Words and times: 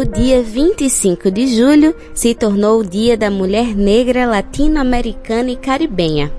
o 0.00 0.04
dia 0.06 0.42
25 0.42 1.30
de 1.30 1.46
julho 1.46 1.94
se 2.14 2.34
tornou 2.34 2.80
o 2.80 2.84
Dia 2.84 3.18
da 3.18 3.30
Mulher 3.30 3.76
Negra 3.76 4.24
Latino-Americana 4.24 5.50
e 5.50 5.56
Caribenha, 5.56 6.32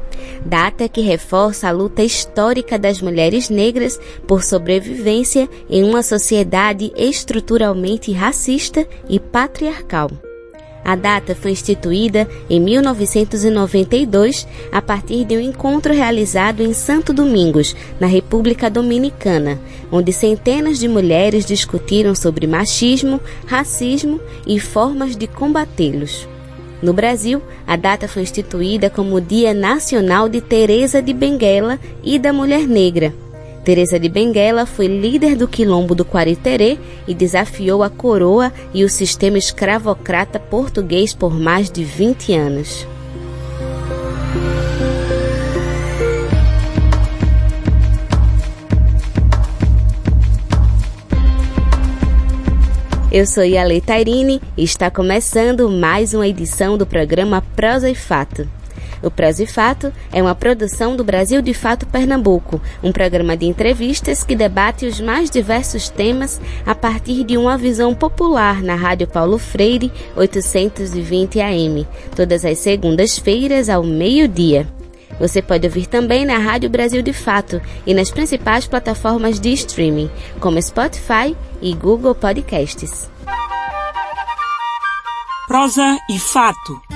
data 0.44 0.90
que 0.90 1.00
reforça 1.00 1.68
a 1.68 1.72
luta 1.72 2.02
histórica 2.02 2.80
das 2.80 3.00
mulheres 3.04 3.52
negras 3.52 4.00
por 4.28 4.44
sobrevivência 4.44 5.48
em 5.70 5.84
uma 5.84 6.02
sociedade 6.02 6.92
estruturalmente 6.96 8.12
racista 8.12 8.88
e 9.08 9.20
patriarcal. 9.20 10.10
A 10.84 10.96
data 10.96 11.36
foi 11.36 11.52
instituída 11.52 12.28
em 12.50 12.60
1992 12.60 14.48
a 14.72 14.82
partir 14.82 15.24
de 15.26 15.38
um 15.38 15.40
encontro 15.40 15.94
realizado 15.94 16.62
em 16.62 16.74
Santo 16.74 17.14
Domingos, 17.14 17.76
na 18.00 18.08
República 18.08 18.70
Dominicana, 18.70 19.60
onde 19.92 20.12
centenas 20.12 20.80
de 20.80 20.88
mulheres 20.88 21.46
discutiram 21.46 22.16
sobre 22.16 22.48
machismo, 22.48 23.22
racismo 23.46 24.20
e 24.46 24.60
formas 24.60 25.16
de 25.16 25.28
combatê-los. 25.28 26.28
No 26.82 26.94
Brasil, 26.94 27.42
a 27.68 27.76
data 27.76 28.08
foi 28.08 28.24
instituída 28.24 28.90
como 28.90 29.22
Dia 29.22 29.54
Nacional 29.54 30.28
de 30.28 30.42
Teresa 30.42 31.00
de 31.00 31.14
Benguela 31.14 31.80
e 32.04 32.18
da 32.18 32.34
Mulher 32.34 32.68
Negra, 32.68 33.14
Teresa 33.64 34.00
de 34.00 34.10
Benguela 34.10 34.66
foi 34.66 34.88
líder 34.88 35.36
do 35.36 35.48
quilombo 35.48 35.94
do 35.94 36.04
Quariterê 36.04 36.80
e 37.08 37.14
desafiou 37.14 37.84
a 37.84 37.90
coroa 37.90 38.52
e 38.74 38.84
o 38.84 38.90
sistema 38.90 39.38
escravocrata 39.38 40.40
português 40.40 41.14
por 41.14 41.40
mais 41.40 41.70
de 41.70 41.84
20 41.84 42.34
anos. 42.34 42.88
Eu 53.12 53.28
sou 53.28 53.44
Yale 53.44 53.82
Tairine 53.82 54.42
e 54.58 54.64
está 54.64 54.90
começando 54.90 55.70
mais 55.70 56.14
uma 56.14 56.26
edição 56.26 56.78
do 56.78 56.86
programa 56.86 57.42
Prosa 57.56 57.90
e 57.90 57.96
Fato. 57.96 58.48
O 59.02 59.10
Prazo 59.10 59.44
e 59.44 59.48
Fato 59.48 59.92
é 60.12 60.22
uma 60.22 60.36
produção 60.36 60.96
do 60.96 61.04
Brasil 61.04 61.42
de 61.42 61.54
Fato 61.54 61.88
Pernambuco, 61.88 62.62
um 62.84 62.92
programa 62.92 63.36
de 63.36 63.46
entrevistas 63.48 64.24
que 64.24 64.36
debate 64.36 64.86
os 64.86 65.00
mais 65.00 65.30
diversos 65.30 65.90
temas 65.90 66.40
a 66.66 66.76
partir 66.76 67.24
de 67.24 67.38
uma 67.38 67.58
visão 67.58 67.96
popular 67.96 68.62
na 68.62 68.76
Rádio 68.76 69.08
Paulo 69.08 69.38
Freire 69.40 69.92
820 70.16 71.42
AM, 71.42 71.88
todas 72.16 72.46
as 72.46 72.60
segundas-feiras 72.60 73.70
ao 73.70 73.84
meio-dia. 73.84 74.68
Você 75.20 75.42
pode 75.42 75.68
ouvir 75.68 75.88
também 75.88 76.26
na 76.26 76.38
Rádio 76.38 76.70
Brasil 76.70 77.02
de 77.02 77.14
Fato 77.14 77.62
e 77.86 77.94
nas 77.94 78.10
principais 78.10 78.66
plataformas 78.66 79.40
de 79.40 79.52
streaming, 79.54 80.10
como 80.40 80.62
Spotify 80.62 81.36
e 81.62 81.74
Google 81.74 82.16
Podcasts. 82.16 83.10
Prosa 85.48 85.98
e 86.10 86.18
Fato 86.18 86.91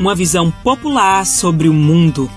uma 0.00 0.14
visão 0.14 0.50
popular 0.50 1.26
sobre 1.26 1.68
o 1.68 1.74
mundo. 1.74 2.30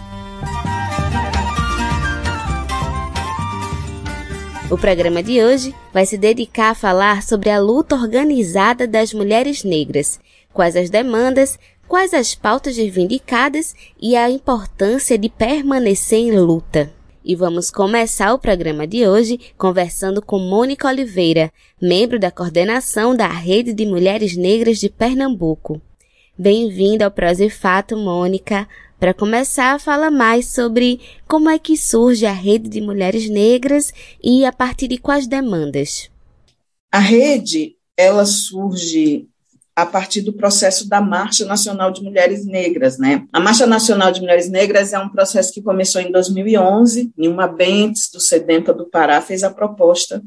O 4.69 4.78
programa 4.78 5.23
de 5.23 5.42
hoje 5.42 5.73
vai 5.94 6.06
se 6.06 6.17
dedicar 6.17 6.72
a 6.72 6.75
falar 6.75 7.23
sobre 7.23 7.50
a 7.50 7.61
luta 7.61 7.95
organizada 7.95 8.86
das 8.86 9.14
mulheres 9.14 9.64
negras, 9.64 10.19
quais 10.52 10.75
as 10.75 10.89
demandas, 10.89 11.58
quais 11.88 12.14
as 12.14 12.36
pautas 12.36 12.75
reivindicadas 12.75 13.73
e 14.02 14.14
a 14.17 14.30
importância 14.30 15.17
de 15.17 15.30
permanecer 15.30 16.19
em 16.19 16.38
luta. 16.38 16.91
E 17.23 17.34
vamos 17.34 17.72
começar 17.72 18.34
o 18.34 18.39
programa 18.39 18.86
de 18.86 19.08
hoje 19.08 19.39
conversando 19.58 20.22
com 20.22 20.38
Mônica 20.38 20.86
Oliveira, 20.86 21.50
membro 21.81 22.19
da 22.19 22.30
coordenação 22.30 23.16
da 23.16 23.28
Rede 23.28 23.72
de 23.72 23.86
Mulheres 23.86 24.36
Negras 24.36 24.80
de 24.80 24.89
Pernambuco. 24.89 25.81
Bem-vinda 26.36 27.06
ao 27.06 27.12
Prosa 27.12 27.45
e 27.45 27.50
Fato, 27.50 27.95
Mônica. 27.95 28.67
Para 29.00 29.13
começar, 29.13 29.80
fala 29.80 30.09
mais 30.09 30.47
sobre 30.47 31.00
como 31.28 31.47
é 31.47 31.59
que 31.59 31.78
surge 31.78 32.25
a 32.25 32.31
Rede 32.31 32.68
de 32.68 32.81
Mulheres 32.81 33.30
Negras 33.30 33.94
e 34.22 34.44
a 34.44 34.52
partir 34.52 34.88
de 34.88 34.97
quais 34.97 35.28
demandas. 35.28 36.09
A 36.91 36.97
rede, 36.97 37.75
ela 37.96 38.25
surge 38.25 39.28
a 39.75 39.85
partir 39.85 40.22
do 40.22 40.34
processo 40.34 40.90
da 40.90 41.00
Marcha 41.00 41.46
Nacional 41.46 41.91
de 41.91 42.02
Mulheres 42.02 42.47
Negras, 42.47 42.97
né? 42.97 43.28
A 43.31 43.40
Marcha 43.40 43.68
Nacional 43.68 44.12
de 44.12 44.19
Mulheres 44.19 44.50
Negras 44.50 44.91
é 44.91 44.97
um 44.97 45.09
processo 45.09 45.53
que 45.53 45.62
começou 45.62 46.02
em 46.02 46.12
2011, 46.12 47.13
e 47.16 47.28
uma 47.28 47.47
Bentes 47.47 48.09
do 48.12 48.19
Sedenta 48.19 48.74
do 48.74 48.90
Pará 48.90 49.22
fez 49.22 49.44
a 49.44 49.52
proposta. 49.52 50.24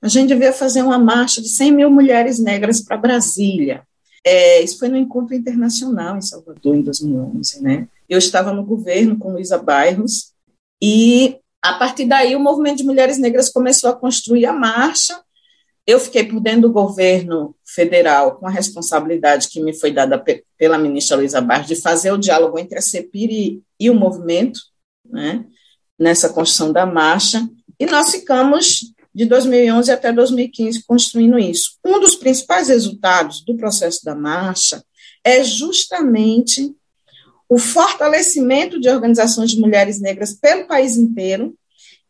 A 0.00 0.08
gente 0.08 0.28
devia 0.28 0.54
fazer 0.54 0.82
uma 0.82 0.98
marcha 0.98 1.42
de 1.42 1.50
100 1.50 1.72
mil 1.72 1.90
mulheres 1.90 2.38
negras 2.38 2.80
para 2.80 2.96
Brasília. 2.96 3.82
É, 4.24 4.62
isso 4.62 4.78
foi 4.78 4.88
no 4.88 4.96
Encontro 4.96 5.34
Internacional 5.34 6.16
em 6.16 6.22
Salvador, 6.22 6.76
em 6.76 6.82
2011. 6.82 7.62
Né? 7.62 7.88
Eu 8.08 8.18
estava 8.18 8.52
no 8.52 8.64
governo 8.64 9.18
com 9.18 9.32
Luísa 9.32 9.58
Bairros, 9.58 10.32
e 10.82 11.38
a 11.62 11.74
partir 11.74 12.06
daí 12.06 12.34
o 12.34 12.40
movimento 12.40 12.78
de 12.78 12.84
mulheres 12.84 13.18
negras 13.18 13.50
começou 13.50 13.90
a 13.90 13.96
construir 13.96 14.46
a 14.46 14.52
marcha. 14.52 15.20
Eu 15.86 15.98
fiquei 15.98 16.24
por 16.24 16.40
dentro 16.40 16.62
do 16.62 16.72
governo 16.72 17.54
federal 17.64 18.36
com 18.36 18.46
a 18.46 18.50
responsabilidade 18.50 19.48
que 19.48 19.60
me 19.60 19.74
foi 19.74 19.90
dada 19.90 20.22
pela 20.56 20.78
ministra 20.78 21.16
Luísa 21.16 21.40
Bairros 21.40 21.68
de 21.68 21.76
fazer 21.76 22.12
o 22.12 22.18
diálogo 22.18 22.58
entre 22.58 22.78
a 22.78 22.82
CEPIR 22.82 23.30
e, 23.30 23.62
e 23.78 23.90
o 23.90 23.94
movimento, 23.94 24.60
né, 25.04 25.44
nessa 25.98 26.28
construção 26.28 26.72
da 26.72 26.86
marcha, 26.86 27.46
e 27.78 27.86
nós 27.86 28.10
ficamos 28.10 28.92
de 29.20 29.26
2011 29.26 29.92
até 29.92 30.10
2015 30.10 30.82
construindo 30.84 31.38
isso. 31.38 31.72
Um 31.84 32.00
dos 32.00 32.14
principais 32.14 32.68
resultados 32.68 33.44
do 33.44 33.54
processo 33.54 34.02
da 34.02 34.14
marcha 34.14 34.82
é 35.22 35.44
justamente 35.44 36.74
o 37.46 37.58
fortalecimento 37.58 38.80
de 38.80 38.88
organizações 38.88 39.50
de 39.50 39.60
mulheres 39.60 40.00
negras 40.00 40.32
pelo 40.32 40.66
país 40.66 40.96
inteiro 40.96 41.54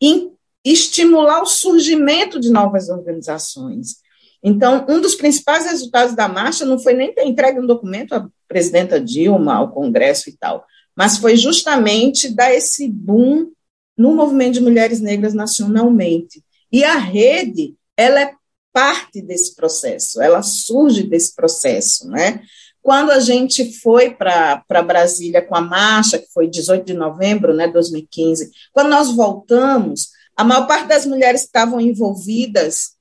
e 0.00 0.30
estimular 0.64 1.42
o 1.42 1.46
surgimento 1.46 2.38
de 2.38 2.48
novas 2.48 2.88
organizações. 2.88 3.96
Então, 4.40 4.86
um 4.88 5.00
dos 5.00 5.16
principais 5.16 5.66
resultados 5.66 6.14
da 6.14 6.28
marcha 6.28 6.64
não 6.64 6.78
foi 6.78 6.92
nem 6.92 7.12
ter 7.12 7.26
entregue 7.26 7.58
um 7.58 7.66
documento 7.66 8.12
à 8.12 8.28
presidenta 8.46 9.00
Dilma, 9.00 9.56
ao 9.56 9.72
Congresso 9.72 10.30
e 10.30 10.36
tal, 10.36 10.64
mas 10.94 11.18
foi 11.18 11.36
justamente 11.36 12.32
dar 12.32 12.54
esse 12.54 12.86
boom 12.88 13.50
no 13.98 14.14
movimento 14.14 14.54
de 14.54 14.60
mulheres 14.60 15.00
negras 15.00 15.34
nacionalmente. 15.34 16.40
E 16.72 16.84
a 16.84 16.96
rede, 16.96 17.74
ela 17.96 18.20
é 18.20 18.34
parte 18.72 19.20
desse 19.20 19.54
processo, 19.54 20.22
ela 20.22 20.42
surge 20.42 21.02
desse 21.02 21.34
processo, 21.34 22.08
né? 22.08 22.42
Quando 22.82 23.10
a 23.10 23.20
gente 23.20 23.78
foi 23.80 24.10
para 24.10 24.82
Brasília 24.86 25.42
com 25.42 25.54
a 25.54 25.60
marcha, 25.60 26.18
que 26.18 26.32
foi 26.32 26.48
18 26.48 26.84
de 26.84 26.94
novembro, 26.94 27.54
né, 27.54 27.68
2015, 27.68 28.50
quando 28.72 28.88
nós 28.88 29.10
voltamos, 29.14 30.08
a 30.34 30.42
maior 30.42 30.66
parte 30.66 30.88
das 30.88 31.04
mulheres 31.04 31.42
que 31.42 31.48
estavam 31.48 31.80
envolvidas 31.80 32.92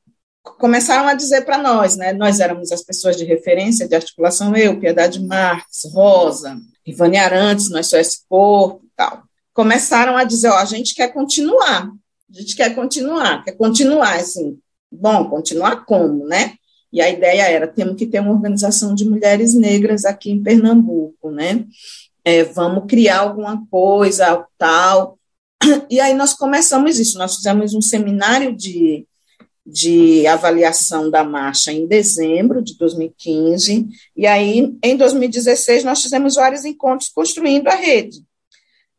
começaram 0.57 1.07
a 1.07 1.13
dizer 1.13 1.45
para 1.45 1.57
nós, 1.57 1.95
né, 1.95 2.11
nós 2.11 2.39
éramos 2.39 2.71
as 2.71 2.81
pessoas 2.81 3.15
de 3.15 3.23
referência 3.23 3.87
de 3.87 3.95
articulação, 3.95 4.55
eu, 4.55 4.79
Piedade 4.79 5.23
Marques, 5.23 5.81
Rosa, 5.93 6.59
Ivane 6.85 7.17
Arantes, 7.17 7.69
Nós 7.69 7.87
Só 7.87 7.97
Esse 7.97 8.19
Corpo 8.27 8.81
e 8.83 8.89
tal. 8.95 9.23
Começaram 9.53 10.17
a 10.17 10.23
dizer, 10.23 10.49
ó, 10.49 10.57
a 10.57 10.65
gente 10.65 10.93
quer 10.93 11.13
continuar, 11.13 11.89
a 12.31 12.39
gente 12.39 12.55
quer 12.55 12.75
continuar, 12.75 13.43
quer 13.43 13.53
continuar, 13.53 14.15
assim, 14.15 14.57
bom, 14.91 15.29
continuar 15.29 15.85
como, 15.85 16.25
né? 16.25 16.53
E 16.91 17.01
a 17.01 17.09
ideia 17.09 17.43
era, 17.43 17.67
temos 17.67 17.95
que 17.95 18.07
ter 18.07 18.19
uma 18.19 18.31
organização 18.31 18.95
de 18.95 19.05
mulheres 19.05 19.53
negras 19.53 20.05
aqui 20.05 20.31
em 20.31 20.41
Pernambuco, 20.41 21.31
né? 21.31 21.65
É, 22.23 22.43
vamos 22.43 22.85
criar 22.87 23.19
alguma 23.19 23.65
coisa, 23.67 24.45
tal. 24.57 25.17
E 25.89 25.99
aí 25.99 26.13
nós 26.13 26.33
começamos 26.33 26.99
isso, 26.99 27.17
nós 27.17 27.35
fizemos 27.35 27.73
um 27.73 27.81
seminário 27.81 28.55
de, 28.55 29.05
de 29.65 30.25
avaliação 30.25 31.11
da 31.11 31.23
marcha 31.23 31.71
em 31.71 31.85
dezembro 31.85 32.63
de 32.63 32.77
2015, 32.77 33.87
e 34.15 34.25
aí, 34.25 34.77
em 34.81 34.95
2016, 34.95 35.83
nós 35.83 36.01
fizemos 36.01 36.35
vários 36.35 36.63
encontros 36.63 37.09
construindo 37.09 37.67
a 37.67 37.75
rede 37.75 38.23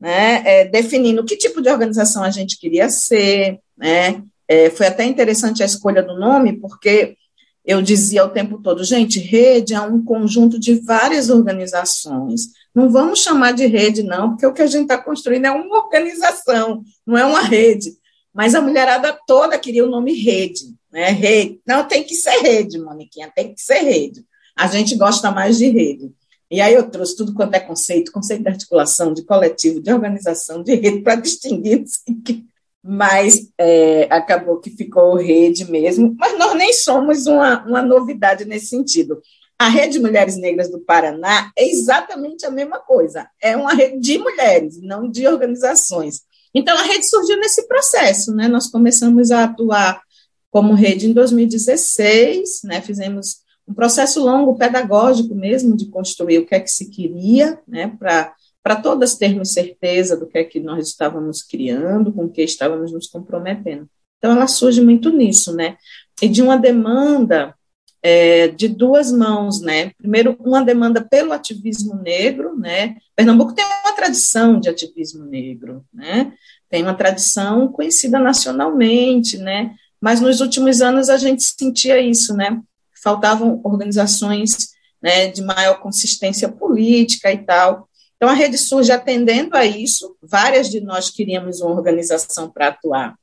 né, 0.00 0.42
é, 0.46 0.64
definindo 0.64 1.24
que 1.24 1.36
tipo 1.36 1.60
de 1.60 1.68
organização 1.68 2.22
a 2.24 2.30
gente 2.30 2.58
queria 2.58 2.88
ser, 2.88 3.60
né, 3.76 4.22
é, 4.48 4.70
foi 4.70 4.86
até 4.86 5.04
interessante 5.04 5.62
a 5.62 5.66
escolha 5.66 6.02
do 6.02 6.18
nome, 6.18 6.58
porque 6.58 7.16
eu 7.64 7.82
dizia 7.82 8.24
o 8.24 8.30
tempo 8.30 8.58
todo, 8.62 8.82
gente, 8.82 9.20
rede 9.20 9.74
é 9.74 9.80
um 9.80 10.02
conjunto 10.02 10.58
de 10.58 10.74
várias 10.74 11.28
organizações, 11.28 12.48
não 12.74 12.88
vamos 12.88 13.20
chamar 13.20 13.52
de 13.52 13.66
rede, 13.66 14.02
não, 14.02 14.30
porque 14.30 14.46
o 14.46 14.52
que 14.54 14.62
a 14.62 14.66
gente 14.66 14.82
está 14.82 14.96
construindo 14.96 15.44
é 15.44 15.50
uma 15.50 15.84
organização, 15.84 16.82
não 17.06 17.18
é 17.18 17.24
uma 17.24 17.42
rede, 17.42 17.92
mas 18.32 18.54
a 18.54 18.60
mulherada 18.60 19.16
toda 19.26 19.58
queria 19.58 19.84
o 19.84 19.90
nome 19.90 20.14
rede, 20.14 20.74
né, 20.90 21.10
rede, 21.10 21.60
não, 21.66 21.86
tem 21.86 22.02
que 22.02 22.14
ser 22.14 22.40
rede, 22.40 22.78
Moniquinha, 22.78 23.30
tem 23.34 23.52
que 23.52 23.60
ser 23.60 23.80
rede, 23.80 24.24
a 24.56 24.66
gente 24.66 24.96
gosta 24.96 25.30
mais 25.30 25.58
de 25.58 25.68
rede, 25.68 26.10
e 26.50 26.60
aí 26.60 26.74
eu 26.74 26.90
trouxe 26.90 27.16
tudo 27.16 27.32
quanto 27.32 27.54
é 27.54 27.60
conceito, 27.60 28.10
conceito 28.10 28.42
de 28.42 28.48
articulação, 28.48 29.14
de 29.14 29.22
coletivo, 29.24 29.80
de 29.80 29.92
organização, 29.92 30.62
de 30.62 30.74
rede, 30.74 31.02
para 31.02 31.14
distinguir 31.14 31.84
assim, 31.86 32.44
mas 32.82 33.50
é, 33.58 34.08
acabou 34.10 34.58
que 34.58 34.70
ficou 34.70 35.14
rede 35.14 35.70
mesmo, 35.70 36.16
mas 36.18 36.36
nós 36.38 36.54
nem 36.54 36.72
somos 36.72 37.26
uma, 37.26 37.64
uma 37.66 37.82
novidade 37.82 38.44
nesse 38.44 38.66
sentido. 38.66 39.20
A 39.58 39.68
Rede 39.68 40.00
Mulheres 40.00 40.36
Negras 40.36 40.70
do 40.70 40.80
Paraná 40.80 41.52
é 41.56 41.68
exatamente 41.68 42.46
a 42.46 42.50
mesma 42.50 42.78
coisa, 42.78 43.28
é 43.42 43.54
uma 43.54 43.74
rede 43.74 44.00
de 44.00 44.18
mulheres, 44.18 44.80
não 44.80 45.08
de 45.08 45.28
organizações. 45.28 46.22
Então, 46.54 46.76
a 46.76 46.82
rede 46.82 47.06
surgiu 47.06 47.36
nesse 47.36 47.68
processo, 47.68 48.34
né? 48.34 48.48
Nós 48.48 48.68
começamos 48.68 49.30
a 49.30 49.44
atuar 49.44 50.02
como 50.50 50.74
rede 50.74 51.06
em 51.06 51.12
2016, 51.12 52.62
né? 52.64 52.80
Fizemos 52.80 53.42
um 53.70 53.74
processo 53.74 54.22
longo, 54.22 54.58
pedagógico 54.58 55.34
mesmo, 55.34 55.76
de 55.76 55.86
construir 55.86 56.38
o 56.38 56.46
que 56.46 56.54
é 56.54 56.60
que 56.60 56.70
se 56.70 56.90
queria, 56.90 57.58
né? 57.66 57.94
Para 57.98 58.34
para 58.62 58.76
todas 58.76 59.16
termos 59.16 59.54
certeza 59.54 60.14
do 60.16 60.26
que 60.26 60.36
é 60.36 60.44
que 60.44 60.60
nós 60.60 60.86
estávamos 60.86 61.42
criando, 61.42 62.12
com 62.12 62.26
o 62.26 62.30
que 62.30 62.42
estávamos 62.42 62.92
nos 62.92 63.06
comprometendo. 63.06 63.88
Então, 64.18 64.32
ela 64.32 64.46
surge 64.46 64.82
muito 64.82 65.10
nisso, 65.10 65.56
né? 65.56 65.78
E 66.20 66.28
de 66.28 66.42
uma 66.42 66.58
demanda 66.58 67.54
é, 68.02 68.48
de 68.48 68.68
duas 68.68 69.10
mãos, 69.10 69.62
né? 69.62 69.92
Primeiro, 69.96 70.36
uma 70.40 70.62
demanda 70.62 71.00
pelo 71.02 71.32
ativismo 71.32 71.94
negro, 71.94 72.54
né? 72.56 72.96
Pernambuco 73.16 73.54
tem 73.54 73.64
uma 73.64 73.92
tradição 73.92 74.60
de 74.60 74.68
ativismo 74.68 75.24
negro, 75.24 75.82
né? 75.92 76.34
Tem 76.68 76.82
uma 76.82 76.94
tradição 76.94 77.68
conhecida 77.68 78.18
nacionalmente, 78.18 79.38
né? 79.38 79.74
Mas 80.00 80.20
nos 80.20 80.40
últimos 80.40 80.82
anos 80.82 81.08
a 81.08 81.16
gente 81.16 81.42
sentia 81.42 81.98
isso, 81.98 82.34
né? 82.34 82.60
Faltavam 83.02 83.60
organizações 83.64 84.70
né, 85.02 85.28
de 85.28 85.42
maior 85.42 85.80
consistência 85.80 86.48
política 86.48 87.32
e 87.32 87.38
tal. 87.38 87.88
Então, 88.16 88.28
a 88.28 88.34
rede 88.34 88.58
surge 88.58 88.92
atendendo 88.92 89.56
a 89.56 89.64
isso. 89.64 90.16
Várias 90.22 90.68
de 90.68 90.80
nós 90.80 91.08
queríamos 91.08 91.60
uma 91.60 91.74
organização 91.74 92.50
para 92.50 92.68
atuar 92.68 93.16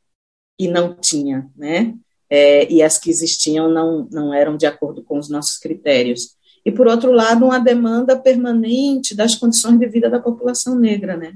e 0.59 0.67
não 0.67 0.95
tinha, 0.95 1.47
né? 1.55 1.93
É, 2.29 2.69
e 2.71 2.81
as 2.81 2.97
que 2.97 3.09
existiam 3.09 3.69
não, 3.69 4.07
não 4.11 4.33
eram 4.33 4.57
de 4.57 4.65
acordo 4.65 5.03
com 5.03 5.17
os 5.17 5.29
nossos 5.29 5.57
critérios. 5.57 6.35
E, 6.65 6.71
por 6.71 6.87
outro 6.87 7.11
lado, 7.11 7.45
uma 7.45 7.59
demanda 7.59 8.19
permanente 8.19 9.15
das 9.15 9.35
condições 9.35 9.79
de 9.79 9.87
vida 9.87 10.09
da 10.09 10.19
população 10.19 10.75
negra, 10.75 11.15
né? 11.15 11.35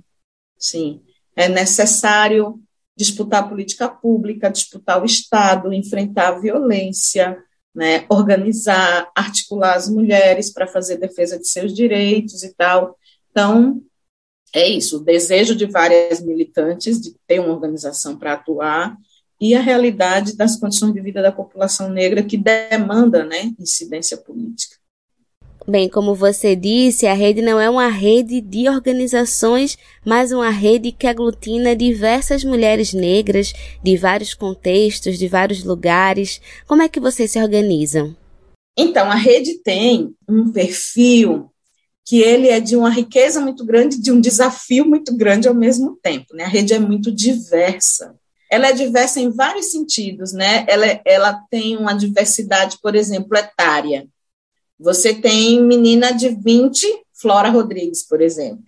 Sim, 0.57 1.01
é 1.35 1.47
necessário 1.47 2.59
disputar 2.97 3.43
a 3.43 3.47
política 3.47 3.87
pública, 3.87 4.49
disputar 4.49 5.01
o 5.01 5.05
Estado, 5.05 5.71
enfrentar 5.71 6.29
a 6.29 6.39
violência, 6.39 7.37
né, 7.73 8.05
organizar, 8.09 9.09
articular 9.15 9.75
as 9.75 9.89
mulheres 9.89 10.51
para 10.51 10.67
fazer 10.67 10.97
defesa 10.97 11.39
de 11.39 11.47
seus 11.47 11.73
direitos 11.73 12.43
e 12.43 12.53
tal. 12.53 12.97
Então, 13.31 13.81
é 14.53 14.67
isso, 14.67 14.97
o 14.97 15.03
desejo 15.03 15.55
de 15.55 15.65
várias 15.65 16.21
militantes 16.21 16.99
de 16.99 17.15
ter 17.25 17.39
uma 17.39 17.53
organização 17.53 18.17
para 18.17 18.33
atuar 18.33 18.97
e 19.39 19.55
a 19.55 19.61
realidade 19.61 20.35
das 20.35 20.57
condições 20.57 20.93
de 20.93 21.01
vida 21.01 21.21
da 21.21 21.31
população 21.31 21.89
negra 21.89 22.21
que 22.21 22.37
demanda 22.37 23.23
né, 23.23 23.53
incidência 23.57 24.17
política. 24.17 24.80
Bem, 25.71 25.87
como 25.87 26.13
você 26.13 26.53
disse, 26.53 27.07
a 27.07 27.13
rede 27.13 27.41
não 27.41 27.57
é 27.57 27.69
uma 27.69 27.87
rede 27.87 28.41
de 28.41 28.67
organizações, 28.67 29.77
mas 30.05 30.33
uma 30.33 30.49
rede 30.49 30.91
que 30.91 31.07
aglutina 31.07 31.73
diversas 31.73 32.43
mulheres 32.43 32.91
negras 32.91 33.53
de 33.81 33.95
vários 33.95 34.33
contextos, 34.33 35.17
de 35.17 35.29
vários 35.29 35.63
lugares. 35.63 36.41
Como 36.67 36.81
é 36.81 36.89
que 36.89 36.99
vocês 36.99 37.31
se 37.31 37.41
organizam? 37.41 38.13
Então, 38.77 39.09
a 39.09 39.15
rede 39.15 39.59
tem 39.63 40.13
um 40.27 40.51
perfil 40.51 41.49
que 42.05 42.19
ele 42.19 42.49
é 42.49 42.59
de 42.59 42.75
uma 42.75 42.89
riqueza 42.89 43.39
muito 43.39 43.65
grande, 43.65 43.97
de 43.97 44.11
um 44.11 44.19
desafio 44.19 44.85
muito 44.85 45.15
grande 45.15 45.47
ao 45.47 45.55
mesmo 45.55 45.97
tempo. 46.03 46.35
Né? 46.35 46.43
A 46.43 46.49
rede 46.49 46.73
é 46.73 46.79
muito 46.79 47.09
diversa. 47.09 48.13
Ela 48.51 48.67
é 48.67 48.73
diversa 48.73 49.21
em 49.21 49.29
vários 49.29 49.71
sentidos, 49.71 50.33
né? 50.33 50.65
Ela, 50.67 50.99
ela 51.05 51.41
tem 51.49 51.77
uma 51.77 51.93
diversidade, 51.93 52.77
por 52.81 52.93
exemplo, 52.93 53.37
etária. 53.37 54.05
Você 54.81 55.13
tem 55.13 55.63
menina 55.63 56.11
de 56.11 56.29
20, 56.29 56.87
Flora 57.13 57.49
Rodrigues, 57.49 58.05
por 58.07 58.21
exemplo. 58.21 58.63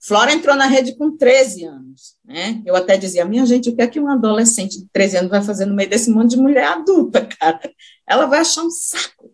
Flora 0.00 0.32
entrou 0.32 0.54
na 0.54 0.66
rede 0.66 0.96
com 0.96 1.16
13 1.16 1.64
anos, 1.64 2.16
né? 2.24 2.62
Eu 2.64 2.76
até 2.76 2.96
dizia, 2.96 3.24
minha 3.24 3.44
gente, 3.44 3.68
o 3.68 3.74
que 3.74 3.82
é 3.82 3.86
que 3.88 3.98
um 3.98 4.08
adolescente 4.08 4.78
de 4.78 4.86
13 4.92 5.16
anos 5.16 5.30
vai 5.30 5.42
fazer 5.42 5.66
no 5.66 5.74
meio 5.74 5.90
desse 5.90 6.10
monte 6.10 6.30
de 6.30 6.36
mulher 6.36 6.64
adulta, 6.64 7.26
cara? 7.38 7.60
Ela 8.08 8.26
vai 8.26 8.40
achar 8.40 8.62
um 8.62 8.70
saco 8.70 9.28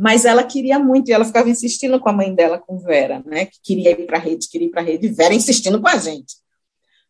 mas 0.00 0.24
ela 0.24 0.42
queria 0.42 0.78
muito 0.78 1.10
e 1.10 1.12
ela 1.12 1.26
ficava 1.26 1.50
insistindo 1.50 2.00
com 2.00 2.08
a 2.08 2.12
mãe 2.14 2.34
dela, 2.34 2.58
com 2.58 2.78
Vera, 2.78 3.22
né, 3.26 3.44
que 3.44 3.58
queria 3.62 3.90
ir 3.90 4.06
para 4.06 4.16
a 4.16 4.20
rede, 4.20 4.48
queria 4.48 4.66
ir 4.66 4.70
para 4.70 4.80
a 4.80 4.84
rede, 4.84 5.06
e 5.06 5.10
Vera 5.10 5.34
insistindo 5.34 5.78
com 5.78 5.88
a 5.88 5.98
gente. 5.98 6.36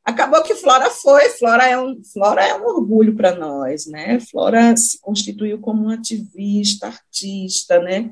Acabou 0.05 0.43
que 0.43 0.55
Flora 0.55 0.91
foi, 0.91 1.29
Flora 1.31 1.65
é 1.67 1.79
um, 1.79 2.03
Flora 2.13 2.43
é 2.45 2.55
um 2.55 2.65
orgulho 2.65 3.15
para 3.15 3.37
nós, 3.37 3.87
né? 3.87 4.19
Flora 4.21 4.77
se 4.77 4.99
constituiu 5.01 5.61
como 5.61 5.85
uma 5.85 5.95
ativista, 5.95 6.87
artista, 6.87 7.79
né? 7.81 8.11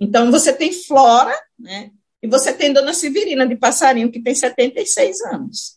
Então 0.00 0.30
você 0.30 0.52
tem 0.52 0.72
Flora, 0.72 1.36
né? 1.58 1.90
E 2.22 2.26
você 2.26 2.52
tem 2.52 2.72
Dona 2.72 2.94
Severina 2.94 3.46
de 3.46 3.56
Passarinho 3.56 4.10
que 4.10 4.22
tem 4.22 4.34
76 4.34 5.20
anos. 5.32 5.76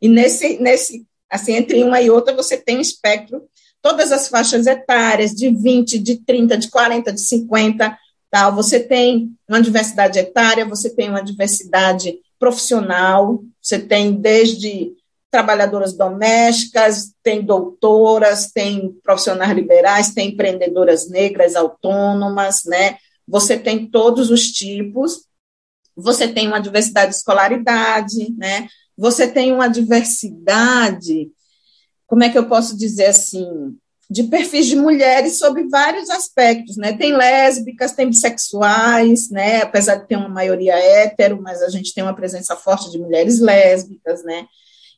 E 0.00 0.08
nesse 0.08 0.58
nesse 0.58 1.06
assim 1.30 1.54
entre 1.54 1.82
uma 1.82 2.00
e 2.00 2.10
outra 2.10 2.34
você 2.34 2.56
tem 2.56 2.78
um 2.78 2.80
espectro 2.80 3.48
todas 3.80 4.12
as 4.12 4.28
faixas 4.28 4.66
etárias, 4.66 5.32
de 5.32 5.50
20, 5.50 5.98
de 5.98 6.16
30, 6.24 6.58
de 6.58 6.68
40, 6.68 7.12
de 7.12 7.20
50, 7.20 7.98
tal. 8.30 8.54
Você 8.54 8.80
tem 8.80 9.30
uma 9.48 9.60
diversidade 9.60 10.18
etária, 10.18 10.66
você 10.66 10.94
tem 10.94 11.08
uma 11.08 11.22
diversidade 11.22 12.18
profissional, 12.38 13.42
você 13.60 13.78
tem 13.78 14.12
desde 14.12 14.92
trabalhadoras 15.30 15.92
domésticas, 15.92 17.12
tem 17.22 17.42
doutoras, 17.42 18.50
tem 18.50 18.92
profissionais 19.02 19.54
liberais, 19.54 20.14
tem 20.14 20.30
empreendedoras 20.30 21.08
negras 21.10 21.54
autônomas, 21.54 22.64
né? 22.64 22.96
Você 23.26 23.58
tem 23.58 23.86
todos 23.86 24.30
os 24.30 24.50
tipos. 24.50 25.26
Você 25.94 26.28
tem 26.28 26.48
uma 26.48 26.60
diversidade 26.60 27.10
de 27.10 27.16
escolaridade, 27.16 28.32
né? 28.38 28.68
Você 28.96 29.28
tem 29.28 29.52
uma 29.52 29.68
diversidade 29.68 31.30
como 32.08 32.24
é 32.24 32.30
que 32.30 32.38
eu 32.38 32.48
posso 32.48 32.76
dizer 32.76 33.06
assim, 33.06 33.46
de 34.10 34.24
perfis 34.24 34.66
de 34.66 34.74
mulheres 34.74 35.38
sobre 35.38 35.64
vários 35.68 36.08
aspectos, 36.08 36.76
né? 36.76 36.94
Tem 36.94 37.14
lésbicas, 37.14 37.92
tem 37.92 38.08
bissexuais, 38.08 39.28
né? 39.28 39.62
Apesar 39.62 39.96
de 39.96 40.08
ter 40.08 40.16
uma 40.16 40.30
maioria 40.30 40.74
hétero, 40.74 41.40
mas 41.42 41.62
a 41.62 41.68
gente 41.68 41.92
tem 41.92 42.02
uma 42.02 42.14
presença 42.14 42.56
forte 42.56 42.90
de 42.90 42.98
mulheres 42.98 43.38
lésbicas, 43.38 44.24
né? 44.24 44.46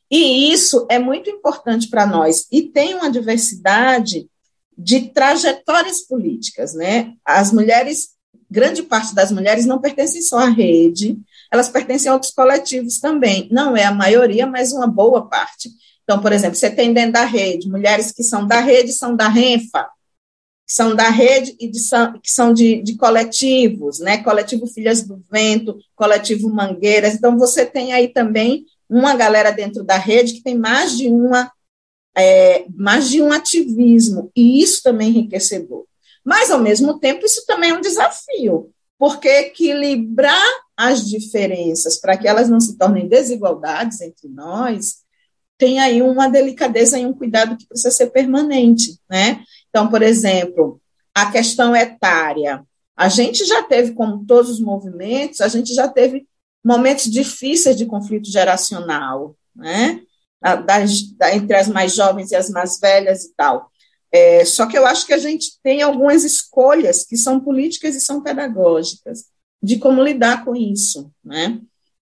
E 0.09 0.51
isso 0.51 0.85
é 0.89 0.97
muito 0.97 1.29
importante 1.29 1.89
para 1.89 2.05
nós. 2.05 2.45
E 2.51 2.63
tem 2.63 2.95
uma 2.95 3.11
diversidade 3.11 4.29
de 4.77 5.09
trajetórias 5.09 6.01
políticas, 6.01 6.73
né? 6.73 7.13
As 7.25 7.51
mulheres, 7.51 8.09
grande 8.49 8.81
parte 8.81 9.13
das 9.13 9.31
mulheres 9.31 9.65
não 9.65 9.79
pertencem 9.79 10.21
só 10.21 10.39
à 10.39 10.49
rede, 10.49 11.17
elas 11.51 11.67
pertencem 11.67 12.09
a 12.09 12.13
outros 12.13 12.31
coletivos 12.31 12.99
também. 12.99 13.49
Não 13.51 13.75
é 13.75 13.83
a 13.83 13.93
maioria, 13.93 14.47
mas 14.47 14.71
uma 14.71 14.87
boa 14.87 15.27
parte. 15.27 15.69
Então, 16.03 16.21
por 16.21 16.31
exemplo, 16.31 16.55
você 16.55 16.69
tem 16.69 16.93
dentro 16.93 17.13
da 17.13 17.25
rede 17.25 17.69
mulheres 17.69 18.11
que 18.11 18.23
são 18.23 18.45
da 18.45 18.59
rede, 18.59 18.91
são 18.91 19.15
da 19.15 19.27
RENFA, 19.27 19.87
que 20.67 20.73
são 20.73 20.95
da 20.95 21.09
rede 21.09 21.55
e 21.59 21.67
de, 21.67 21.79
que 22.21 22.31
são 22.31 22.53
de, 22.53 22.81
de 22.81 22.95
coletivos, 22.95 23.99
né? 23.99 24.23
Coletivo 24.23 24.67
Filhas 24.67 25.01
do 25.01 25.21
Vento, 25.31 25.77
Coletivo 25.95 26.49
Mangueiras. 26.49 27.13
Então, 27.13 27.37
você 27.37 27.65
tem 27.65 27.93
aí 27.93 28.07
também 28.07 28.65
uma 28.89 29.15
galera 29.15 29.51
dentro 29.51 29.83
da 29.83 29.97
rede 29.97 30.33
que 30.33 30.43
tem 30.43 30.57
mais 30.57 30.97
de 30.97 31.07
uma 31.07 31.51
é, 32.15 32.65
mais 32.75 33.09
de 33.09 33.21
um 33.21 33.31
ativismo, 33.31 34.29
e 34.35 34.61
isso 34.61 34.83
também 34.83 35.07
é 35.07 35.11
enriquecedor. 35.11 35.85
Mas, 36.23 36.51
ao 36.51 36.59
mesmo 36.59 36.99
tempo, 36.99 37.25
isso 37.25 37.45
também 37.45 37.71
é 37.71 37.73
um 37.73 37.81
desafio, 37.81 38.69
porque 38.97 39.27
equilibrar 39.27 40.43
as 40.75 41.07
diferenças 41.07 41.99
para 41.99 42.17
que 42.17 42.27
elas 42.27 42.49
não 42.49 42.59
se 42.59 42.77
tornem 42.77 43.07
desigualdades 43.07 44.01
entre 44.01 44.27
nós 44.27 44.97
tem 45.61 45.79
aí 45.79 46.01
uma 46.01 46.27
delicadeza 46.27 46.97
e 46.97 47.05
um 47.05 47.13
cuidado 47.13 47.55
que 47.55 47.67
precisa 47.67 47.91
ser 47.91 48.07
permanente, 48.07 48.99
né? 49.07 49.43
Então, 49.69 49.87
por 49.87 50.01
exemplo, 50.01 50.81
a 51.13 51.31
questão 51.31 51.75
etária. 51.75 52.65
A 52.97 53.07
gente 53.07 53.45
já 53.45 53.61
teve, 53.61 53.93
como 53.93 54.25
todos 54.25 54.49
os 54.49 54.59
movimentos, 54.59 55.39
a 55.39 55.47
gente 55.47 55.71
já 55.75 55.87
teve 55.87 56.27
momentos 56.65 57.05
difíceis 57.05 57.75
de 57.75 57.85
conflito 57.85 58.27
geracional, 58.31 59.35
né? 59.55 60.01
Das, 60.65 61.11
da, 61.11 61.35
entre 61.35 61.55
as 61.55 61.67
mais 61.67 61.93
jovens 61.93 62.31
e 62.31 62.35
as 62.35 62.49
mais 62.49 62.79
velhas 62.79 63.25
e 63.25 63.33
tal. 63.35 63.69
É, 64.11 64.43
só 64.43 64.65
que 64.65 64.75
eu 64.75 64.87
acho 64.87 65.05
que 65.05 65.13
a 65.13 65.19
gente 65.19 65.59
tem 65.61 65.83
algumas 65.83 66.23
escolhas 66.23 67.05
que 67.05 67.15
são 67.15 67.39
políticas 67.39 67.95
e 67.95 68.01
são 68.01 68.23
pedagógicas 68.23 69.25
de 69.61 69.77
como 69.77 70.03
lidar 70.03 70.43
com 70.43 70.55
isso, 70.55 71.11
né? 71.23 71.61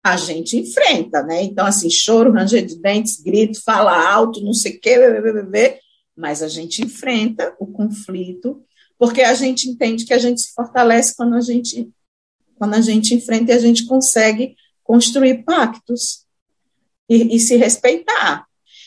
A 0.07 0.17
gente 0.17 0.57
enfrenta, 0.57 1.21
né? 1.25 1.43
Então, 1.43 1.67
assim, 1.67 1.91
choro, 1.91 2.33
ranger 2.33 2.65
de 2.65 2.77
dentes, 2.77 3.21
grito, 3.21 3.61
fala 3.65 4.09
alto, 4.09 4.41
não 4.41 4.53
sei 4.53 4.77
o 4.77 4.81
quê, 4.81 4.97
mas 6.17 6.45
a 6.45 6.49
gente 6.49 6.81
enfrenta 6.81 7.57
o 7.59 7.67
conflito, 7.67 8.63
porque 8.97 9.23
a 9.23 9.35
gente 9.35 9.69
entende 9.69 10.05
que 10.05 10.15
a 10.15 10.19
gente 10.19 10.41
se 10.41 10.55
fortalece 10.55 11.17
quando 11.17 11.35
a 11.35 11.41
gente, 11.41 11.91
quando 12.57 12.75
a 12.75 12.81
gente 12.81 13.15
enfrenta 13.15 13.51
e 13.51 13.57
a 13.57 13.59
gente 13.59 13.85
consegue 13.85 14.55
construir 14.85 15.43
pactos 15.43 16.25
e, 17.09 17.35
e 17.35 17.41
se 17.41 17.57
respeitar. 17.57 18.47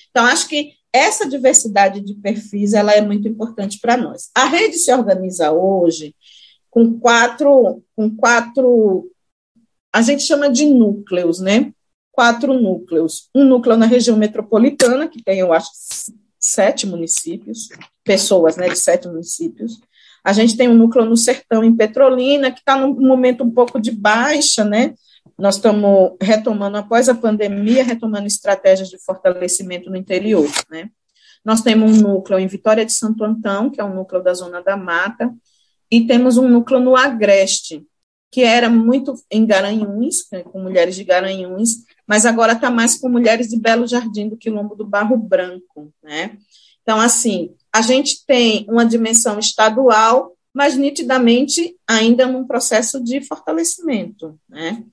Então, 0.10 0.24
acho 0.26 0.48
que 0.48 0.72
essa 0.94 1.28
diversidade 1.28 2.00
de 2.00 2.14
perfis 2.16 2.74
ela 2.74 2.94
é 2.94 3.02
muito 3.02 3.28
importante 3.28 3.78
para 3.80 3.98
nós. 3.98 4.30
A 4.34 4.46
rede 4.46 4.78
se 4.78 4.92
organiza 4.94 5.52
hoje 5.52 6.16
com 6.70 6.98
quatro, 6.98 7.84
com 7.94 8.16
quatro, 8.16 9.12
a 9.92 10.02
gente 10.02 10.24
chama 10.24 10.50
de 10.50 10.66
núcleos, 10.66 11.40
né? 11.40 11.72
Quatro 12.12 12.54
núcleos. 12.54 13.30
Um 13.34 13.44
núcleo 13.44 13.78
na 13.78 13.86
região 13.86 14.18
metropolitana, 14.18 15.08
que 15.08 15.24
tem, 15.24 15.40
eu 15.40 15.54
acho, 15.54 15.70
sete 16.40 16.88
municípios, 16.88 17.70
pessoas, 18.04 18.56
né, 18.56 18.70
de 18.70 18.78
sete 18.78 19.08
municípios. 19.08 19.80
A 20.24 20.34
gente 20.34 20.56
tem 20.56 20.68
um 20.68 20.74
núcleo 20.74 21.06
no 21.06 21.18
sertão, 21.18 21.64
em 21.64 21.76
Petrolina, 21.76 22.52
que 22.52 22.60
está 22.60 22.78
num 22.78 22.94
momento 22.94 23.44
um 23.44 23.52
pouco 23.52 23.80
de 23.80 23.92
baixa, 23.92 24.64
né? 24.64 24.94
Nós 25.38 25.56
estamos 25.56 26.18
retomando, 26.22 26.78
após 26.78 27.08
a 27.08 27.16
pandemia, 27.16 27.84
retomando 27.84 28.28
estratégias 28.28 28.90
de 28.90 28.98
fortalecimento 28.98 29.90
no 29.90 29.96
interior, 29.96 30.50
né? 30.70 30.90
Nós 31.44 31.62
temos 31.62 31.98
um 31.98 32.02
núcleo 32.02 32.38
em 32.38 32.48
Vitória 32.48 32.86
de 32.86 32.92
Santo 32.92 33.24
Antão, 33.24 33.70
que 33.70 33.80
é 33.80 33.84
um 33.84 33.96
núcleo 33.96 34.22
da 34.22 34.34
Zona 34.34 34.62
da 34.62 34.76
Mata, 34.76 35.34
e 35.90 36.06
temos 36.06 36.38
um 36.38 36.48
núcleo 36.48 36.80
no 36.80 36.96
Agreste, 36.96 37.86
que 38.32 38.42
era 38.42 38.70
muito 38.70 39.16
em 39.30 39.46
Garanhuns, 39.46 40.28
né, 40.32 40.44
com 40.44 40.62
mulheres 40.62 40.96
de 40.96 41.04
Garanhuns, 41.04 41.84
mas 42.08 42.26
agora 42.26 42.54
está 42.54 42.70
mais 42.70 42.96
com 42.96 43.10
mulheres 43.10 43.48
de 43.48 43.58
Belo 43.58 43.88
Jardim, 43.88 44.30
do 44.30 44.38
Quilombo 44.38 44.76
do 44.76 44.86
Barro 44.86 45.18
Branco, 45.18 45.92
né? 46.04 46.38
Então, 46.82 47.00
assim, 47.00 47.54
a 47.74 47.82
gente 47.82 48.26
tem 48.26 48.66
uma 48.68 48.86
dimensão 48.86 49.38
estadual, 49.38 50.36
mas 50.54 50.76
nitidamente 50.76 51.76
ainda 51.88 52.26
num 52.26 52.46
processo 52.46 53.04
de 53.04 53.22
fortalecimento, 53.22 54.40
né? 54.48 54.84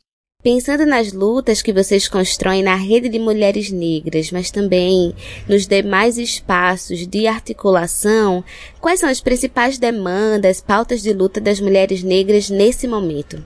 Pensando 0.47 0.87
nas 0.87 1.13
lutas 1.13 1.61
que 1.61 1.73
vocês 1.73 2.07
constroem 2.07 2.63
na 2.63 2.77
rede 2.77 3.09
de 3.09 3.19
mulheres 3.19 3.73
negras, 3.73 4.31
mas 4.31 4.49
também 4.49 5.13
nos 5.49 5.67
demais 5.67 6.19
espaços 6.19 7.05
de 7.05 7.27
articulação, 7.27 8.45
quais 8.81 9.01
são 9.01 9.09
as 9.09 9.21
principais 9.21 9.77
demandas, 9.77 10.61
pautas 10.61 11.03
de 11.03 11.13
luta 11.13 11.41
das 11.41 11.59
mulheres 11.59 12.05
negras 12.05 12.49
nesse 12.49 12.87
momento? 12.87 13.45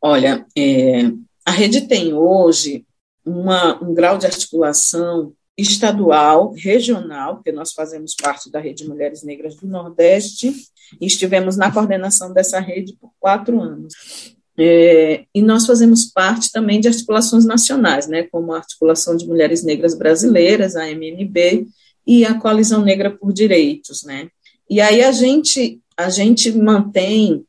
Olha, 0.00 0.46
é, 0.56 1.10
a 1.44 1.50
rede 1.50 1.80
tem 1.80 2.14
hoje 2.14 2.86
uma, 3.24 3.82
um 3.82 3.92
grau 3.92 4.16
de 4.16 4.26
articulação 4.26 5.32
estadual, 5.58 6.52
regional, 6.52 7.34
porque 7.34 7.50
nós 7.50 7.72
fazemos 7.72 8.14
parte 8.14 8.52
da 8.52 8.60
Rede 8.60 8.86
Mulheres 8.86 9.24
Negras 9.24 9.56
do 9.56 9.66
Nordeste 9.66 10.54
e 11.00 11.06
estivemos 11.06 11.56
na 11.56 11.72
coordenação 11.72 12.32
dessa 12.32 12.60
rede 12.60 12.96
por 13.00 13.10
quatro 13.18 13.60
anos. 13.60 14.35
É, 14.58 15.24
e 15.34 15.42
nós 15.42 15.66
fazemos 15.66 16.04
parte 16.06 16.50
também 16.50 16.80
de 16.80 16.88
articulações 16.88 17.44
nacionais, 17.44 18.06
né, 18.06 18.22
como 18.24 18.52
a 18.52 18.58
Articulação 18.58 19.16
de 19.16 19.26
Mulheres 19.26 19.62
Negras 19.62 19.94
Brasileiras, 19.94 20.76
a 20.76 20.88
MNB, 20.88 21.66
e 22.06 22.24
a 22.24 22.38
Coalizão 22.38 22.82
Negra 22.82 23.10
por 23.10 23.32
Direitos, 23.32 24.04
né. 24.04 24.28
E 24.70 24.80
aí 24.80 25.02
a 25.02 25.12
gente, 25.12 25.80
a 25.96 26.08
gente 26.08 26.52
mantém 26.52 27.44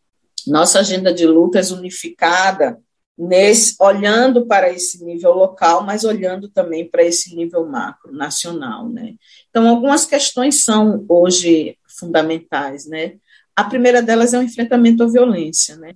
nossa 0.46 0.80
agenda 0.80 1.14
de 1.14 1.26
lutas 1.26 1.72
unificada 1.72 2.78
nesse, 3.18 3.76
olhando 3.80 4.46
para 4.46 4.70
esse 4.70 5.04
nível 5.04 5.32
local, 5.34 5.84
mas 5.84 6.04
olhando 6.04 6.48
também 6.50 6.88
para 6.88 7.04
esse 7.04 7.36
nível 7.36 7.66
macro, 7.66 8.12
nacional, 8.12 8.90
né. 8.90 9.16
Então, 9.50 9.68
algumas 9.68 10.06
questões 10.06 10.64
são 10.64 11.06
hoje 11.08 11.78
fundamentais, 11.88 12.86
né. 12.86 13.16
A 13.56 13.64
primeira 13.64 14.02
delas 14.02 14.34
é 14.34 14.40
o 14.40 14.44
enfrentamento 14.44 15.04
à 15.04 15.08
violência, 15.08 15.78
né. 15.78 15.94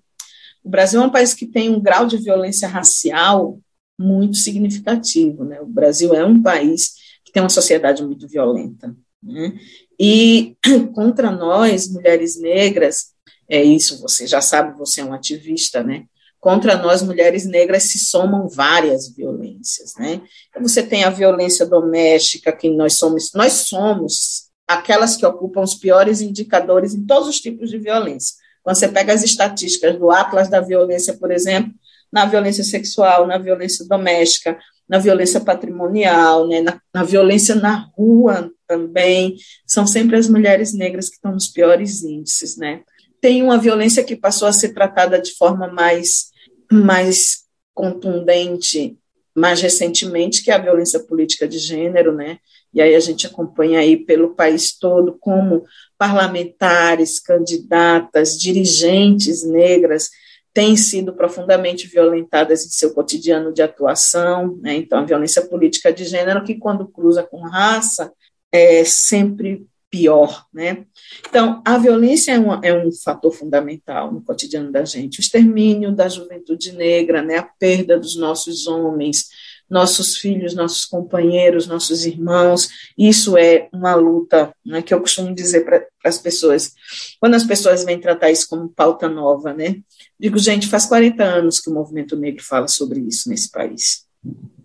O 0.64 0.70
Brasil 0.70 1.02
é 1.02 1.06
um 1.06 1.12
país 1.12 1.34
que 1.34 1.46
tem 1.46 1.70
um 1.70 1.80
grau 1.80 2.06
de 2.06 2.18
violência 2.18 2.68
racial 2.68 3.60
muito 4.00 4.38
significativo. 4.38 5.44
Né? 5.44 5.60
O 5.62 5.66
Brasil 5.66 6.14
é 6.14 6.26
um 6.26 6.42
país 6.42 6.94
que 7.24 7.32
tem 7.32 7.42
uma 7.42 7.50
sociedade 7.50 8.04
muito 8.04 8.28
violenta. 8.28 8.96
Né? 9.22 9.54
E 10.00 10.56
contra 10.94 11.32
nós, 11.32 11.88
mulheres 11.88 12.40
negras, 12.40 13.12
é 13.50 13.62
isso, 13.62 14.02
você 14.02 14.26
já 14.26 14.42
sabe, 14.42 14.78
você 14.78 15.02
é 15.02 15.06
um 15.06 15.14
ativista, 15.14 15.84
né? 15.84 16.06
Contra 16.40 16.78
nós, 16.78 17.04
mulheres 17.04 17.46
negras, 17.46 17.84
se 17.84 18.00
somam 18.00 18.48
várias 18.48 19.14
violências, 19.14 19.94
né? 19.96 20.22
Então, 20.50 20.64
você 20.64 20.82
tem 20.82 21.04
a 21.04 21.10
violência 21.10 21.66
doméstica, 21.66 22.52
que 22.52 22.70
nós 22.70 22.98
somos, 22.98 23.32
nós 23.36 23.52
somos 23.54 24.50
aquelas 24.66 25.18
que 25.18 25.26
ocupam 25.26 25.62
os 25.62 25.76
piores 25.76 26.22
indicadores 26.22 26.96
em 26.96 27.06
todos 27.06 27.28
os 27.28 27.42
tipos 27.42 27.70
de 27.70 27.78
violência. 27.78 28.36
Quando 28.64 28.78
você 28.78 28.88
pega 28.88 29.14
as 29.14 29.24
estatísticas 29.24 29.98
do 29.98 30.12
Atlas 30.12 30.50
da 30.50 30.62
Violência, 30.62 31.14
por 31.16 31.32
exemplo, 31.32 31.74
na 32.12 32.26
violência 32.26 32.64
sexual, 32.64 33.26
na 33.26 33.38
violência 33.38 33.86
doméstica, 33.86 34.58
na 34.88 34.98
violência 34.98 35.40
patrimonial, 35.40 36.48
né, 36.48 36.62
na, 36.62 36.80
na, 36.94 37.04
violência 37.04 37.56
na 37.56 37.90
rua 37.98 38.52
também, 38.68 39.38
são 39.66 39.88
sempre 39.88 40.18
as 40.18 40.28
mulheres 40.28 40.74
negras 40.74 41.08
que 41.08 41.16
estão 41.16 41.32
nos 41.32 41.48
piores 41.48 42.04
índices, 42.04 42.58
né. 42.58 42.82
Tem 43.22 43.42
uma 43.42 43.58
violência 43.58 44.04
que 44.04 44.16
passou 44.16 44.48
a 44.48 44.54
ser 44.54 44.74
tratada 44.74 45.22
de 45.22 45.34
forma 45.36 45.68
mais, 45.68 46.32
mais 46.72 47.46
contundente 47.74 48.98
mais 49.36 49.62
recentemente, 49.62 50.44
que 50.44 50.52
é 50.52 50.56
a 50.56 50.62
violência 50.62 51.00
política 51.00 51.48
de 51.48 51.58
gênero, 51.58 52.14
né, 52.14 52.38
e 52.74 52.82
aí 52.82 52.96
a 52.96 53.00
gente 53.00 53.28
acompanha 53.28 53.80
aí 53.80 53.98
pelo 53.98 54.36
país 54.36 54.78
todo 54.78 55.18
como 55.20 55.64
parlamentares, 55.98 57.20
candidatas, 57.20 58.40
dirigentes 58.40 59.44
negras 59.44 60.10
têm 60.54 60.76
sido 60.76 61.14
profundamente 61.14 61.88
violentadas 61.88 62.66
em 62.66 62.70
seu 62.70 62.94
cotidiano 62.94 63.54
de 63.54 63.62
atuação, 63.62 64.58
né? 64.62 64.76
então 64.76 65.00
a 65.00 65.06
violência 65.06 65.42
política 65.44 65.94
de 65.94 66.04
gênero 66.04 66.44
que 66.44 66.56
quando 66.56 66.88
cruza 66.88 67.24
com 67.24 67.42
raça 67.42 68.12
é 68.52 68.84
sempre 68.84 69.66
pior, 69.92 70.46
né? 70.54 70.86
Então, 71.28 71.62
a 71.66 71.78
violência 71.78 72.32
é, 72.32 72.40
uma, 72.40 72.62
é, 72.64 72.74
um 72.74 72.90
fator 72.94 73.32
fundamental 73.34 74.12
no 74.12 74.24
cotidiano 74.24 74.72
da 74.72 74.86
gente. 74.86 75.20
O 75.20 75.22
extermínio 75.22 75.92
da 75.92 76.08
juventude 76.08 76.72
negra, 76.72 77.22
né? 77.22 77.38
A 77.38 77.44
perda 77.44 78.00
dos 78.00 78.16
nossos 78.16 78.68
homens, 78.68 79.26
nossos 79.72 80.18
filhos, 80.18 80.54
nossos 80.54 80.84
companheiros, 80.84 81.66
nossos 81.66 82.06
irmãos. 82.06 82.68
Isso 82.98 83.38
é 83.38 83.70
uma 83.72 83.96
luta 83.96 84.54
né, 84.66 84.82
que 84.82 84.94
eu 84.94 85.00
costumo 85.00 85.34
dizer 85.34 85.64
para 85.64 85.88
as 86.04 86.18
pessoas. 86.18 86.74
Quando 87.22 87.36
as 87.36 87.46
pessoas 87.46 87.86
vêm 87.86 87.98
tratar 87.98 88.30
isso 88.30 88.50
como 88.50 88.68
pauta 88.68 89.08
nova, 89.08 89.54
né? 89.54 89.78
Digo, 90.20 90.38
gente, 90.38 90.68
faz 90.68 90.86
40 90.86 91.24
anos 91.24 91.62
que 91.62 91.70
o 91.70 91.74
movimento 91.74 92.18
negro 92.18 92.44
fala 92.44 92.68
sobre 92.68 93.00
isso 93.00 93.30
nesse 93.30 93.50
país. 93.50 94.06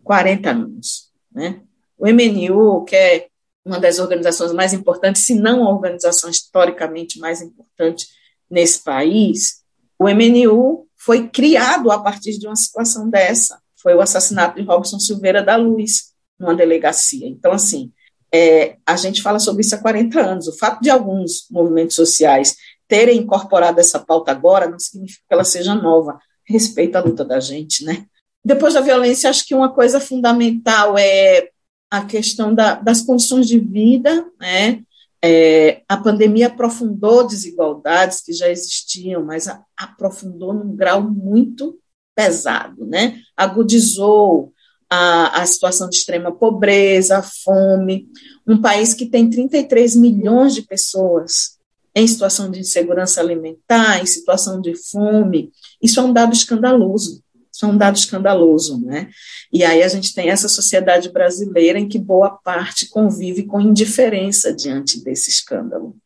40 0.03 0.51
anos, 0.51 1.13
né? 1.33 1.61
O 1.97 2.07
MNU, 2.09 2.85
que 2.85 2.97
é 2.97 3.29
uma 3.65 3.79
das 3.79 4.01
organizações 4.01 4.53
mais 4.53 4.73
importantes, 4.73 5.23
se 5.23 5.37
não 5.37 5.65
a 5.65 5.73
organização 5.73 6.29
historicamente 6.29 7.21
mais 7.21 7.41
importante 7.41 8.09
nesse 8.51 8.83
país, 8.83 9.63
o 9.99 10.09
MNU 10.09 10.89
foi 10.97 11.29
criado 11.29 11.93
a 11.93 12.01
partir 12.01 12.39
de 12.39 12.47
uma 12.49 12.57
situação 12.57 13.09
dessa, 13.09 13.61
foi 13.87 13.95
o 13.95 14.00
assassinato 14.00 14.61
de 14.61 14.66
Robson 14.66 14.99
Silveira 14.99 15.45
da 15.45 15.55
Luz, 15.55 16.07
numa 16.37 16.57
delegacia. 16.57 17.25
Então, 17.28 17.52
assim, 17.52 17.93
é, 18.35 18.78
a 18.85 18.97
gente 18.97 19.23
fala 19.23 19.38
sobre 19.38 19.61
isso 19.61 19.76
há 19.76 19.78
40 19.78 20.21
anos. 20.21 20.49
O 20.49 20.59
fato 20.59 20.83
de 20.83 20.90
alguns 20.90 21.47
movimentos 21.49 21.95
sociais 21.95 22.57
terem 22.88 23.19
incorporado 23.19 23.78
essa 23.78 24.00
pauta 24.00 24.33
agora 24.33 24.69
não 24.69 24.76
significa 24.76 25.23
que 25.28 25.33
ela 25.33 25.45
seja 25.45 25.73
nova. 25.73 26.19
Respeita 26.45 26.99
a 26.99 27.00
luta 27.00 27.25
da 27.25 27.38
gente, 27.38 27.85
né? 27.85 28.07
Depois 28.45 28.75
da 28.75 28.81
violência, 28.81 29.31
acho 29.31 29.47
que 29.47 29.55
uma 29.55 29.73
coisa 29.73 30.00
fundamental 30.00 30.99
é 30.99 31.50
a 31.88 32.05
questão 32.05 32.52
da, 32.52 32.75
das 32.75 33.02
condições 33.02 33.47
de 33.47 33.61
vida, 33.61 34.26
né? 34.40 34.83
É, 35.25 35.83
a 35.88 35.97
pandemia 35.97 36.49
aprofundou 36.49 37.25
desigualdades 37.25 38.21
que 38.21 38.33
já 38.33 38.50
existiam, 38.50 39.25
mas 39.25 39.47
a, 39.47 39.62
aprofundou 39.76 40.52
num 40.52 40.75
grau 40.75 41.00
muito 41.02 41.78
pesado, 42.17 42.87
né? 42.87 43.21
Agudizou 43.37 44.53
a, 44.91 45.43
a 45.43 45.47
situação 45.47 45.89
de 45.89 45.97
extrema 45.97 46.33
pobreza, 46.33 47.19
a 47.19 47.23
fome, 47.23 48.09
um 48.47 48.61
país 48.61 48.95
que 48.95 49.07
tem 49.07 49.29
33 49.29 49.95
milhões 49.95 50.55
de 50.55 50.63
pessoas 50.63 51.57
em 51.95 52.07
situação 52.07 52.51
de 52.51 52.61
insegurança 52.61 53.21
alimentar, 53.21 54.03
em 54.03 54.07
situação 54.07 54.61
de 54.61 54.75
fome, 54.75 55.51
isso 55.83 55.99
é 55.99 56.03
um 56.03 56.13
dado 56.13 56.35
escandaloso. 56.35 57.23
Isso 57.51 57.65
é 57.65 57.69
um 57.69 57.79
dado 57.79 57.97
escandaloso, 57.97 58.79
né? 58.85 59.09
E 59.51 59.65
aí 59.65 59.83
a 59.83 59.89
gente 59.89 60.15
tem 60.15 60.29
essa 60.29 60.47
sociedade 60.47 61.09
brasileira 61.09 61.79
em 61.79 61.89
que 61.89 61.99
boa 61.99 62.29
parte 62.29 62.87
convive 62.91 63.45
com 63.45 63.63
indiferença 63.63 64.53
diante 64.53 65.03
desse 65.03 65.31
escândalo. 65.31 65.97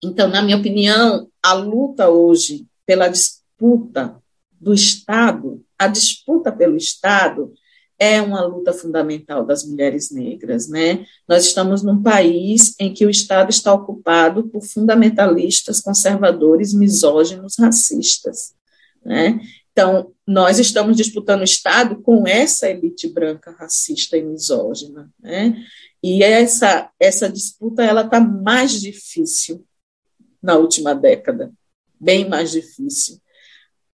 Então, 0.00 0.28
na 0.28 0.40
minha 0.42 0.56
opinião, 0.56 1.28
a 1.42 1.54
luta 1.54 2.08
hoje 2.08 2.64
pela 2.86 3.08
disputa 3.08 4.21
do 4.62 4.72
Estado, 4.72 5.60
a 5.76 5.88
disputa 5.88 6.52
pelo 6.52 6.76
Estado 6.76 7.52
é 7.98 8.22
uma 8.22 8.42
luta 8.44 8.72
fundamental 8.72 9.44
das 9.44 9.64
mulheres 9.64 10.10
negras, 10.10 10.68
né? 10.68 11.04
Nós 11.28 11.44
estamos 11.44 11.82
num 11.82 12.02
país 12.02 12.74
em 12.78 12.92
que 12.92 13.04
o 13.04 13.10
Estado 13.10 13.50
está 13.50 13.72
ocupado 13.72 14.48
por 14.48 14.62
fundamentalistas, 14.62 15.80
conservadores, 15.80 16.72
misóginos, 16.72 17.54
racistas, 17.58 18.54
né? 19.04 19.40
Então, 19.72 20.12
nós 20.26 20.58
estamos 20.58 20.96
disputando 20.96 21.40
o 21.40 21.44
Estado 21.44 22.00
com 22.02 22.26
essa 22.26 22.68
elite 22.68 23.08
branca 23.08 23.50
racista 23.58 24.16
e 24.16 24.22
misógina, 24.22 25.10
né? 25.20 25.56
E 26.02 26.22
essa, 26.22 26.90
essa 27.00 27.28
disputa 27.28 27.82
ela 27.82 28.02
está 28.02 28.20
mais 28.20 28.80
difícil 28.80 29.64
na 30.42 30.56
última 30.56 30.94
década, 30.94 31.52
bem 32.00 32.28
mais 32.28 32.50
difícil. 32.50 33.21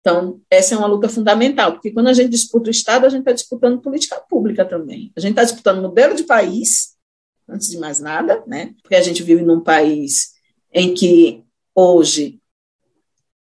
Então, 0.07 0.39
essa 0.49 0.73
é 0.73 0.77
uma 0.77 0.87
luta 0.87 1.09
fundamental, 1.09 1.73
porque 1.73 1.91
quando 1.91 2.07
a 2.07 2.13
gente 2.13 2.29
disputa 2.29 2.69
o 2.69 2.71
Estado, 2.71 3.05
a 3.05 3.09
gente 3.09 3.19
está 3.19 3.33
disputando 3.33 3.81
política 3.81 4.15
pública 4.29 4.63
também. 4.63 5.11
A 5.17 5.19
gente 5.19 5.31
está 5.31 5.43
disputando 5.43 5.81
modelo 5.81 6.15
de 6.15 6.23
país, 6.23 6.95
antes 7.45 7.67
de 7.67 7.77
mais 7.77 7.99
nada, 7.99 8.41
né? 8.47 8.73
Porque 8.81 8.95
a 8.95 9.01
gente 9.01 9.21
vive 9.21 9.41
num 9.43 9.59
país 9.59 10.29
em 10.73 10.93
que 10.93 11.43
hoje 11.75 12.39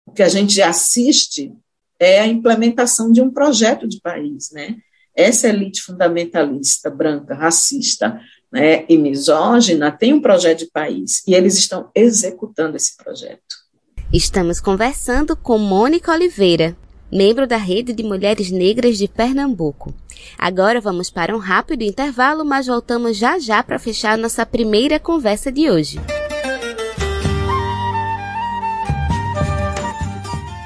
o 0.07 0.11
que 0.11 0.23
a 0.23 0.27
gente 0.27 0.59
assiste 0.59 1.53
é 1.99 2.21
a 2.21 2.25
implementação 2.25 3.11
de 3.11 3.21
um 3.21 3.29
projeto 3.29 3.87
de 3.87 4.01
país, 4.01 4.49
né? 4.51 4.75
Essa 5.13 5.49
elite 5.49 5.83
fundamentalista, 5.83 6.89
branca, 6.89 7.35
racista 7.35 8.19
né, 8.51 8.87
e 8.89 8.97
misógina 8.97 9.91
tem 9.91 10.13
um 10.13 10.21
projeto 10.21 10.59
de 10.59 10.71
país 10.71 11.21
e 11.27 11.35
eles 11.35 11.59
estão 11.59 11.91
executando 11.93 12.75
esse 12.75 12.97
projeto. 12.97 13.64
Estamos 14.15 14.61
conversando 14.61 15.35
com 15.35 15.57
Mônica 15.57 16.09
Oliveira, 16.09 16.73
membro 17.11 17.45
da 17.45 17.57
Rede 17.57 17.91
de 17.91 18.01
Mulheres 18.01 18.49
Negras 18.49 18.97
de 18.97 19.09
Pernambuco. 19.09 19.93
Agora 20.37 20.79
vamos 20.79 21.09
para 21.09 21.35
um 21.35 21.37
rápido 21.37 21.81
intervalo, 21.81 22.45
mas 22.45 22.67
voltamos 22.67 23.17
já 23.17 23.37
já 23.37 23.61
para 23.61 23.77
fechar 23.77 24.17
nossa 24.17 24.45
primeira 24.45 25.01
conversa 25.01 25.51
de 25.51 25.69
hoje. 25.69 25.99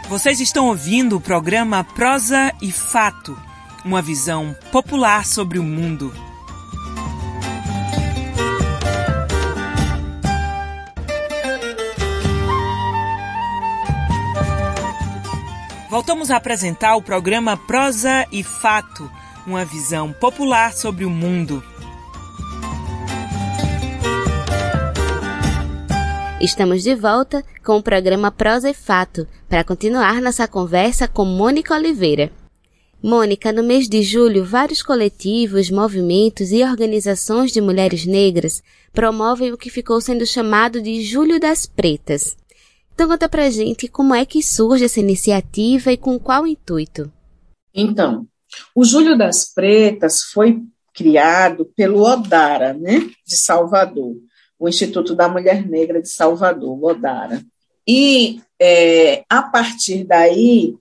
Vocês 0.07 0.39
estão 0.39 0.67
ouvindo 0.67 1.17
o 1.17 1.21
programa 1.21 1.83
Prosa 1.83 2.53
e 2.61 2.71
Fato, 2.71 3.35
uma 3.83 3.99
visão 3.99 4.55
popular 4.71 5.25
sobre 5.25 5.57
o 5.57 5.63
mundo. 5.63 6.13
Voltamos 15.89 16.29
a 16.29 16.37
apresentar 16.37 16.95
o 16.97 17.01
programa 17.01 17.57
Prosa 17.57 18.27
e 18.31 18.43
Fato, 18.43 19.09
uma 19.47 19.65
visão 19.65 20.13
popular 20.13 20.71
sobre 20.71 21.03
o 21.03 21.09
mundo. 21.09 21.63
Estamos 26.39 26.83
de 26.83 26.93
volta 26.93 27.43
com 27.65 27.77
o 27.77 27.81
programa 27.81 28.29
Prosa 28.29 28.69
e 28.69 28.73
Fato 28.75 29.27
para 29.49 29.63
continuar 29.63 30.21
nossa 30.21 30.47
conversa 30.47 31.07
com 31.07 31.25
Mônica 31.25 31.73
Oliveira. 31.73 32.31
Mônica, 33.01 33.51
no 33.51 33.63
mês 33.63 33.89
de 33.89 34.03
julho, 34.03 34.45
vários 34.45 34.83
coletivos, 34.83 35.71
movimentos 35.71 36.51
e 36.51 36.63
organizações 36.63 37.51
de 37.51 37.61
mulheres 37.61 38.05
negras 38.05 38.61
promovem 38.93 39.51
o 39.51 39.57
que 39.57 39.71
ficou 39.71 39.99
sendo 39.99 40.23
chamado 40.23 40.79
de 40.83 41.01
Julho 41.01 41.39
das 41.39 41.65
Pretas. 41.65 42.37
Então 42.99 43.07
conta 43.07 43.29
pra 43.29 43.49
gente 43.49 43.87
como 43.87 44.13
é 44.13 44.25
que 44.25 44.43
surge 44.43 44.83
essa 44.83 44.99
iniciativa 44.99 45.89
e 45.89 45.95
com 45.95 46.19
qual 46.19 46.45
intuito. 46.45 47.09
Então, 47.73 48.27
o 48.75 48.83
Julho 48.83 49.17
das 49.17 49.45
Pretas 49.53 50.23
foi 50.23 50.61
criado 50.93 51.63
pelo 51.77 52.01
Odara, 52.01 52.73
né, 52.73 53.09
de 53.25 53.37
Salvador, 53.37 54.17
o 54.59 54.67
Instituto 54.67 55.15
da 55.15 55.29
Mulher 55.29 55.65
Negra 55.65 56.01
de 56.01 56.09
Salvador, 56.09 56.77
o 56.77 56.87
Odara. 56.87 57.41
E 57.87 58.41
é, 58.59 59.23
a 59.29 59.43
partir 59.43 60.03
daí 60.03 60.75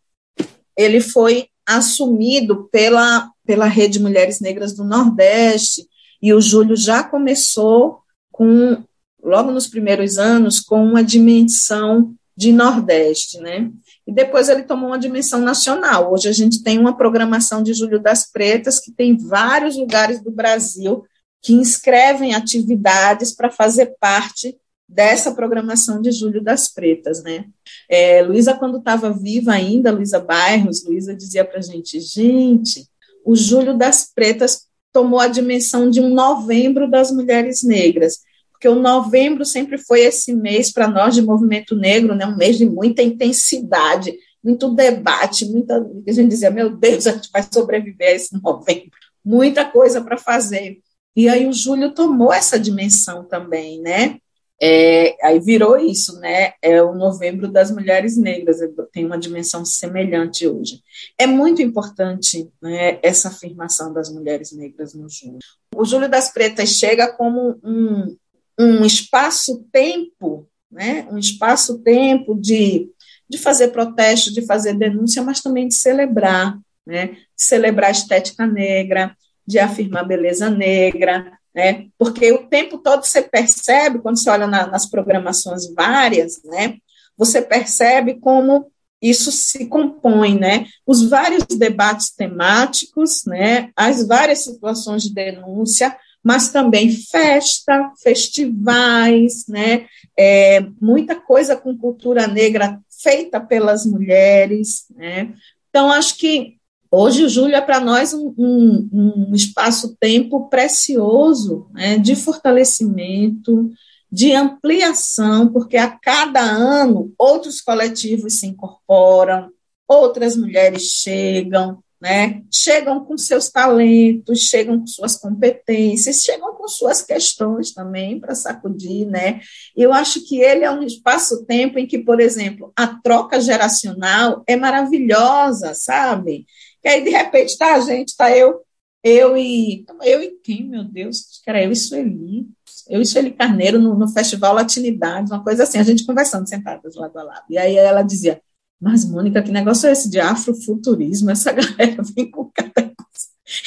ele 0.77 1.01
foi 1.01 1.47
assumido 1.65 2.65
pela, 2.65 3.31
pela 3.47 3.67
Rede 3.67 4.01
Mulheres 4.01 4.41
Negras 4.41 4.75
do 4.75 4.83
Nordeste, 4.83 5.87
e 6.21 6.35
o 6.35 6.41
Júlio 6.41 6.77
já 6.77 7.05
começou 7.05 8.01
com 8.33 8.83
logo 9.29 9.51
nos 9.51 9.67
primeiros 9.67 10.19
anos, 10.19 10.61
com 10.61 10.85
uma 10.85 11.05
dimensão 11.05 12.15
de 12.37 12.53
Nordeste, 12.53 13.41
né? 13.41 13.71
E 14.07 14.13
depois 14.13 14.49
ele 14.49 14.63
tomou 14.63 14.91
uma 14.91 14.99
dimensão 14.99 15.41
nacional. 15.41 16.13
Hoje 16.13 16.29
a 16.29 16.33
gente 16.33 16.63
tem 16.63 16.79
uma 16.79 16.97
programação 16.97 17.63
de 17.63 17.75
Julho 17.75 18.01
das 18.01 18.31
Pretas 18.31 18.79
que 18.79 18.93
tem 18.93 19.17
vários 19.17 19.77
lugares 19.77 20.23
do 20.23 20.31
Brasil 20.31 21.05
que 21.43 21.53
inscrevem 21.53 22.35
atividades 22.35 23.35
para 23.35 23.51
fazer 23.51 23.97
parte 24.01 24.57
dessa 24.89 25.35
programação 25.35 26.01
de 26.01 26.11
Julho 26.13 26.43
das 26.43 26.69
Pretas, 26.69 27.23
né? 27.23 27.45
É, 27.91 28.23
Luísa, 28.23 28.55
quando 28.55 28.79
estava 28.79 29.11
viva 29.11 29.53
ainda, 29.53 29.91
Luísa 29.91 30.19
Bairros, 30.19 30.85
Luísa 30.85 31.15
dizia 31.15 31.45
para 31.45 31.59
a 31.59 31.63
gente, 31.63 32.01
gente, 32.01 32.87
o 33.25 33.37
Julho 33.37 33.77
das 33.77 34.11
Pretas 34.15 34.69
tomou 34.93 35.19
a 35.19 35.29
dimensão 35.29 35.91
de 35.91 36.01
um 36.01 36.09
novembro 36.09 36.89
das 36.89 37.11
mulheres 37.11 37.63
negras 37.63 38.21
porque 38.59 38.69
o 38.69 38.75
novembro 38.75 39.45
sempre 39.45 39.79
foi 39.79 40.01
esse 40.01 40.35
mês 40.35 40.73
para 40.73 40.89
nós 40.89 41.15
de 41.15 41.23
movimento 41.23 41.77
negro, 41.77 42.13
né, 42.17 42.27
um 42.27 42.37
mês 42.37 42.59
de 42.59 42.67
muita 42.67 43.03
intensidade, 43.03 44.13
muito 44.43 44.75
debate, 44.75 45.47
muita. 45.47 45.77
A 45.77 46.13
gente 46.13 46.29
dizia, 46.29 46.51
meu 46.51 46.69
Deus, 46.77 47.07
a 47.07 47.13
gente 47.13 47.31
vai 47.33 47.47
sobreviver 47.49 48.09
a 48.09 48.13
esse 48.13 48.35
novembro, 48.43 48.91
muita 49.25 49.65
coisa 49.65 50.03
para 50.03 50.19
fazer. 50.19 50.81
E 51.15 51.29
aí 51.29 51.47
o 51.47 51.53
Júlio 51.53 51.95
tomou 51.95 52.33
essa 52.33 52.59
dimensão 52.59 53.25
também, 53.25 53.81
né? 53.81 54.19
É, 54.61 55.17
aí 55.25 55.39
virou 55.39 55.77
isso, 55.79 56.19
né? 56.19 56.55
É 56.61 56.83
o 56.83 56.93
novembro 56.93 57.47
das 57.47 57.71
mulheres 57.71 58.17
negras, 58.17 58.59
tem 58.93 59.07
uma 59.07 59.19
dimensão 59.19 59.65
semelhante 59.65 60.49
hoje. 60.49 60.83
É 61.17 61.29
muito 61.29 61.63
importante 61.63 62.51
né, 62.61 62.99
essa 63.05 63.29
afirmação 63.29 63.93
das 63.93 64.13
mulheres 64.13 64.51
negras 64.51 64.95
no 64.95 65.09
Júlio. 65.09 65.39
O 65.77 65.85
Júlio 65.85 66.09
das 66.09 66.33
Pretas 66.33 66.71
chega 66.71 67.07
como 67.13 67.57
um, 67.63 68.17
um 68.59 68.85
espaço-tempo, 68.85 70.49
né, 70.71 71.07
um 71.11 71.19
espaço-tempo 71.19 72.35
de, 72.35 72.91
de 73.29 73.39
fazer 73.39 73.69
protesto, 73.69 74.33
de 74.33 74.45
fazer 74.45 74.75
denúncia, 74.75 75.23
mas 75.23 75.41
também 75.41 75.69
de 75.69 75.75
celebrar, 75.75 76.59
né, 76.87 77.07
de 77.07 77.45
celebrar 77.45 77.89
a 77.89 77.93
estética 77.93 78.47
negra, 78.47 79.17
de 79.47 79.59
afirmar 79.59 80.07
beleza 80.07 80.51
negra, 80.51 81.33
né, 81.55 81.87
porque 81.97 82.33
o 82.33 82.47
tempo 82.47 82.79
todo 82.79 83.05
você 83.05 83.23
percebe, 83.23 84.01
quando 84.01 84.19
você 84.19 84.29
olha 84.29 84.47
na, 84.47 84.67
nas 84.67 84.87
programações 84.87 85.73
várias, 85.73 86.43
né, 86.45 86.77
você 87.17 87.41
percebe 87.41 88.15
como 88.21 88.71
isso 89.01 89.31
se 89.31 89.67
compõe, 89.67 90.39
né? 90.39 90.67
Os 90.85 91.09
vários 91.09 91.45
debates 91.45 92.11
temáticos, 92.11 93.25
né? 93.25 93.71
As 93.77 94.07
várias 94.07 94.43
situações 94.43 95.05
de 95.05 95.15
denúncia, 95.15 95.97
mas 96.29 96.53
também 96.53 96.91
festa, 96.91 97.91
festivais, 98.03 99.47
né? 99.49 99.87
É, 100.15 100.61
muita 100.79 101.17
coisa 101.17 101.57
com 101.57 101.75
cultura 101.75 102.27
negra 102.27 102.79
feita 103.03 103.41
pelas 103.41 103.87
mulheres, 103.87 104.85
né? 104.95 105.33
Então, 105.71 105.91
acho 105.91 106.19
que 106.19 106.59
hoje 106.91 107.25
o 107.25 107.31
Júlio 107.31 107.57
é 107.57 107.63
para 107.63 107.81
nós 107.81 108.13
um, 108.13 108.35
um, 108.37 108.89
um 108.93 109.35
espaço-tempo 109.35 110.51
precioso 110.51 111.67
né? 111.73 111.97
de 111.97 112.15
fortalecimento, 112.15 113.71
de 114.13 114.35
ampliação, 114.35 115.51
porque 115.51 115.79
a 115.79 115.89
cada 115.89 116.43
ano 116.43 117.11
outros 117.19 117.63
coletivos 117.63 118.35
se 118.35 118.49
incorporam, 118.49 119.49
outras 119.89 120.37
mulheres 120.37 120.83
chegam, 120.83 121.83
né? 122.01 122.43
Chegam 122.53 123.05
com 123.05 123.19
seus 123.19 123.51
talentos, 123.51 124.41
chegam 124.41 124.79
com 124.79 124.87
suas 124.87 125.17
competências, 125.17 126.23
chegam 126.23 126.55
com 126.55 126.69
suas 126.69 127.03
questões 127.03 127.73
também 127.73 128.21
para 128.21 128.35
sacudir, 128.35 129.07
né? 129.07 129.41
Eu 129.77 129.93
acho 129.93 130.25
que 130.27 130.41
ele 130.41 130.65
é 130.65 130.71
um 130.71 130.83
espaço-tempo 130.83 131.79
em 131.79 131.87
que, 131.87 131.99
por 131.99 132.21
exemplo, 132.21 132.73
a 132.77 132.87
troca 132.87 133.41
geracional 133.41 134.45
é 134.47 134.55
maravilhosa, 134.55 135.75
sabe? 135.75 136.47
Que 136.81 136.89
aí 136.89 137.03
de 137.03 137.11
repente 137.11 137.59
tá 137.59 137.75
a 137.75 137.81
gente, 137.81 138.17
tá 138.17 138.37
eu, 138.37 138.61
eu 139.03 139.37
e 139.37 139.85
eu 140.05 140.23
e 140.23 140.39
quem, 140.43 140.69
meu 140.69 140.85
Deus, 140.85 141.41
que 141.43 141.51
era 141.51 141.63
eu 141.63 141.73
e 141.73 141.77
Sueli, 141.77 142.47
eu 142.89 143.01
e 143.01 143.07
Sueli 143.07 143.33
Carneiro 143.33 143.81
no, 143.81 143.95
no 143.95 144.09
Festival 144.09 144.55
Latinidade, 144.55 145.33
uma 145.33 145.43
coisa 145.43 145.65
assim, 145.65 145.79
a 145.79 145.83
gente 145.83 146.07
conversando 146.07 146.49
sentadas 146.49 146.95
lado 146.95 147.19
a 147.19 147.23
lado. 147.23 147.45
E 147.51 147.59
aí 147.59 147.77
ela 147.77 148.03
dizia: 148.03 148.41
mas, 148.81 149.05
Mônica, 149.05 149.43
que 149.43 149.51
negócio 149.51 149.89
é 149.89 149.93
esse 149.93 150.09
de 150.09 150.21
afrofuturismo? 150.21 151.31
Essa 151.31 151.51
galera 151.53 152.03
vem 152.15 152.31
com 152.31 152.51
cada 152.55 152.83
coisa. 152.83 152.95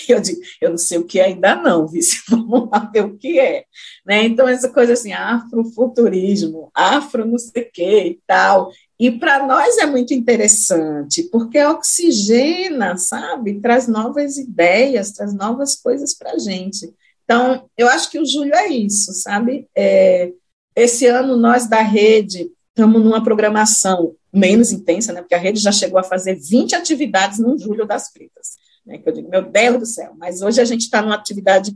Eu 0.07 0.21
digo, 0.21 0.39
eu 0.61 0.69
não 0.69 0.77
sei 0.77 0.99
o 0.99 1.05
que 1.05 1.19
é 1.19 1.25
ainda 1.25 1.55
não, 1.55 1.87
vice, 1.87 2.21
vamos 2.29 2.69
lá 2.69 2.79
ver 2.93 3.03
o 3.03 3.17
que 3.17 3.39
é. 3.39 3.65
Né? 4.05 4.23
Então, 4.25 4.47
essa 4.47 4.69
coisa 4.69 4.93
assim, 4.93 5.11
afrofuturismo, 5.11 6.69
afro 6.73 7.25
não 7.25 7.37
sei 7.37 7.63
o 7.63 7.71
que 7.71 8.03
e 8.03 8.19
tal. 8.27 8.71
E 8.99 9.09
para 9.11 9.45
nós 9.45 9.77
é 9.79 9.85
muito 9.87 10.13
interessante, 10.13 11.23
porque 11.23 11.61
oxigena, 11.63 12.95
sabe? 12.95 13.59
Traz 13.59 13.87
novas 13.87 14.37
ideias, 14.37 15.11
traz 15.11 15.33
novas 15.33 15.75
coisas 15.75 16.13
para 16.13 16.33
a 16.33 16.37
gente. 16.37 16.93
Então, 17.23 17.67
eu 17.75 17.87
acho 17.87 18.11
que 18.11 18.19
o 18.19 18.25
Júlio 18.25 18.53
é 18.53 18.67
isso, 18.67 19.11
sabe? 19.13 19.67
É, 19.75 20.31
esse 20.75 21.07
ano 21.07 21.35
nós 21.35 21.67
da 21.67 21.81
rede 21.81 22.51
estamos 22.69 23.03
numa 23.03 23.23
programação 23.23 24.15
menos 24.33 24.71
intensa, 24.71 25.11
né? 25.11 25.21
Porque 25.21 25.35
a 25.35 25.39
rede 25.39 25.59
já 25.59 25.71
chegou 25.71 25.99
a 25.99 26.03
fazer 26.03 26.35
20 26.35 26.75
atividades 26.75 27.39
no 27.39 27.57
Julho 27.57 27.85
das 27.85 28.11
Pretas. 28.11 28.57
Né? 28.85 28.97
Que 28.97 29.09
eu 29.09 29.13
digo, 29.13 29.29
meu 29.29 29.41
Deus 29.43 29.79
do 29.79 29.85
céu, 29.85 30.13
mas 30.17 30.41
hoje 30.41 30.61
a 30.61 30.65
gente 30.65 30.81
está 30.81 31.01
numa 31.01 31.15
atividade. 31.15 31.75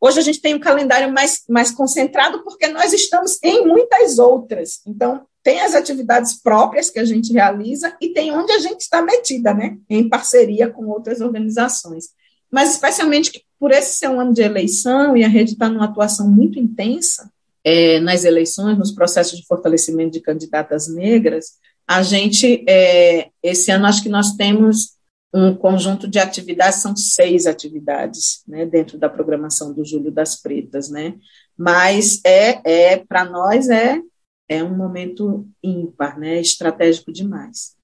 Hoje 0.00 0.18
a 0.18 0.22
gente 0.22 0.40
tem 0.40 0.54
um 0.54 0.60
calendário 0.60 1.12
mais, 1.12 1.42
mais 1.48 1.70
concentrado 1.70 2.42
porque 2.44 2.68
nós 2.68 2.92
estamos 2.92 3.38
em 3.42 3.66
muitas 3.66 4.18
outras. 4.18 4.80
Então, 4.86 5.26
tem 5.42 5.60
as 5.60 5.74
atividades 5.74 6.42
próprias 6.42 6.90
que 6.90 6.98
a 6.98 7.04
gente 7.04 7.32
realiza 7.32 7.96
e 8.00 8.08
tem 8.08 8.32
onde 8.32 8.52
a 8.52 8.58
gente 8.58 8.80
está 8.80 9.00
metida, 9.00 9.54
né? 9.54 9.78
Em 9.88 10.08
parceria 10.08 10.68
com 10.68 10.86
outras 10.86 11.20
organizações. 11.20 12.06
Mas, 12.50 12.72
especialmente 12.72 13.44
por 13.58 13.72
esse 13.72 13.96
ser 13.96 14.08
um 14.08 14.20
ano 14.20 14.32
de 14.32 14.42
eleição 14.42 15.16
e 15.16 15.24
a 15.24 15.28
rede 15.28 15.52
está 15.52 15.68
numa 15.68 15.86
atuação 15.86 16.28
muito 16.28 16.58
intensa 16.58 17.30
é, 17.64 17.98
nas 18.00 18.24
eleições, 18.24 18.78
nos 18.78 18.92
processos 18.92 19.38
de 19.38 19.46
fortalecimento 19.46 20.12
de 20.12 20.20
candidatas 20.20 20.88
negras, 20.88 21.54
a 21.86 22.02
gente, 22.02 22.64
é, 22.68 23.30
esse 23.42 23.70
ano, 23.70 23.86
acho 23.86 24.02
que 24.02 24.08
nós 24.08 24.32
temos 24.32 24.96
um 25.32 25.54
conjunto 25.54 26.08
de 26.08 26.18
atividades, 26.18 26.80
são 26.80 26.96
seis 26.96 27.46
atividades, 27.46 28.42
né, 28.48 28.64
dentro 28.64 28.98
da 28.98 29.08
programação 29.08 29.72
do 29.72 29.84
Júlio 29.84 30.10
das 30.10 30.40
Pretas, 30.40 30.88
né, 30.88 31.14
mas 31.56 32.20
é, 32.24 32.60
é 32.92 32.96
para 32.96 33.24
nós, 33.24 33.68
é, 33.68 34.00
é 34.48 34.64
um 34.64 34.74
momento 34.74 35.46
ímpar, 35.62 36.18
né, 36.18 36.40
estratégico 36.40 37.12
demais. 37.12 37.76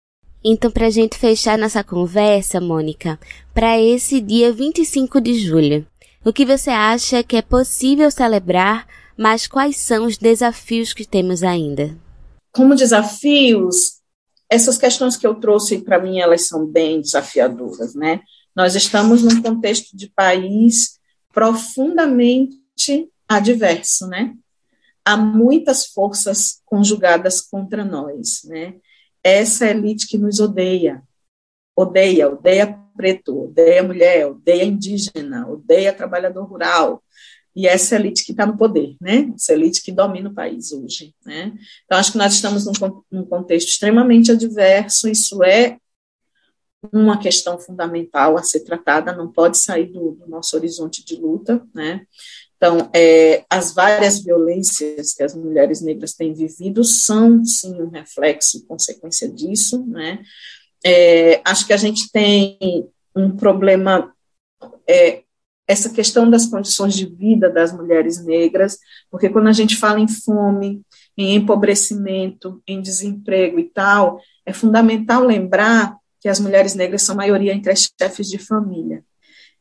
Então, 0.44 0.70
para 0.70 0.86
a 0.86 0.90
gente 0.90 1.16
fechar 1.16 1.56
nossa 1.56 1.84
conversa, 1.84 2.60
Mônica, 2.60 3.18
para 3.54 3.80
esse 3.80 4.20
dia 4.20 4.52
25 4.52 5.20
de 5.20 5.34
julho, 5.34 5.86
o 6.24 6.32
que 6.32 6.44
você 6.44 6.70
acha 6.70 7.22
que 7.22 7.36
é 7.36 7.42
possível 7.42 8.10
celebrar, 8.10 8.86
mas 9.16 9.46
quais 9.46 9.76
são 9.76 10.06
os 10.06 10.18
desafios 10.18 10.92
que 10.92 11.04
temos 11.04 11.44
ainda? 11.44 11.96
Como 12.52 12.76
desafios, 12.76 14.00
essas 14.48 14.76
questões 14.76 15.16
que 15.16 15.26
eu 15.26 15.34
trouxe 15.34 15.78
para 15.78 15.98
mim, 15.98 16.20
elas 16.20 16.46
são 16.46 16.66
bem 16.66 17.00
desafiadoras, 17.00 17.94
né? 17.94 18.20
Nós 18.54 18.74
estamos 18.74 19.22
num 19.22 19.40
contexto 19.40 19.96
de 19.96 20.08
país 20.08 21.00
profundamente 21.32 23.10
adverso, 23.26 24.06
né? 24.06 24.34
Há 25.04 25.16
muitas 25.16 25.86
forças 25.86 26.60
conjugadas 26.66 27.40
contra 27.40 27.84
nós, 27.84 28.42
né? 28.44 28.74
Essa 29.24 29.70
elite 29.70 30.06
que 30.06 30.18
nos 30.18 30.38
odeia, 30.38 31.02
odeia, 31.74 32.28
odeia 32.28 32.78
preto, 32.94 33.44
odeia 33.44 33.82
mulher, 33.82 34.26
odeia 34.26 34.64
indígena, 34.64 35.48
odeia 35.48 35.92
trabalhador 35.92 36.44
rural, 36.44 37.02
e 37.54 37.66
essa 37.66 37.96
elite 37.96 38.24
que 38.24 38.32
está 38.32 38.46
no 38.46 38.56
poder, 38.56 38.96
né? 39.00 39.30
Essa 39.34 39.52
elite 39.52 39.82
que 39.82 39.92
domina 39.92 40.30
o 40.30 40.34
país 40.34 40.72
hoje, 40.72 41.14
né? 41.24 41.52
Então, 41.84 41.98
acho 41.98 42.12
que 42.12 42.18
nós 42.18 42.34
estamos 42.34 42.64
num, 42.64 43.02
num 43.10 43.24
contexto 43.24 43.68
extremamente 43.68 44.32
adverso, 44.32 45.08
isso 45.08 45.42
é 45.42 45.76
uma 46.92 47.18
questão 47.18 47.58
fundamental 47.58 48.36
a 48.36 48.42
ser 48.42 48.60
tratada, 48.60 49.14
não 49.14 49.30
pode 49.30 49.58
sair 49.58 49.86
do, 49.86 50.12
do 50.12 50.26
nosso 50.26 50.56
horizonte 50.56 51.04
de 51.04 51.16
luta, 51.16 51.62
né? 51.74 52.06
Então, 52.56 52.88
é, 52.94 53.44
as 53.50 53.74
várias 53.74 54.20
violências 54.20 55.12
que 55.12 55.22
as 55.22 55.34
mulheres 55.34 55.80
negras 55.80 56.14
têm 56.14 56.32
vivido 56.32 56.84
são, 56.84 57.44
sim, 57.44 57.74
um 57.82 57.88
reflexo, 57.88 58.64
consequência 58.66 59.28
disso, 59.28 59.84
né? 59.86 60.22
É, 60.84 61.40
acho 61.44 61.66
que 61.66 61.72
a 61.72 61.76
gente 61.76 62.10
tem 62.10 62.88
um 63.14 63.36
problema 63.36 64.12
é, 64.88 65.22
essa 65.66 65.90
questão 65.90 66.28
das 66.28 66.46
condições 66.46 66.94
de 66.94 67.06
vida 67.06 67.48
das 67.48 67.72
mulheres 67.72 68.22
negras, 68.24 68.78
porque 69.10 69.28
quando 69.28 69.48
a 69.48 69.52
gente 69.52 69.76
fala 69.76 70.00
em 70.00 70.08
fome, 70.08 70.82
em 71.16 71.34
empobrecimento, 71.34 72.62
em 72.66 72.80
desemprego 72.80 73.58
e 73.58 73.64
tal, 73.64 74.20
é 74.44 74.52
fundamental 74.52 75.24
lembrar 75.24 75.96
que 76.20 76.28
as 76.28 76.40
mulheres 76.40 76.74
negras 76.74 77.02
são 77.02 77.16
maioria 77.16 77.52
entre 77.52 77.72
as 77.72 77.88
chefes 78.00 78.28
de 78.28 78.38
família. 78.38 79.04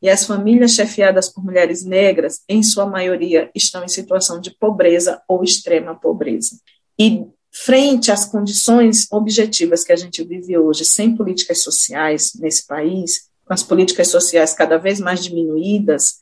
E 0.00 0.10
as 0.10 0.26
famílias 0.26 0.72
chefiadas 0.72 1.28
por 1.28 1.44
mulheres 1.44 1.84
negras, 1.84 2.42
em 2.48 2.62
sua 2.62 2.86
maioria, 2.86 3.50
estão 3.54 3.84
em 3.84 3.88
situação 3.88 4.40
de 4.40 4.50
pobreza 4.58 5.22
ou 5.28 5.44
extrema 5.44 5.94
pobreza. 5.94 6.58
E 6.98 7.24
frente 7.52 8.10
às 8.10 8.24
condições 8.24 9.06
objetivas 9.12 9.84
que 9.84 9.92
a 9.92 9.96
gente 9.96 10.24
vive 10.24 10.58
hoje, 10.58 10.84
sem 10.84 11.14
políticas 11.14 11.62
sociais 11.62 12.32
nesse 12.34 12.66
país, 12.66 13.30
com 13.52 13.54
as 13.54 13.62
políticas 13.62 14.08
sociais 14.08 14.54
cada 14.54 14.78
vez 14.78 14.98
mais 14.98 15.22
diminuídas, 15.22 16.20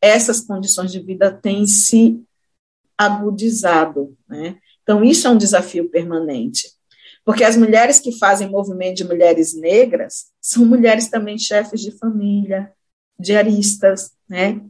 essas 0.00 0.40
condições 0.40 0.90
de 0.90 0.98
vida 0.98 1.30
têm 1.30 1.64
se 1.68 2.20
agudizado. 2.98 4.16
Né? 4.28 4.58
Então, 4.82 5.04
isso 5.04 5.28
é 5.28 5.30
um 5.30 5.38
desafio 5.38 5.88
permanente. 5.88 6.72
Porque 7.24 7.44
as 7.44 7.56
mulheres 7.56 8.00
que 8.00 8.18
fazem 8.18 8.50
movimento 8.50 8.96
de 8.96 9.04
mulheres 9.04 9.54
negras 9.54 10.32
são 10.40 10.64
mulheres 10.64 11.08
também 11.08 11.38
chefes 11.38 11.80
de 11.80 11.92
família, 11.92 12.72
diaristas, 13.16 14.10
né? 14.28 14.60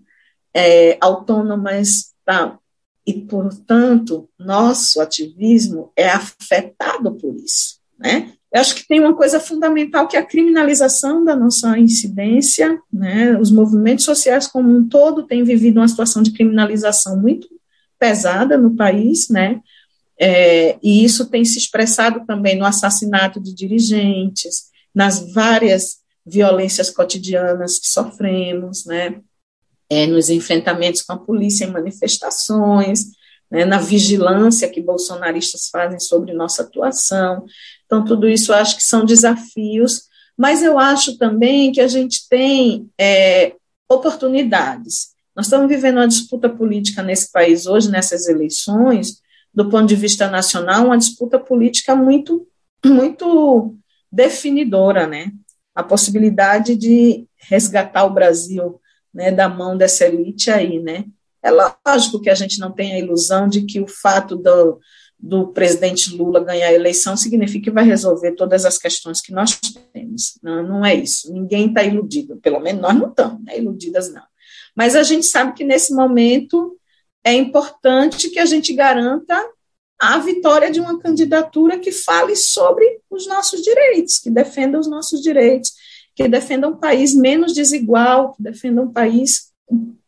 É, 0.53 0.99
autônomas, 1.01 2.13
tá? 2.23 2.59
e, 3.07 3.15
portanto, 3.15 4.29
nosso 4.39 5.01
ativismo 5.01 5.91
é 5.97 6.09
afetado 6.11 7.15
por 7.15 7.35
isso. 7.37 7.81
Né? 7.99 8.35
Eu 8.53 8.61
acho 8.61 8.75
que 8.75 8.89
tem 8.89 8.99
uma 8.99 9.15
coisa 9.15 9.39
fundamental 9.39 10.09
que 10.09 10.17
é 10.17 10.21
a 10.21 10.27
criminalização 10.27 11.23
da 11.23 11.37
nossa 11.37 11.79
incidência, 11.79 12.81
né? 12.91 13.39
Os 13.39 13.51
movimentos 13.51 14.07
sociais 14.07 14.47
como 14.47 14.75
um 14.75 14.89
todo 14.89 15.27
têm 15.27 15.45
vivido 15.45 15.79
uma 15.79 15.89
situação 15.89 16.23
de 16.23 16.33
criminalização 16.33 17.21
muito 17.21 17.47
pesada 17.99 18.57
no 18.57 18.75
país, 18.75 19.29
né? 19.29 19.61
É, 20.19 20.79
e 20.83 21.05
isso 21.05 21.27
tem 21.27 21.45
se 21.45 21.59
expressado 21.59 22.25
também 22.27 22.59
no 22.59 22.65
assassinato 22.65 23.41
de 23.41 23.55
dirigentes, 23.55 24.65
nas 24.95 25.33
várias 25.33 25.99
violências 26.27 26.91
cotidianas 26.91 27.79
que 27.79 27.87
sofremos, 27.87 28.87
né? 28.87 29.21
É, 29.91 30.07
nos 30.07 30.31
enfrentamentos 30.31 31.03
com 31.03 31.13
a 31.13 31.19
polícia 31.19 31.65
em 31.65 31.71
manifestações, 31.71 33.07
né, 33.51 33.65
na 33.65 33.79
vigilância 33.79 34.69
que 34.69 34.81
bolsonaristas 34.81 35.69
fazem 35.69 35.99
sobre 35.99 36.33
nossa 36.33 36.63
atuação. 36.63 37.45
Então, 37.87 38.05
tudo 38.05 38.29
isso 38.29 38.53
acho 38.53 38.77
que 38.77 38.83
são 38.83 39.05
desafios, 39.05 40.03
mas 40.37 40.63
eu 40.63 40.79
acho 40.79 41.17
também 41.19 41.73
que 41.73 41.81
a 41.81 41.89
gente 41.89 42.29
tem 42.29 42.89
é, 42.99 43.55
oportunidades. 43.89 45.09
Nós 45.35 45.47
estamos 45.47 45.69
vivendo 45.69 45.97
uma 45.97 46.09
disputa 46.09 46.49
política 46.49 47.03
nesse 47.03 47.31
país 47.33 47.67
hoje, 47.67 47.91
nessas 47.91 48.29
eleições, 48.29 49.21
do 49.55 49.69
ponto 49.69 49.87
de 49.87 49.97
vista 49.97 50.29
nacional, 50.29 50.87
uma 50.87 50.99
disputa 50.99 51.39
política 51.39 51.97
muito, 51.97 52.47
muito 52.85 53.75
definidora, 54.11 55.07
né? 55.07 55.33
A 55.75 55.83
possibilidade 55.83 56.77
de 56.77 57.27
resgatar 57.37 58.05
o 58.05 58.13
Brasil 58.13 58.81
né, 59.13 59.31
da 59.31 59.49
mão 59.49 59.77
dessa 59.77 60.07
elite 60.07 60.51
aí, 60.51 60.79
né? 60.81 61.05
É 61.49 61.91
lógico 61.91 62.21
que 62.21 62.31
a 62.31 62.35
gente 62.35 62.59
não 62.59 62.73
tem 62.73 62.93
a 62.93 62.99
ilusão 62.99 63.49
de 63.49 63.63
que 63.63 63.81
o 63.81 63.87
fato 63.89 64.37
do, 64.37 64.79
do 65.19 65.49
presidente 65.49 66.15
Lula 66.15 66.45
ganhar 66.45 66.69
a 66.69 66.75
eleição 66.75 67.17
significa 67.17 67.65
que 67.65 67.71
vai 67.71 67.85
resolver 67.85 68.33
todas 68.33 68.65
as 68.65 68.77
questões 68.77 69.21
que 69.21 69.33
nós 69.33 69.59
temos. 69.93 70.39
Não, 70.43 70.63
não 70.63 70.85
é 70.85 70.95
isso. 70.95 71.33
Ninguém 71.33 71.69
está 71.69 71.83
iludido, 71.83 72.37
pelo 72.37 72.61
menos 72.61 72.83
nós 72.83 72.95
não 72.95 73.09
estamos 73.09 73.43
né, 73.45 73.59
iludidas, 73.59 74.13
não. 74.13 74.23
Mas 74.77 74.95
a 74.95 75.03
gente 75.03 75.27
sabe 75.27 75.55
que 75.55 75.65
nesse 75.65 75.95
momento 75.95 76.79
é 77.25 77.33
importante 77.33 78.31
que 78.31 78.39
a 78.39 78.47
gente 78.47 78.73
garanta 78.73 79.45
a 80.01 80.19
vitória 80.19 80.71
de 80.71 80.81
uma 80.81 80.99
candidatura 81.01 81.79
que 81.79 81.91
fale 81.91 82.37
sobre 82.37 83.01
os 83.11 83.27
nossos 83.27 83.63
direitos, 83.63 84.19
que 84.19 84.31
defenda 84.31 84.79
os 84.79 84.89
nossos 84.89 85.21
direitos, 85.21 85.73
que 86.15 86.29
defenda 86.29 86.69
um 86.69 86.77
país 86.77 87.15
menos 87.15 87.53
desigual, 87.53 88.35
que 88.35 88.43
defenda 88.43 88.83
um 88.83 88.93
país 88.93 89.48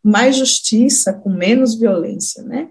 mais 0.02 0.36
justiça, 0.36 1.12
com 1.12 1.30
menos 1.30 1.74
violência, 1.74 2.42
né? 2.42 2.68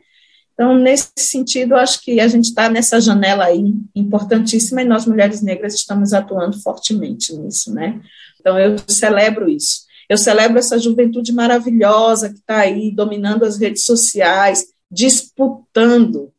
Então, 0.54 0.78
nesse 0.78 1.12
sentido, 1.16 1.76
acho 1.76 2.02
que 2.02 2.20
a 2.20 2.28
gente 2.28 2.46
está 2.46 2.68
nessa 2.68 3.00
janela 3.00 3.46
aí 3.46 3.74
importantíssima 3.96 4.82
e 4.82 4.86
nós, 4.86 5.06
mulheres 5.06 5.42
negras, 5.42 5.74
estamos 5.74 6.12
atuando 6.12 6.60
fortemente 6.62 7.34
nisso, 7.34 7.74
né? 7.74 8.02
Então, 8.40 8.60
eu 8.60 8.76
celebro 8.88 9.48
isso. 9.48 9.88
Eu 10.10 10.18
celebro 10.18 10.60
essa 10.60 10.78
juventude 10.78 11.32
maravilhosa 11.32 12.30
que 12.30 12.40
está 12.40 12.58
aí 12.58 12.92
dominando 12.92 13.46
as 13.46 13.58
redes 13.58 13.86
sociais, 13.86 14.66
disputando, 14.92 16.34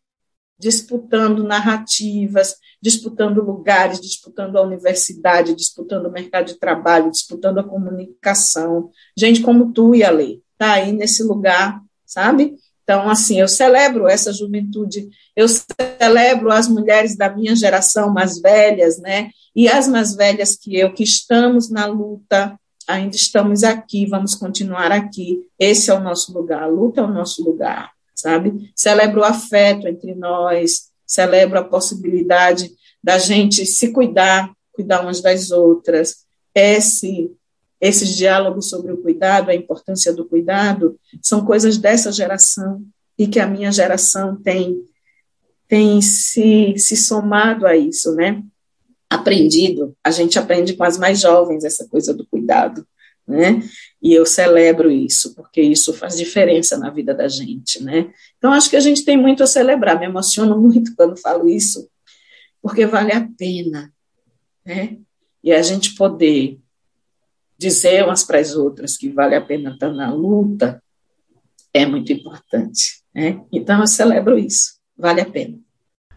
disputando 0.61 1.42
narrativas, 1.42 2.57
disputando 2.81 3.42
lugares, 3.42 4.01
disputando 4.01 4.57
a 4.57 4.62
universidade, 4.62 5.57
disputando 5.57 6.07
o 6.07 6.12
mercado 6.12 6.46
de 6.46 6.59
trabalho, 6.59 7.11
disputando 7.11 7.59
a 7.59 7.64
comunicação. 7.64 8.90
Gente 9.16 9.40
como 9.40 9.73
tu 9.73 9.94
e 9.94 10.05
a 10.05 10.11
Lei, 10.11 10.42
está 10.53 10.75
aí 10.75 10.92
nesse 10.92 11.23
lugar, 11.23 11.81
sabe? 12.07 12.55
Então, 12.83 13.09
assim, 13.09 13.40
eu 13.40 13.49
celebro 13.49 14.09
essa 14.09 14.33
juventude, 14.33 15.09
eu 15.37 15.46
celebro 15.49 16.51
as 16.51 16.68
mulheres 16.68 17.16
da 17.16 17.35
minha 17.35 17.55
geração 17.55 18.12
mais 18.12 18.40
velhas, 18.40 18.99
né? 18.99 19.31
E 19.55 19.68
as 19.68 19.88
mais 19.88 20.14
velhas 20.14 20.57
que 20.57 20.77
eu, 20.77 20.92
que 20.92 21.05
estamos 21.05 21.70
na 21.70 21.87
luta, 21.87 22.59
ainda 22.87 23.14
estamos 23.14 23.62
aqui, 23.62 24.07
vamos 24.07 24.35
continuar 24.35 24.90
aqui. 24.92 25.40
Esse 25.59 25.90
é 25.90 25.94
o 25.94 26.01
nosso 26.01 26.33
lugar, 26.33 26.64
a 26.64 26.66
luta 26.66 27.01
é 27.01 27.05
o 27.05 27.12
nosso 27.12 27.44
lugar, 27.44 27.92
sabe? 28.21 28.71
Celebro 28.75 29.21
o 29.21 29.25
afeto 29.25 29.89
entre 29.89 30.15
nós, 30.15 30.91
celebro 31.07 31.59
a 31.59 31.65
possibilidade 31.65 32.71
da 33.03 33.19
gente 33.19 33.67
se 33.67 33.93
cuidar, 33.93 34.51
cuidar 34.73 35.03
umas 35.03 35.21
das 35.21 35.51
outras, 35.51 36.25
esse 36.55 37.31
esses 37.81 38.15
diálogos 38.15 38.69
sobre 38.69 38.93
o 38.93 38.99
cuidado, 38.99 39.49
a 39.49 39.55
importância 39.55 40.13
do 40.13 40.27
cuidado, 40.27 41.01
são 41.23 41.47
coisas 41.47 41.79
dessa 41.79 42.13
geração 42.13 42.85
e 43.17 43.27
que 43.27 43.41
a 43.41 43.47
minha 43.47 43.73
geração 43.73 44.37
tem 44.37 44.85
tem 45.67 46.03
se, 46.03 46.75
se 46.77 46.97
somado 46.97 47.65
a 47.65 47.77
isso, 47.77 48.13
né? 48.17 48.43
Aprendido, 49.09 49.97
a 50.03 50.11
gente 50.11 50.37
aprende 50.37 50.75
com 50.75 50.83
as 50.83 50.99
mais 50.99 51.21
jovens 51.21 51.65
essa 51.65 51.87
coisa 51.87 52.13
do 52.13 52.27
cuidado, 52.27 52.85
né? 53.27 53.63
E 54.03 54.15
eu 54.15 54.25
celebro 54.25 54.91
isso, 54.91 55.35
porque 55.35 55.61
isso 55.61 55.93
faz 55.93 56.17
diferença 56.17 56.79
na 56.79 56.91
vida 56.91 57.15
da 57.15 57.29
gente, 57.29 57.83
né? 57.83 58.13
Então, 58.39 58.53
acho 58.53 58.71
que 58.71 58.77
a 58.77 58.81
gente 58.81 59.05
tem 59.05 59.17
muito 59.17 59.43
a 59.43 59.47
celebrar, 59.47 59.99
me 59.99 60.07
emociono 60.07 60.57
muito 60.61 60.95
quando 60.97 61.21
falo 61.21 61.49
isso, 61.49 61.89
porque 62.63 62.87
vale 62.87 63.13
a 63.13 63.29
pena, 63.37 63.93
né? 64.65 64.97
E 65.43 65.53
a 65.53 65.63
gente 65.63 65.95
poder 65.95 66.59
dizer 67.59 68.05
umas 68.05 68.25
para 68.25 68.39
as 68.39 68.55
outras 68.55 68.97
que 68.97 69.11
vale 69.11 69.35
a 69.35 69.41
pena 69.41 69.71
estar 69.71 69.93
na 69.93 70.13
luta 70.13 70.83
é 71.75 71.85
muito 71.85 72.13
importante. 72.13 73.03
Né? 73.15 73.41
Então, 73.53 73.81
eu 73.81 73.87
celebro 73.87 74.39
isso, 74.39 74.79
vale 74.97 75.21
a 75.21 75.27
pena. 75.27 75.59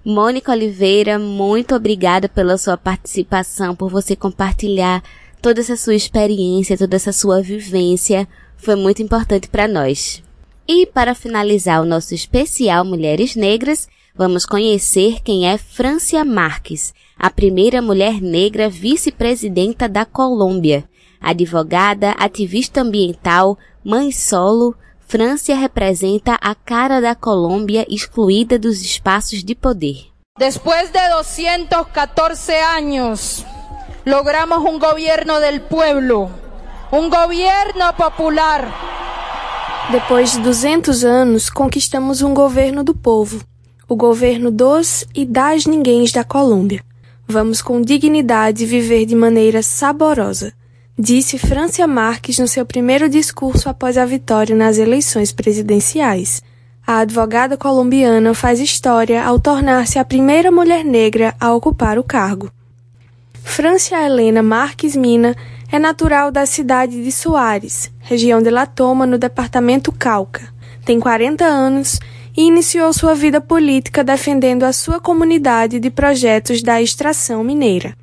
Mônica 0.06 0.52
Oliveira, 0.52 1.18
muito 1.18 1.76
obrigada 1.76 2.28
pela 2.28 2.58
sua 2.58 2.78
participação, 2.78 3.76
por 3.76 3.90
você 3.90 4.16
compartilhar 4.16 5.02
toda 5.44 5.60
essa 5.60 5.76
sua 5.76 5.94
experiência, 5.94 6.78
toda 6.78 6.96
essa 6.96 7.12
sua 7.12 7.42
vivência. 7.42 8.26
Foi 8.56 8.78
muito 8.78 9.04
importante 9.04 9.50
para 9.50 9.68
nós. 9.68 10.24
E 10.66 10.86
para 10.86 11.14
finalizar 11.14 11.82
o 11.82 11.86
nosso 11.86 12.16
especial 12.16 12.86
Mulheres 12.86 13.36
Negras, 13.36 13.90
vamos 14.16 14.46
conhecer 14.46 15.22
quem 15.22 15.46
é 15.46 15.58
Francia 15.58 16.24
Marques, 16.24 16.94
a 17.20 17.30
primeira 17.30 17.82
mulher 17.82 18.22
negra 18.22 18.70
vice-presidenta 18.70 19.90
da 19.90 20.06
Colômbia. 20.06 20.86
Advogada, 21.20 22.12
ativista 22.12 22.80
ambiental, 22.82 23.58
mãe 23.84 24.14
solo, 24.14 24.74
Francia 25.06 25.58
representa 25.58 26.36
a 26.36 26.56
cara 26.56 27.02
da 27.02 27.14
Colômbia 27.14 27.86
excluída 27.90 28.58
dos 28.58 28.82
espaços 28.82 29.44
de 29.44 29.54
poder. 29.54 30.08
Depois 30.40 30.90
de 30.90 31.10
214 31.10 32.54
anos, 32.56 33.46
logramos 34.06 34.60
um 34.60 34.78
governo 34.78 35.40
del 35.40 35.62
pueblo, 35.62 36.32
um 36.92 37.10
governo 37.10 37.94
popular. 37.98 38.72
Depois 39.92 40.32
de 40.32 40.40
200 40.40 41.04
anos, 41.04 41.50
conquistamos 41.50 42.22
um 42.22 42.34
governo 42.34 42.84
do 42.84 42.94
povo, 42.94 43.44
o 43.88 43.96
governo 43.96 44.50
dos 44.50 45.06
e 45.14 45.26
das 45.26 45.66
ninguéms 45.66 46.12
da 46.12 46.24
Colômbia. 46.24 46.84
Vamos 47.28 47.62
com 47.62 47.82
dignidade 47.82 48.66
viver 48.66 49.06
de 49.06 49.16
maneira 49.16 49.62
saborosa 49.62 50.54
disse 50.98 51.40
Francia 51.40 51.88
Marques 51.88 52.38
no 52.38 52.48
seu 52.48 52.66
primeiro 52.66 53.10
discurso 53.10 53.68
após 53.68 53.98
a 53.98 54.06
vitória 54.06 54.56
nas 54.56 54.78
eleições 54.78 55.32
presidenciais. 55.32 56.42
A 56.86 57.00
advogada 57.00 57.58
colombiana 57.58 58.34
faz 58.34 58.60
história 58.60 59.24
ao 59.24 59.40
tornar-se 59.40 59.98
a 59.98 60.06
primeira 60.06 60.52
mulher 60.52 60.84
negra 60.84 61.34
a 61.40 61.54
ocupar 61.54 61.98
o 61.98 62.04
cargo. 62.04 62.52
Francia 63.44 64.04
Helena 64.04 64.42
Marques 64.42 64.96
Mina 64.96 65.36
é 65.72 65.78
natural 65.78 66.32
da 66.32 66.44
cidade 66.46 67.04
de 67.04 67.12
Soares, 67.12 67.92
região 68.00 68.42
de 68.42 68.50
La 68.50 68.66
Toma, 68.66 69.06
no 69.06 69.18
departamento 69.18 69.92
Cauca. 69.92 70.52
Tem 70.84 71.00
40 71.00 71.46
anos 71.46 72.00
e 72.36 72.48
iniciou 72.48 72.92
sua 72.92 73.14
vida 73.14 73.40
política 73.40 74.04
defendendo 74.04 74.64
a 74.64 74.74
sua 74.74 75.00
comunidade 75.00 75.80
de 75.80 75.92
projetos 75.92 76.64
da 76.64 76.82
extração 76.82 77.44
mineira. 77.44 77.96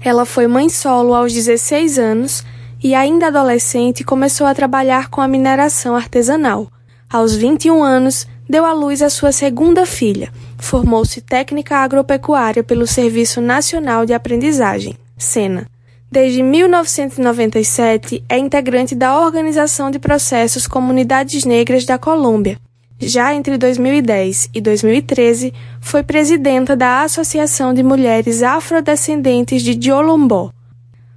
Ela 0.00 0.24
foi 0.24 0.46
mãe 0.46 0.68
solo 0.68 1.12
aos 1.12 1.32
16 1.32 1.98
anos 1.98 2.44
e, 2.82 2.94
ainda 2.94 3.28
adolescente, 3.28 4.04
começou 4.04 4.46
a 4.46 4.54
trabalhar 4.54 5.08
com 5.08 5.20
a 5.20 5.26
mineração 5.26 5.96
artesanal. 5.96 6.70
Aos 7.10 7.34
21 7.34 7.82
anos, 7.82 8.28
deu 8.48 8.64
à 8.64 8.72
luz 8.72 9.02
a 9.02 9.10
sua 9.10 9.32
segunda 9.32 9.84
filha. 9.86 10.30
Formou-se 10.64 11.20
técnica 11.20 11.76
agropecuária 11.76 12.64
pelo 12.64 12.86
Serviço 12.86 13.40
Nacional 13.40 14.06
de 14.06 14.14
Aprendizagem, 14.14 14.96
SENA. 15.16 15.66
Desde 16.10 16.42
1997, 16.42 18.24
é 18.28 18.38
integrante 18.38 18.94
da 18.94 19.20
Organização 19.20 19.90
de 19.90 19.98
Processos 19.98 20.66
Comunidades 20.66 21.44
Negras 21.44 21.84
da 21.84 21.98
Colômbia, 21.98 22.58
já 22.98 23.34
entre 23.34 23.58
2010 23.58 24.50
e 24.54 24.60
2013, 24.60 25.52
foi 25.80 26.02
presidenta 26.02 26.74
da 26.74 27.02
Associação 27.02 27.74
de 27.74 27.82
Mulheres 27.82 28.42
Afrodescendentes 28.42 29.62
de 29.62 29.74
Diolombó. 29.74 30.50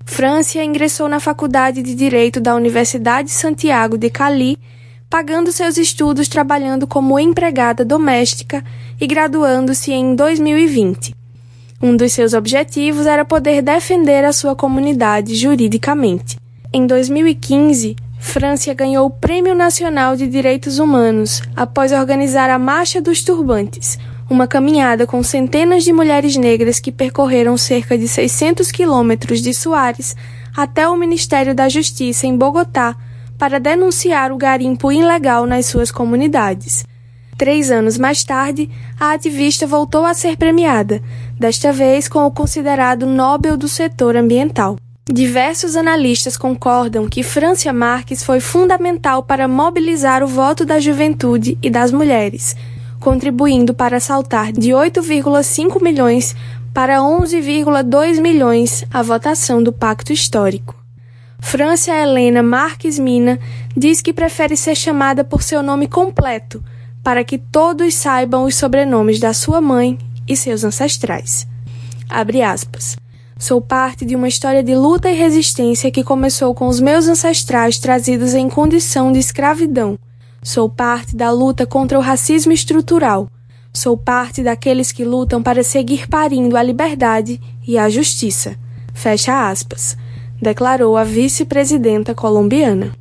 Frância 0.04 0.64
ingressou 0.64 1.08
na 1.08 1.20
Faculdade 1.20 1.82
de 1.82 1.94
Direito 1.94 2.42
da 2.42 2.56
Universidade 2.56 3.30
Santiago 3.30 3.98
de 3.98 4.10
Cali, 4.10 4.58
pagando 5.10 5.52
seus 5.52 5.78
estudos 5.78 6.28
trabalhando 6.28 6.86
como 6.88 7.20
empregada 7.20 7.86
doméstica 7.86 8.64
e 9.00 9.08
graduando-se 9.08 9.92
em 9.92 10.16
2020. 10.16 11.16
Um 11.82 11.96
dos 11.96 12.14
seus 12.14 12.34
objetivos 12.34 13.06
era 13.06 13.24
poder 13.24 13.62
defender 13.62 14.26
a 14.26 14.34
sua 14.34 14.56
comunidade 14.56 15.36
juridicamente. 15.36 16.38
Em 16.74 16.88
2015, 16.88 17.96
França 18.20 18.74
ganhou 18.74 19.06
o 19.06 19.12
Prêmio 19.12 19.54
Nacional 19.54 20.16
de 20.16 20.28
Direitos 20.28 20.80
Humanos 20.80 21.42
após 21.56 21.92
organizar 21.92 22.50
a 22.50 22.58
Marcha 22.58 23.00
dos 23.00 23.24
Turbantes, 23.24 23.98
uma 24.30 24.48
caminhada 24.48 25.08
com 25.08 25.24
centenas 25.24 25.84
de 25.84 25.94
mulheres 25.94 26.36
negras 26.36 26.80
que 26.80 26.92
percorreram 26.92 27.56
cerca 27.58 27.98
de 27.98 28.08
600 28.08 28.72
quilômetros 28.72 29.42
de 29.42 29.54
Soares 29.54 30.16
até 30.56 30.88
o 30.88 30.98
Ministério 30.98 31.54
da 31.54 31.70
Justiça 31.70 32.26
em 32.26 32.36
Bogotá 32.36 32.96
para 33.38 33.60
denunciar 33.60 34.32
o 34.32 34.38
garimpo 34.38 34.92
ilegal 34.92 35.46
nas 35.46 35.68
suas 35.68 35.92
comunidades. 35.92 36.84
Três 37.38 37.70
anos 37.70 38.00
mais 38.00 38.24
tarde, 38.24 38.68
a 39.00 39.12
ativista 39.12 39.68
voltou 39.68 40.04
a 40.04 40.16
ser 40.16 40.38
premiada, 40.38 41.04
desta 41.40 41.72
vez 41.72 42.08
com 42.08 42.26
o 42.26 42.32
considerado 42.32 43.06
Nobel 43.06 43.56
do 43.56 43.68
setor 43.68 44.16
ambiental. 44.16 44.76
Diversos 45.06 45.76
analistas 45.76 46.36
concordam 46.36 47.08
que 47.08 47.22
Francia 47.22 47.72
Marques 47.72 48.24
foi 48.24 48.40
fundamental 48.40 49.22
para 49.22 49.48
mobilizar 49.48 50.24
o 50.24 50.28
voto 50.28 50.66
da 50.66 50.80
juventude 50.80 51.58
e 51.62 51.70
das 51.70 51.92
mulheres, 51.92 52.56
contribuindo 53.00 53.72
para 53.72 54.00
saltar 54.00 54.52
de 54.52 54.72
8,5 54.72 55.82
milhões 55.82 56.36
para 56.74 56.98
11,2 56.98 58.20
milhões 58.20 58.84
a 58.92 59.04
votação 59.04 59.62
do 59.62 59.72
Pacto 59.72 60.12
Histórico. 60.12 60.76
Francia 61.40 61.94
Helena 61.94 62.42
Marques 62.42 62.98
Mina 62.98 63.40
diz 63.76 64.02
que 64.02 64.12
prefere 64.12 64.58
ser 64.58 64.76
chamada 64.76 65.24
por 65.24 65.44
seu 65.44 65.62
nome 65.62 65.88
completo, 65.88 66.64
para 67.08 67.24
que 67.24 67.38
todos 67.38 67.94
saibam 67.96 68.44
os 68.44 68.56
sobrenomes 68.56 69.18
da 69.18 69.34
sua 69.34 69.62
mãe 69.62 69.98
e 70.28 70.36
seus 70.36 70.66
ancestrais. 70.66 71.48
Abre 72.10 72.42
aspas. 72.42 72.98
Sou 73.40 73.62
parte 73.62 74.04
de 74.04 74.14
uma 74.14 74.28
história 74.28 74.62
de 74.62 74.76
luta 74.76 75.10
e 75.10 75.14
resistência 75.14 75.90
que 75.90 76.04
começou 76.04 76.54
com 76.54 76.68
os 76.68 76.82
meus 76.82 77.08
ancestrais 77.08 77.80
trazidos 77.80 78.34
em 78.34 78.50
condição 78.50 79.10
de 79.10 79.20
escravidão. 79.20 79.98
Sou 80.44 80.68
parte 80.68 81.16
da 81.16 81.32
luta 81.32 81.66
contra 81.66 81.98
o 81.98 82.02
racismo 82.02 82.52
estrutural. 82.52 83.30
Sou 83.72 83.96
parte 83.96 84.44
daqueles 84.44 84.92
que 84.92 85.06
lutam 85.06 85.42
para 85.42 85.64
seguir 85.64 86.10
parindo 86.10 86.58
a 86.58 86.62
liberdade 86.62 87.40
e 87.66 87.78
a 87.78 87.90
justiça. 87.90 88.58
Fecha 88.94 89.50
aspas, 89.50 89.96
declarou 90.42 90.98
a 90.98 91.06
vice-presidenta 91.06 92.14
colombiana. 92.14 92.92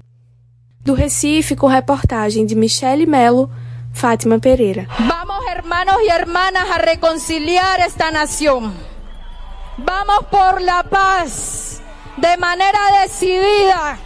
Do 0.84 0.94
Recife, 0.94 1.56
com 1.56 1.66
reportagem 1.66 2.46
de 2.46 2.54
Michele 2.54 3.04
Melo, 3.04 3.50
Fátima 3.96 4.38
Pereira. 4.38 4.86
Vamos, 4.98 5.42
hermanos 5.46 5.96
e 6.06 6.10
hermanas, 6.10 6.70
a 6.70 6.78
reconciliar 6.78 7.80
esta 7.80 8.10
nação. 8.10 8.74
Vamos 9.78 10.26
por 10.30 10.60
la 10.60 10.82
paz 10.84 11.80
de 12.18 12.36
manera 12.36 12.78
decidida, 13.02 13.98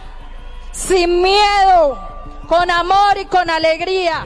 sin 0.71 1.21
miedo, 1.21 1.99
con 2.47 2.71
amor 2.71 3.17
y 3.19 3.25
con 3.25 3.49
alegría. 3.49 4.25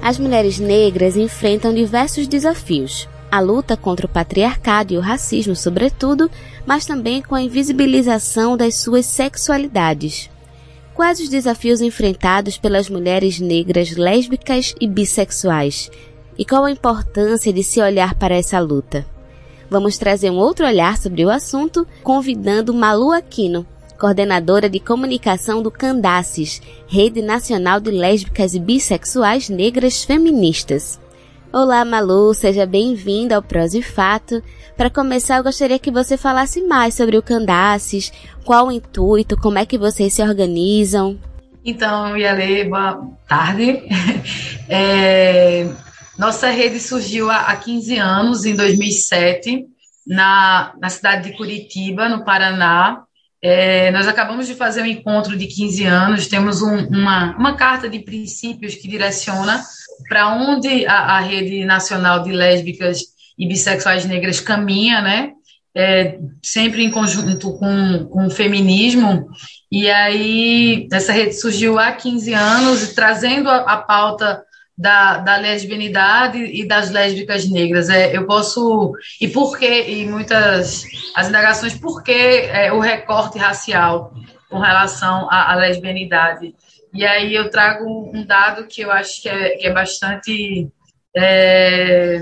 As 0.00 0.18
mulheres 0.18 0.58
negras 0.58 1.16
enfrentam 1.16 1.74
diversos 1.74 2.26
desafios. 2.26 3.08
A 3.30 3.40
luta 3.40 3.76
contra 3.76 4.06
o 4.06 4.08
patriarcado 4.08 4.94
e 4.94 4.96
o 4.96 5.00
racismo, 5.00 5.54
sobretudo, 5.54 6.30
mas 6.64 6.86
também 6.86 7.20
com 7.20 7.34
a 7.34 7.42
invisibilização 7.42 8.56
das 8.56 8.76
suas 8.76 9.04
sexualidades. 9.04 10.30
Quais 10.94 11.20
os 11.20 11.28
desafios 11.28 11.80
enfrentados 11.80 12.56
pelas 12.56 12.88
mulheres 12.88 13.38
negras 13.38 13.90
lésbicas 13.90 14.74
e 14.80 14.88
bissexuais? 14.88 15.90
E 16.38 16.44
qual 16.44 16.64
a 16.64 16.70
importância 16.70 17.52
de 17.52 17.62
se 17.62 17.80
olhar 17.80 18.14
para 18.14 18.34
essa 18.34 18.58
luta? 18.60 19.04
Vamos 19.68 19.98
trazer 19.98 20.30
um 20.30 20.38
outro 20.38 20.64
olhar 20.64 20.96
sobre 20.96 21.24
o 21.24 21.30
assunto, 21.30 21.86
convidando 22.02 22.72
Malu 22.72 23.12
Aquino, 23.12 23.66
coordenadora 23.98 24.70
de 24.70 24.78
comunicação 24.78 25.60
do 25.60 25.70
Candaces, 25.70 26.62
Rede 26.86 27.20
Nacional 27.20 27.80
de 27.80 27.90
Lésbicas 27.90 28.54
e 28.54 28.60
Bissexuais 28.60 29.48
Negras 29.48 30.04
Feministas. 30.04 31.00
Olá, 31.52 31.84
Malu, 31.84 32.32
seja 32.32 32.64
bem-vinda 32.64 33.34
ao 33.34 33.42
Pros 33.42 33.74
e 33.74 33.82
Fato. 33.82 34.42
Para 34.76 34.88
começar, 34.88 35.38
eu 35.38 35.42
gostaria 35.42 35.78
que 35.78 35.90
você 35.90 36.16
falasse 36.16 36.62
mais 36.62 36.94
sobre 36.94 37.16
o 37.16 37.22
Candaces, 37.22 38.12
qual 38.44 38.68
o 38.68 38.72
intuito, 38.72 39.36
como 39.36 39.58
é 39.58 39.66
que 39.66 39.76
vocês 39.76 40.12
se 40.12 40.22
organizam. 40.22 41.18
Então, 41.64 42.16
Yale, 42.16 42.64
boa 42.64 43.02
tarde. 43.26 43.82
É, 44.70 45.66
nossa 46.18 46.50
rede 46.50 46.78
surgiu 46.78 47.30
há 47.30 47.56
15 47.56 47.96
anos, 47.96 48.44
em 48.44 48.54
2007, 48.54 49.64
na, 50.06 50.74
na 50.78 50.90
cidade 50.90 51.30
de 51.30 51.36
Curitiba, 51.38 52.06
no 52.06 52.22
Paraná. 52.22 53.02
É, 53.40 53.92
nós 53.92 54.08
acabamos 54.08 54.46
de 54.46 54.54
fazer 54.54 54.82
um 54.82 54.86
encontro 54.86 55.36
de 55.36 55.46
15 55.46 55.84
anos, 55.84 56.26
temos 56.26 56.60
um, 56.60 56.88
uma, 56.88 57.36
uma 57.36 57.54
carta 57.54 57.88
de 57.88 58.00
princípios 58.00 58.74
que 58.74 58.88
direciona 58.88 59.62
para 60.08 60.34
onde 60.34 60.86
a, 60.86 61.16
a, 61.16 61.20
rede 61.20 61.64
nacional 61.64 62.22
de 62.22 62.32
lésbicas 62.32 63.02
e 63.38 63.46
bissexuais 63.46 64.04
negras 64.04 64.40
caminha, 64.40 65.00
né? 65.00 65.32
É, 65.76 66.18
sempre 66.42 66.82
em 66.82 66.90
conjunto 66.90 67.56
com, 67.56 68.08
com 68.10 68.26
o 68.26 68.30
feminismo. 68.30 69.28
E 69.70 69.88
aí, 69.88 70.88
essa 70.92 71.12
rede 71.12 71.34
surgiu 71.34 71.78
há 71.78 71.92
15 71.92 72.32
anos, 72.34 72.92
trazendo 72.94 73.48
a, 73.48 73.58
a 73.58 73.76
pauta 73.76 74.42
da, 74.78 75.18
da 75.18 75.36
lesbianidade 75.36 76.38
e 76.38 76.66
das 76.66 76.90
lésbicas 76.90 77.50
negras. 77.50 77.88
É, 77.88 78.16
eu 78.16 78.24
posso. 78.26 78.92
E 79.20 79.26
por 79.26 79.58
que, 79.58 79.66
e 79.66 80.06
muitas. 80.06 80.84
As 81.16 81.28
indagações, 81.28 81.74
por 81.74 82.02
que 82.04 82.12
é, 82.12 82.72
o 82.72 82.78
recorte 82.78 83.38
racial 83.38 84.14
com 84.48 84.60
relação 84.60 85.28
à, 85.28 85.52
à 85.52 85.56
lesbianidade? 85.56 86.54
E 86.94 87.04
aí 87.04 87.34
eu 87.34 87.50
trago 87.50 88.10
um 88.14 88.24
dado 88.24 88.66
que 88.68 88.82
eu 88.82 88.92
acho 88.92 89.20
que 89.20 89.28
é, 89.28 89.56
que 89.56 89.66
é 89.66 89.72
bastante. 89.72 90.68
É, 91.16 92.20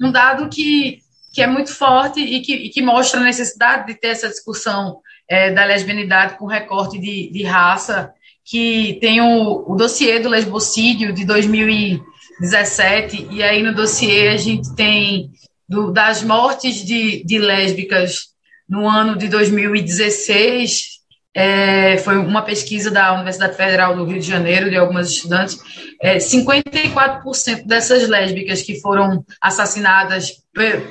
um 0.00 0.12
dado 0.12 0.48
que, 0.48 0.98
que 1.32 1.42
é 1.42 1.46
muito 1.46 1.74
forte 1.74 2.20
e 2.20 2.40
que, 2.40 2.54
e 2.54 2.70
que 2.70 2.82
mostra 2.82 3.20
a 3.20 3.24
necessidade 3.24 3.86
de 3.86 3.94
ter 3.94 4.08
essa 4.08 4.28
discussão 4.28 5.00
é, 5.28 5.50
da 5.50 5.64
lesbianidade 5.64 6.36
com 6.38 6.46
recorte 6.46 6.98
de, 6.98 7.30
de 7.30 7.42
raça, 7.42 8.12
que 8.44 8.98
tem 9.00 9.20
o, 9.20 9.64
o 9.66 9.76
dossiê 9.76 10.18
do 10.18 10.28
lesbocídio 10.28 11.12
de 11.12 11.24
2017, 11.24 13.28
e 13.30 13.42
aí 13.42 13.62
no 13.62 13.74
dossiê 13.74 14.28
a 14.28 14.36
gente 14.36 14.74
tem 14.74 15.30
do, 15.68 15.92
das 15.92 16.22
mortes 16.22 16.84
de, 16.84 17.24
de 17.24 17.38
lésbicas 17.38 18.32
no 18.68 18.88
ano 18.88 19.16
de 19.16 19.28
2016, 19.28 20.92
é, 21.34 21.96
foi 21.98 22.18
uma 22.18 22.42
pesquisa 22.42 22.90
da 22.90 23.14
Universidade 23.14 23.56
Federal 23.56 23.96
do 23.96 24.04
Rio 24.04 24.20
de 24.20 24.26
Janeiro, 24.26 24.68
de 24.68 24.76
algumas 24.76 25.10
estudantes, 25.10 25.58
é, 26.00 26.18
54% 26.18 27.64
dessas 27.64 28.06
lésbicas 28.06 28.60
que 28.60 28.80
foram 28.80 29.24
assassinadas 29.40 30.42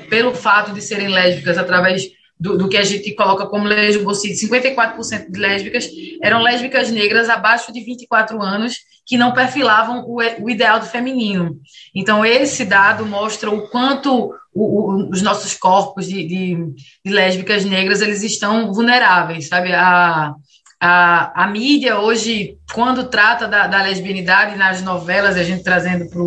pelo 0.10 0.34
fato 0.34 0.74
de 0.74 0.82
serem 0.82 1.10
lésbicas 1.10 1.58
através 1.58 2.10
do, 2.42 2.58
do 2.58 2.68
que 2.68 2.76
a 2.76 2.84
gente 2.84 3.14
coloca 3.14 3.46
como 3.46 3.68
lesbocídio, 3.68 4.50
54% 4.50 5.30
de 5.30 5.40
lésbicas 5.40 5.88
eram 6.24 6.42
lésbicas 6.42 6.90
negras 6.90 7.30
abaixo 7.30 7.72
de 7.72 7.82
24 7.82 8.42
anos 8.42 8.78
que 9.06 9.16
não 9.16 9.32
perfilavam 9.32 10.04
o, 10.08 10.16
o 10.16 10.50
ideal 10.50 10.80
do 10.80 10.88
feminino. 10.88 11.60
Então, 11.94 12.26
esse 12.26 12.66
dado 12.66 13.06
mostra 13.06 13.52
o 13.52 13.68
quanto 13.70 14.34
o, 14.52 14.64
o, 14.64 15.10
os 15.12 15.22
nossos 15.22 15.54
corpos 15.54 16.08
de, 16.08 16.28
de, 16.28 16.58
de, 17.06 17.12
lésbicas 17.12 17.64
negras 17.64 18.02
eles 18.02 18.24
estão 18.24 18.74
vulneráveis, 18.74 19.48
sabe? 19.48 19.72
A, 19.74 20.34
a, 20.80 21.44
a 21.44 21.48
mídia 21.48 22.00
hoje, 22.00 22.58
quando 22.74 23.08
trata 23.08 23.48
da, 23.48 23.68
da 23.68 23.84
lesbianidade 23.84 24.58
nas 24.58 24.82
novelas, 24.82 25.38
a 25.38 25.44
gente 25.44 25.64
trazendo 25.64 26.10
para 26.10 26.22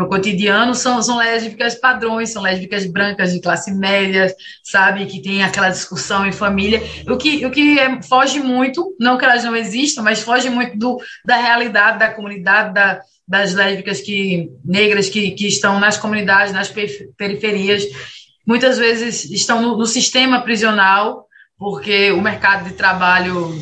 o 0.00 0.08
cotidiano, 0.08 0.74
são, 0.74 1.02
são 1.02 1.18
lésbicas 1.18 1.74
padrões, 1.74 2.30
são 2.30 2.40
lésbicas 2.40 2.86
brancas 2.86 3.32
de 3.32 3.40
classe 3.40 3.70
média, 3.74 4.34
sabe? 4.62 5.04
Que 5.04 5.20
tem 5.20 5.42
aquela 5.42 5.68
discussão 5.68 6.26
em 6.26 6.32
família. 6.32 6.82
O 7.06 7.16
que, 7.18 7.44
o 7.44 7.50
que 7.50 7.78
é, 7.78 8.00
foge 8.02 8.40
muito, 8.40 8.96
não 8.98 9.18
que 9.18 9.24
elas 9.24 9.44
não 9.44 9.54
existam, 9.54 10.02
mas 10.02 10.22
foge 10.22 10.48
muito 10.48 10.78
do, 10.78 10.98
da 11.26 11.36
realidade 11.36 11.98
da 11.98 12.10
comunidade, 12.10 12.72
da, 12.72 13.02
das 13.28 13.52
lésbicas 13.52 14.00
que, 14.00 14.50
negras 14.64 15.10
que, 15.10 15.32
que 15.32 15.46
estão 15.46 15.78
nas 15.78 15.98
comunidades, 15.98 16.54
nas 16.54 16.72
periferias. 17.16 17.84
Muitas 18.46 18.78
vezes 18.78 19.24
estão 19.30 19.60
no, 19.60 19.76
no 19.76 19.86
sistema 19.86 20.40
prisional, 20.40 21.26
porque 21.58 22.10
o 22.12 22.20
mercado 22.22 22.64
de 22.64 22.74
trabalho 22.74 23.54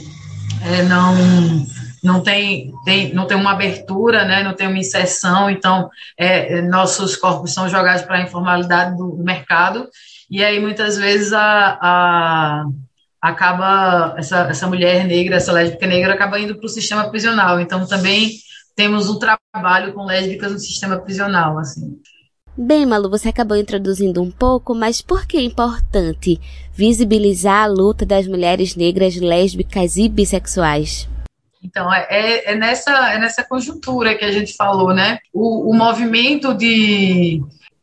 é, 0.64 0.82
não 0.84 1.16
não 2.02 2.22
tem, 2.22 2.72
tem, 2.84 3.12
não 3.12 3.26
tem 3.26 3.36
uma 3.36 3.52
abertura, 3.52 4.24
né, 4.24 4.42
não 4.42 4.54
tem 4.54 4.66
uma 4.66 4.78
inserção, 4.78 5.50
então 5.50 5.90
é, 6.16 6.58
é 6.58 6.62
nossos 6.62 7.16
corpos 7.16 7.52
são 7.52 7.68
jogados 7.68 8.02
para 8.02 8.18
a 8.18 8.22
informalidade 8.22 8.96
do, 8.96 9.10
do, 9.10 9.22
mercado, 9.22 9.88
e 10.30 10.42
aí 10.42 10.60
muitas 10.60 10.96
vezes 10.96 11.32
a, 11.32 11.78
a 11.80 12.64
acaba 13.20 14.14
essa, 14.16 14.48
essa 14.48 14.66
mulher 14.66 15.04
negra, 15.04 15.36
essa 15.36 15.52
lésbica 15.52 15.86
negra 15.86 16.14
acaba 16.14 16.40
indo 16.40 16.56
para 16.56 16.66
o 16.66 16.70
sistema 16.70 17.10
prisional, 17.10 17.60
então 17.60 17.86
também 17.86 18.30
temos 18.74 19.10
um 19.10 19.18
trabalho 19.18 19.92
com 19.92 20.06
lésbicas 20.06 20.52
no 20.52 20.58
sistema 20.58 20.98
prisional, 20.98 21.58
assim. 21.58 21.98
Bem, 22.56 22.84
Malu, 22.84 23.10
você 23.10 23.28
acabou 23.28 23.56
introduzindo 23.56 24.22
um 24.22 24.30
pouco, 24.30 24.74
mas 24.74 25.00
por 25.00 25.26
que 25.26 25.36
é 25.36 25.42
importante 25.42 26.40
visibilizar 26.72 27.64
a 27.64 27.66
luta 27.66 28.04
das 28.04 28.26
mulheres 28.26 28.74
negras 28.74 29.16
lésbicas 29.16 29.96
e 29.96 30.08
bissexuais? 30.08 31.08
Então, 31.62 31.92
é, 31.92 32.06
é, 32.08 32.52
é 32.52 32.54
nessa, 32.54 33.12
é 33.12 33.18
nessa 33.18 33.44
conjuntura 33.44 34.14
que 34.14 34.24
a 34.24 34.32
gente 34.32 34.54
falou, 34.56 34.94
né? 34.94 35.18
O, 35.32 35.70
o 35.70 35.74
movimento 35.74 36.54
de, 36.54 37.42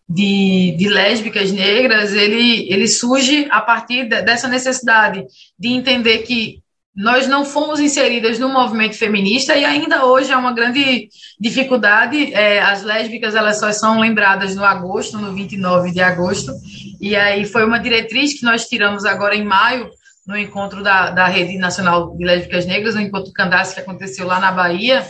de, 0.09 0.75
de, 0.77 0.89
lésbicas 0.89 1.51
negras, 1.51 2.13
ele, 2.13 2.71
ele 2.71 2.87
surge 2.87 3.47
a 3.51 3.61
partir 3.61 4.05
dessa 4.05 4.47
necessidade 4.47 5.25
de 5.59 5.69
entender 5.69 6.19
que 6.19 6.61
nós 6.95 7.27
não 7.27 7.45
fomos 7.45 7.79
inseridas 7.79 8.39
no 8.39 8.49
movimento 8.49 8.97
feminista 8.97 9.55
e 9.55 9.63
ainda 9.63 10.03
hoje 10.03 10.31
é 10.31 10.37
uma 10.37 10.51
grande 10.51 11.09
dificuldade. 11.39 12.33
É, 12.33 12.59
as 12.59 12.81
lésbicas 12.81 13.35
elas 13.35 13.59
só 13.59 13.71
são 13.71 13.99
lembradas 13.99 14.55
no 14.55 14.65
agosto, 14.65 15.19
no 15.19 15.31
29 15.31 15.91
de 15.91 16.01
agosto, 16.01 16.51
e 16.99 17.15
aí 17.15 17.45
foi 17.45 17.63
uma 17.63 17.77
diretriz 17.77 18.33
que 18.33 18.43
nós 18.43 18.67
tiramos 18.67 19.05
agora 19.05 19.35
em 19.35 19.45
maio 19.45 19.91
no 20.27 20.37
encontro 20.37 20.83
da, 20.83 21.09
da 21.09 21.25
Rede 21.25 21.57
Nacional 21.57 22.15
de 22.17 22.25
Lésbicas 22.25 22.65
Negras, 22.65 22.95
no 22.95 23.01
encontro 23.01 23.31
Candace 23.31 23.73
que 23.73 23.79
aconteceu 23.79 24.27
lá 24.27 24.39
na 24.39 24.51
Bahia. 24.51 25.09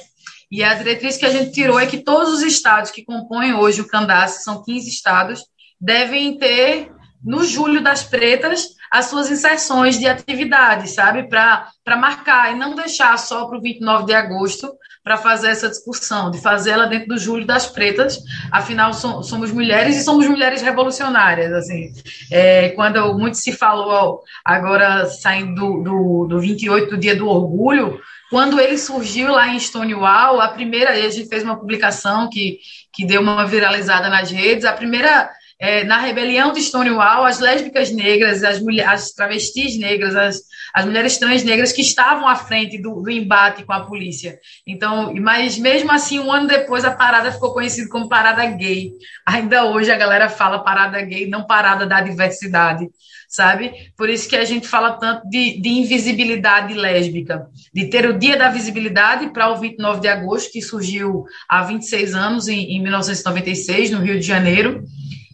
E 0.51 0.63
a 0.63 0.75
diretriz 0.75 1.17
que 1.17 1.25
a 1.25 1.32
gente 1.32 1.51
tirou 1.51 1.80
é 1.80 1.88
que 1.88 1.97
todos 1.97 2.34
os 2.34 2.43
estados 2.43 2.91
que 2.91 3.03
compõem 3.03 3.53
hoje 3.53 3.82
o 3.82 3.88
Candace, 3.88 4.43
são 4.43 4.63
15 4.63 4.88
estados, 4.88 5.43
devem 5.82 6.38
ter 6.38 6.91
no 7.23 7.43
Julho 7.43 7.82
das 7.82 8.03
Pretas 8.03 8.77
as 8.91 9.06
suas 9.06 9.30
inserções 9.30 9.99
de 9.99 10.08
atividades, 10.08 10.91
sabe? 10.91 11.23
Para 11.23 11.97
marcar 11.97 12.53
e 12.53 12.56
não 12.58 12.75
deixar 12.75 13.18
só 13.18 13.45
para 13.45 13.57
o 13.57 13.61
29 13.61 14.05
de 14.05 14.13
agosto 14.13 14.74
para 15.03 15.18
fazer 15.18 15.49
essa 15.49 15.70
discussão, 15.70 16.30
de 16.32 16.41
fazê-la 16.41 16.86
dentro 16.86 17.07
do 17.07 17.18
Julho 17.18 17.45
das 17.45 17.68
Pretas. 17.68 18.20
Afinal, 18.51 18.93
somos 18.93 19.51
mulheres 19.51 19.95
e 19.97 20.03
somos 20.03 20.28
mulheres 20.28 20.61
revolucionárias. 20.61 21.51
assim. 21.53 21.91
É, 22.32 22.70
quando 22.70 23.13
muito 23.18 23.38
se 23.38 23.53
falou, 23.53 24.22
agora 24.43 25.05
saindo 25.05 25.55
do, 25.55 25.84
do, 25.84 26.28
do 26.28 26.39
28, 26.39 26.89
do 26.89 26.97
Dia 26.97 27.15
do 27.15 27.28
Orgulho, 27.28 28.01
quando 28.30 28.59
ele 28.59 28.78
surgiu 28.78 29.32
lá 29.32 29.47
em 29.47 29.59
Stonewall, 29.59 30.41
a 30.41 30.49
primeira, 30.49 30.91
a 30.91 31.09
gente 31.09 31.30
fez 31.30 31.43
uma 31.43 31.57
publicação 31.57 32.30
que, 32.30 32.59
que 32.91 33.05
deu 33.05 33.22
uma 33.22 33.45
viralizada 33.45 34.09
nas 34.09 34.30
redes, 34.30 34.65
a 34.65 34.74
primeira 34.74 35.30
é, 35.60 35.84
na 35.84 35.97
rebelião 35.97 36.51
de 36.51 36.62
Stonewall, 36.62 37.26
as 37.26 37.39
lésbicas 37.39 37.91
negras, 37.91 38.43
as, 38.43 38.62
mulheres, 38.62 38.91
as 38.91 39.12
travestis 39.12 39.78
negras, 39.78 40.16
as, 40.16 40.41
as 40.74 40.86
mulheres 40.86 41.18
trans 41.18 41.43
negras 41.43 41.72
que 41.72 41.82
estavam 41.82 42.28
à 42.28 42.36
frente 42.36 42.80
do, 42.80 43.01
do, 43.01 43.10
embate 43.10 43.64
com 43.64 43.74
a 43.74 43.86
polícia. 43.86 44.38
Então, 44.66 45.14
mas 45.16 45.58
mesmo 45.58 45.91
assim, 45.91 46.20
um 46.20 46.32
ano 46.32 46.47
depois, 46.47 46.86
a 46.86 46.91
parada 46.91 47.32
ficou 47.32 47.53
conhecida 47.53 47.89
como 47.89 48.08
parada 48.08 48.45
gay. 48.45 48.91
Ainda 49.26 49.66
hoje 49.66 49.91
a 49.91 49.97
galera 49.97 50.30
fala 50.30 50.64
parada 50.64 51.01
gay, 51.01 51.28
não 51.28 51.47
parada 51.47 51.86
da 51.86 52.01
diversidade 52.01 52.88
sabe? 53.28 53.91
Por 53.97 54.10
isso 54.10 54.30
que 54.30 54.38
a 54.38 54.45
gente 54.45 54.68
fala 54.68 54.93
tanto 54.93 55.28
de, 55.30 55.60
de 55.60 55.70
invisibilidade 55.70 56.74
lésbica, 56.74 57.47
de 57.74 57.88
ter 57.88 58.10
o 58.10 58.18
Dia 58.18 58.38
da 58.38 58.49
Visibilidade 58.49 59.32
para 59.32 59.51
o 59.51 59.58
29 59.58 59.99
de 59.99 60.08
agosto, 60.08 60.51
que 60.51 60.62
surgiu 60.62 61.26
há 61.49 61.62
26 61.64 62.16
anos, 62.16 62.47
em, 62.47 62.78
em 62.78 62.82
1996, 62.82 63.91
no 63.91 63.99
Rio 63.99 64.18
de 64.18 64.26
Janeiro, 64.26 64.84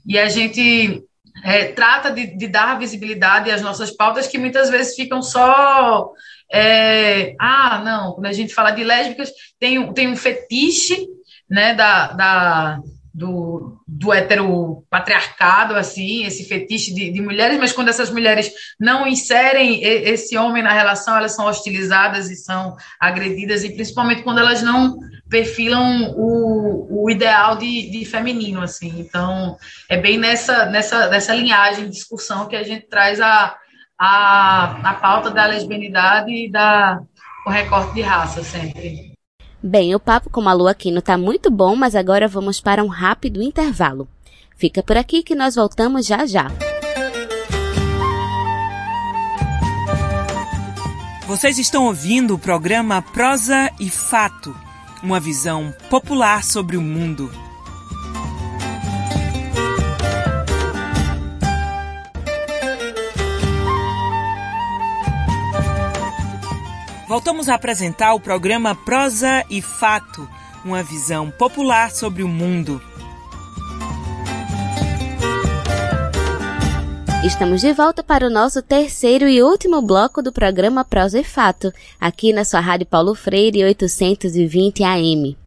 e 0.05 0.17
a 0.17 0.27
gente 0.27 1.03
é, 1.43 1.65
trata 1.65 2.11
de, 2.11 2.37
de, 2.37 2.47
dar 2.47 2.77
visibilidade 2.77 3.51
às 3.51 3.61
nossas 3.61 3.91
pautas 3.91 4.27
que 4.27 4.37
muitas 4.37 4.69
vezes 4.69 4.95
ficam 4.95 5.21
só. 5.21 6.11
É, 6.51 7.35
ah, 7.39 7.81
não, 7.83 8.13
quando 8.13 8.27
a 8.27 8.33
gente 8.33 8.53
fala 8.53 8.71
de 8.71 8.83
lésbicas, 8.83 9.31
tem, 9.59 9.91
tem 9.93 10.07
um 10.07 10.15
fetiche 10.15 11.07
né, 11.49 11.73
da, 11.73 12.07
da, 12.13 12.79
do, 13.13 13.79
do 13.87 14.11
heteropatriarcado, 14.11 15.75
assim, 15.75 16.25
esse 16.25 16.45
fetiche 16.45 16.93
de, 16.93 17.11
de, 17.11 17.21
mulheres, 17.21 17.59
mas 17.59 17.71
quando 17.71 17.89
essas 17.89 18.09
mulheres 18.09 18.51
não 18.79 19.07
inserem 19.07 19.83
esse 19.83 20.35
homem 20.37 20.63
na 20.63 20.73
relação, 20.73 21.17
elas 21.17 21.35
são 21.35 21.45
hostilizadas 21.45 22.29
e 22.29 22.35
são 22.35 22.75
agredidas, 22.99 23.63
e 23.63 23.73
principalmente 23.73 24.23
quando 24.23 24.39
elas 24.39 24.61
não 24.63 24.97
perfilam 25.33 26.13
o, 26.15 27.05
o 27.05 27.09
ideal 27.09 27.57
de, 27.57 27.89
de 27.89 28.05
feminino, 28.05 28.61
assim. 28.61 28.99
Então, 28.99 29.57
é 29.89 29.97
bem 29.97 30.15
nessa, 30.15 30.67
nessa, 30.67 31.07
nessa 31.07 31.33
linhagem 31.33 31.85
de 31.85 31.89
discussão 31.89 32.47
que 32.47 32.55
a 32.55 32.61
gente 32.61 32.85
traz 32.85 33.19
a, 33.19 33.57
a, 33.99 34.91
a 34.91 34.93
pauta 34.93 35.31
da 35.31 35.47
lesbianidade 35.47 36.31
e 36.31 36.51
da, 36.51 37.01
o 37.47 37.49
recorte 37.49 37.95
de 37.95 38.01
raça 38.01 38.43
sempre. 38.43 39.13
Bem, 39.63 39.95
o 39.95 39.99
papo 39.99 40.29
com 40.29 40.47
a 40.47 40.53
Lu 40.53 40.67
Aquino 40.67 41.01
tá 41.01 41.17
muito 41.17 41.49
bom, 41.49 41.75
mas 41.75 41.95
agora 41.95 42.27
vamos 42.27 42.61
para 42.61 42.83
um 42.83 42.87
rápido 42.87 43.41
intervalo. 43.41 44.07
Fica 44.55 44.83
por 44.83 44.97
aqui 44.97 45.23
que 45.23 45.33
nós 45.33 45.55
voltamos 45.55 46.05
já 46.05 46.27
já. 46.27 46.51
Vocês 51.25 51.57
estão 51.57 51.87
ouvindo 51.87 52.35
o 52.35 52.39
programa 52.39 53.01
Prosa 53.01 53.71
e 53.79 53.89
Fato, 53.89 54.55
uma 55.03 55.19
visão 55.19 55.75
popular 55.89 56.43
sobre 56.45 56.77
o 56.77 56.81
mundo. 56.81 57.29
Voltamos 67.05 67.49
a 67.49 67.55
apresentar 67.55 68.13
o 68.13 68.19
programa 68.19 68.73
Prosa 68.73 69.45
e 69.49 69.61
Fato, 69.61 70.27
uma 70.63 70.81
visão 70.81 71.29
popular 71.29 71.91
sobre 71.91 72.23
o 72.23 72.27
mundo. 72.27 72.81
Estamos 77.25 77.61
de 77.61 77.71
volta 77.71 78.03
para 78.03 78.27
o 78.27 78.29
nosso 78.29 78.61
terceiro 78.61 79.29
e 79.29 79.41
último 79.41 79.81
bloco 79.81 80.21
do 80.21 80.31
programa 80.31 80.83
Prosa 80.83 81.19
e 81.19 81.23
Fato, 81.23 81.71
aqui 81.99 82.33
na 82.33 82.43
sua 82.43 82.59
Rádio 82.59 82.85
Paulo 82.85 83.15
Freire 83.15 83.63
820 83.63 84.83
AM. 84.83 85.37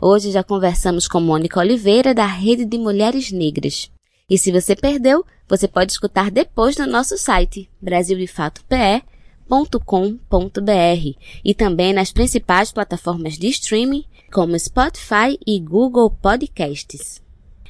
Hoje 0.00 0.30
já 0.30 0.44
conversamos 0.44 1.08
com 1.08 1.20
Mônica 1.20 1.58
Oliveira, 1.58 2.14
da 2.14 2.26
Rede 2.26 2.64
de 2.64 2.78
Mulheres 2.78 3.32
Negras. 3.32 3.90
E 4.30 4.38
se 4.38 4.52
você 4.52 4.76
perdeu, 4.76 5.24
você 5.48 5.66
pode 5.66 5.92
escutar 5.92 6.30
depois 6.30 6.76
no 6.76 6.86
nosso 6.86 7.18
site, 7.18 7.68
Brasil 7.82 8.16
de 8.16 8.26
Fato 8.26 8.62
PE, 8.68 9.02
www.radiofobia.com.br 9.48 11.18
e 11.44 11.54
também 11.54 11.92
nas 11.92 12.12
principais 12.12 12.72
plataformas 12.72 13.38
de 13.38 13.48
streaming 13.48 14.04
como 14.32 14.58
Spotify 14.58 15.38
e 15.46 15.60
Google 15.60 16.10
Podcasts. 16.10 17.23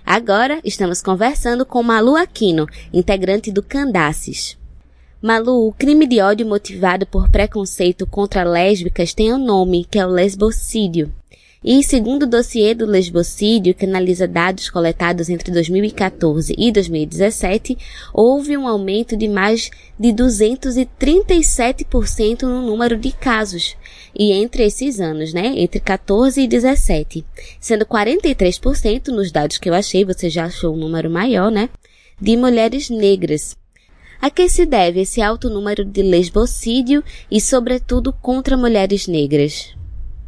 Agora 0.07 0.61
estamos 0.63 1.01
conversando 1.01 1.65
com 1.65 1.83
Malu 1.83 2.15
Aquino, 2.15 2.67
integrante 2.93 3.51
do 3.51 3.63
Candaces. 3.63 4.59
Malu, 5.21 5.67
o 5.67 5.73
crime 5.73 6.07
de 6.07 6.21
ódio 6.21 6.47
motivado 6.47 7.07
por 7.07 7.31
preconceito 7.31 8.07
contra 8.07 8.45
lésbicas 8.45 9.15
tem 9.15 9.33
um 9.33 9.39
nome, 9.39 9.87
que 9.91 9.99
é 9.99 10.07
o 10.07 10.11
lesbocídio. 10.11 11.11
E 11.65 11.83
segundo 11.83 12.25
o 12.25 12.27
dossiê 12.27 12.75
do 12.75 12.85
lesbocídio, 12.85 13.75
que 13.75 13.87
analisa 13.87 14.29
dados 14.29 14.69
coletados 14.69 15.31
entre 15.31 15.51
2014 15.51 16.55
e 16.59 16.71
2017, 16.71 17.79
houve 18.13 18.55
um 18.55 18.69
aumento 18.69 19.17
de 19.17 19.27
mais 19.27 19.71
de 19.99 20.09
237% 20.09 22.43
no 22.43 22.61
número 22.61 22.99
de 22.99 23.11
casos. 23.13 23.79
E 24.15 24.33
entre 24.33 24.65
esses 24.65 25.01
anos, 25.01 25.33
né, 25.33 25.55
entre 25.57 25.81
14 25.81 26.43
e 26.43 26.47
17, 26.47 27.25
sendo 27.59 27.87
43% 27.87 29.09
nos 29.09 29.33
dados 29.33 29.57
que 29.57 29.71
eu 29.71 29.75
achei, 29.75 30.05
você 30.05 30.29
já 30.29 30.45
achou 30.45 30.75
um 30.75 30.79
número 30.79 31.09
maior, 31.09 31.51
né, 31.51 31.71
de 32.21 32.37
mulheres 32.37 32.91
negras. 32.91 33.57
A 34.21 34.29
que 34.29 34.51
se 34.51 34.67
deve 34.67 35.01
esse 35.01 35.23
alto 35.23 35.49
número 35.49 35.83
de 35.83 36.03
lesbocídio 36.03 37.03
e, 37.31 37.41
sobretudo, 37.41 38.13
contra 38.13 38.55
mulheres 38.55 39.07
negras? 39.07 39.75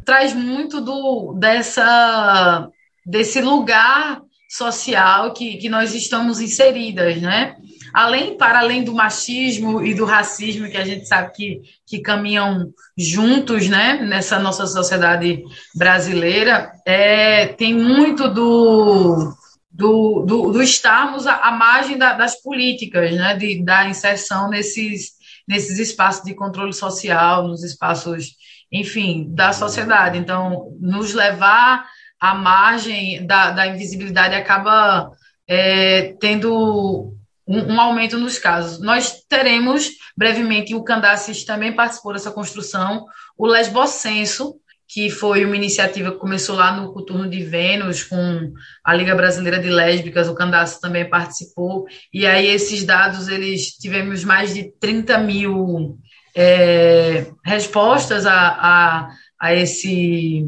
Traz 0.07 0.33
muito 0.33 0.79
do 0.79 1.33
dessa 1.33 2.69
desse 3.05 3.41
lugar 3.41 4.21
social 4.49 5.33
que, 5.33 5.57
que 5.57 5.67
nós 5.67 5.93
estamos 5.93 6.39
inseridas, 6.39 7.21
né? 7.21 7.57
Além, 7.93 8.37
para 8.37 8.59
além 8.59 8.85
do 8.85 8.93
machismo 8.93 9.83
e 9.83 9.93
do 9.93 10.05
racismo 10.05 10.69
que 10.69 10.77
a 10.77 10.85
gente 10.85 11.05
sabe 11.05 11.33
que, 11.33 11.61
que 11.85 11.99
caminham 11.99 12.71
juntos, 12.97 13.67
né? 13.67 14.01
Nessa 14.01 14.39
nossa 14.39 14.65
sociedade 14.65 15.43
brasileira, 15.75 16.71
é, 16.85 17.47
tem 17.47 17.73
muito 17.73 18.29
do, 18.29 19.33
do, 19.69 20.23
do, 20.25 20.51
do 20.51 20.61
estarmos 20.61 21.27
à, 21.27 21.35
à 21.35 21.51
margem 21.51 21.97
da, 21.97 22.13
das 22.13 22.41
políticas, 22.41 23.13
né? 23.13 23.35
De, 23.35 23.61
da 23.61 23.89
inserção 23.89 24.49
nesses, 24.49 25.11
nesses 25.45 25.77
espaços 25.79 26.23
de 26.23 26.33
controle 26.33 26.71
social, 26.71 27.45
nos 27.45 27.61
espaços 27.61 28.37
enfim, 28.71 29.27
da 29.33 29.53
sociedade. 29.53 30.17
Então, 30.17 30.75
nos 30.79 31.13
levar 31.13 31.85
à 32.19 32.33
margem 32.33 33.25
da, 33.25 33.51
da 33.51 33.67
invisibilidade 33.67 34.35
acaba 34.35 35.11
é, 35.47 36.15
tendo 36.19 37.13
um, 37.47 37.73
um, 37.73 37.81
aumento 37.81 38.17
nos 38.17 38.37
casos. 38.37 38.79
Nós 38.81 39.23
teremos 39.29 39.89
brevemente, 40.15 40.75
o 40.75 40.83
Candaces 40.83 41.45
também 41.45 41.73
participou 41.73 42.13
dessa 42.13 42.31
construção, 42.31 43.05
o 43.37 43.45
Lesbocenso, 43.45 44.55
que 44.87 45.09
foi 45.09 45.43
uma 45.43 45.55
iniciativa 45.55 46.11
que 46.11 46.17
começou 46.17 46.55
lá 46.55 46.75
no 46.75 46.93
Coturno 46.93 47.29
de 47.29 47.43
Vênus, 47.43 48.03
com 48.03 48.53
a 48.83 48.93
Liga 48.93 49.13
Brasileira 49.15 49.59
de 49.59 49.69
Lésbicas, 49.69 50.29
o 50.29 50.33
Candace 50.33 50.79
também 50.79 51.09
participou, 51.09 51.85
e 52.13 52.25
aí 52.25 52.47
esses 52.47 52.85
dados, 52.85 53.27
eles 53.27 53.77
tivemos 53.77 54.23
mais 54.23 54.53
de 54.53 54.71
30 54.79 55.17
mil 55.19 55.99
é, 56.39 57.25
respostas 57.43 58.27
a, 58.27 58.31
a, 58.31 59.09
a, 59.41 59.55
esse 59.55 60.45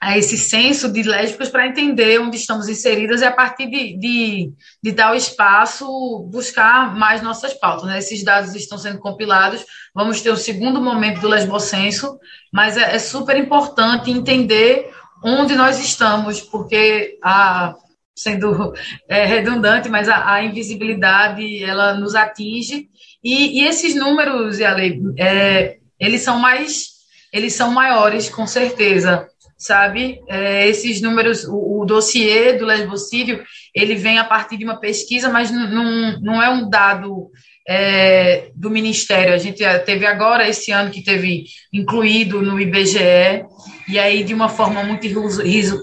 a 0.00 0.16
esse 0.16 0.38
senso 0.38 0.92
de 0.92 1.02
lésbicas 1.02 1.48
para 1.48 1.66
entender 1.66 2.20
onde 2.20 2.36
estamos 2.36 2.68
inseridas 2.68 3.20
e 3.20 3.24
a 3.24 3.32
partir 3.32 3.66
de, 3.68 3.98
de, 3.98 4.52
de 4.80 5.16
espaço 5.16 6.28
buscar 6.30 6.94
mais 6.94 7.20
nossas 7.20 7.52
pautas. 7.54 7.88
Né? 7.88 7.98
Esses 7.98 8.22
dados 8.22 8.54
estão 8.54 8.78
sendo 8.78 9.00
compilados, 9.00 9.64
vamos 9.92 10.20
ter 10.20 10.30
o 10.30 10.36
segundo 10.36 10.80
momento 10.80 11.20
do 11.20 11.28
lesbocenso, 11.28 12.20
mas 12.52 12.76
é, 12.76 12.94
é 12.94 12.98
super 13.00 13.36
importante 13.36 14.12
entender 14.12 14.88
onde 15.24 15.56
nós 15.56 15.80
estamos, 15.80 16.40
porque 16.40 17.18
a 17.24 17.74
sendo 18.16 18.72
é, 19.08 19.26
redundante, 19.26 19.90
mas 19.90 20.08
a, 20.08 20.32
a, 20.32 20.42
invisibilidade 20.42 21.62
ela 21.62 21.94
nos 21.94 22.14
atinge 22.14 22.88
e, 23.22 23.60
e 23.60 23.64
esses 23.66 23.94
números, 23.94 24.60
Ale, 24.62 25.02
é, 25.18 25.76
eles 26.00 26.22
são 26.22 26.38
mais, 26.38 26.86
eles 27.30 27.52
são 27.52 27.70
maiores, 27.70 28.30
com 28.30 28.46
certeza, 28.46 29.28
sabe? 29.58 30.20
É, 30.28 30.66
esses 30.66 31.02
números, 31.02 31.44
o, 31.44 31.82
o 31.82 31.84
dossiê 31.84 32.54
do 32.54 32.64
lesbocídio, 32.64 33.42
ele 33.74 33.96
vem 33.96 34.18
a 34.18 34.24
partir 34.24 34.56
de 34.56 34.64
uma 34.64 34.80
pesquisa, 34.80 35.28
mas 35.28 35.50
não, 35.50 36.42
é 36.42 36.48
um 36.48 36.70
dado 36.70 37.30
é, 37.68 38.50
do 38.54 38.70
Ministério. 38.70 39.34
A 39.34 39.38
gente 39.38 39.62
teve 39.84 40.06
agora, 40.06 40.48
esse 40.48 40.70
ano, 40.70 40.90
que 40.90 41.02
teve 41.02 41.44
incluído 41.72 42.40
no 42.40 42.60
IBGE, 42.60 43.44
e 43.88 43.98
aí, 43.98 44.24
de 44.24 44.32
uma 44.32 44.48
forma 44.48 44.82
muito 44.82 45.06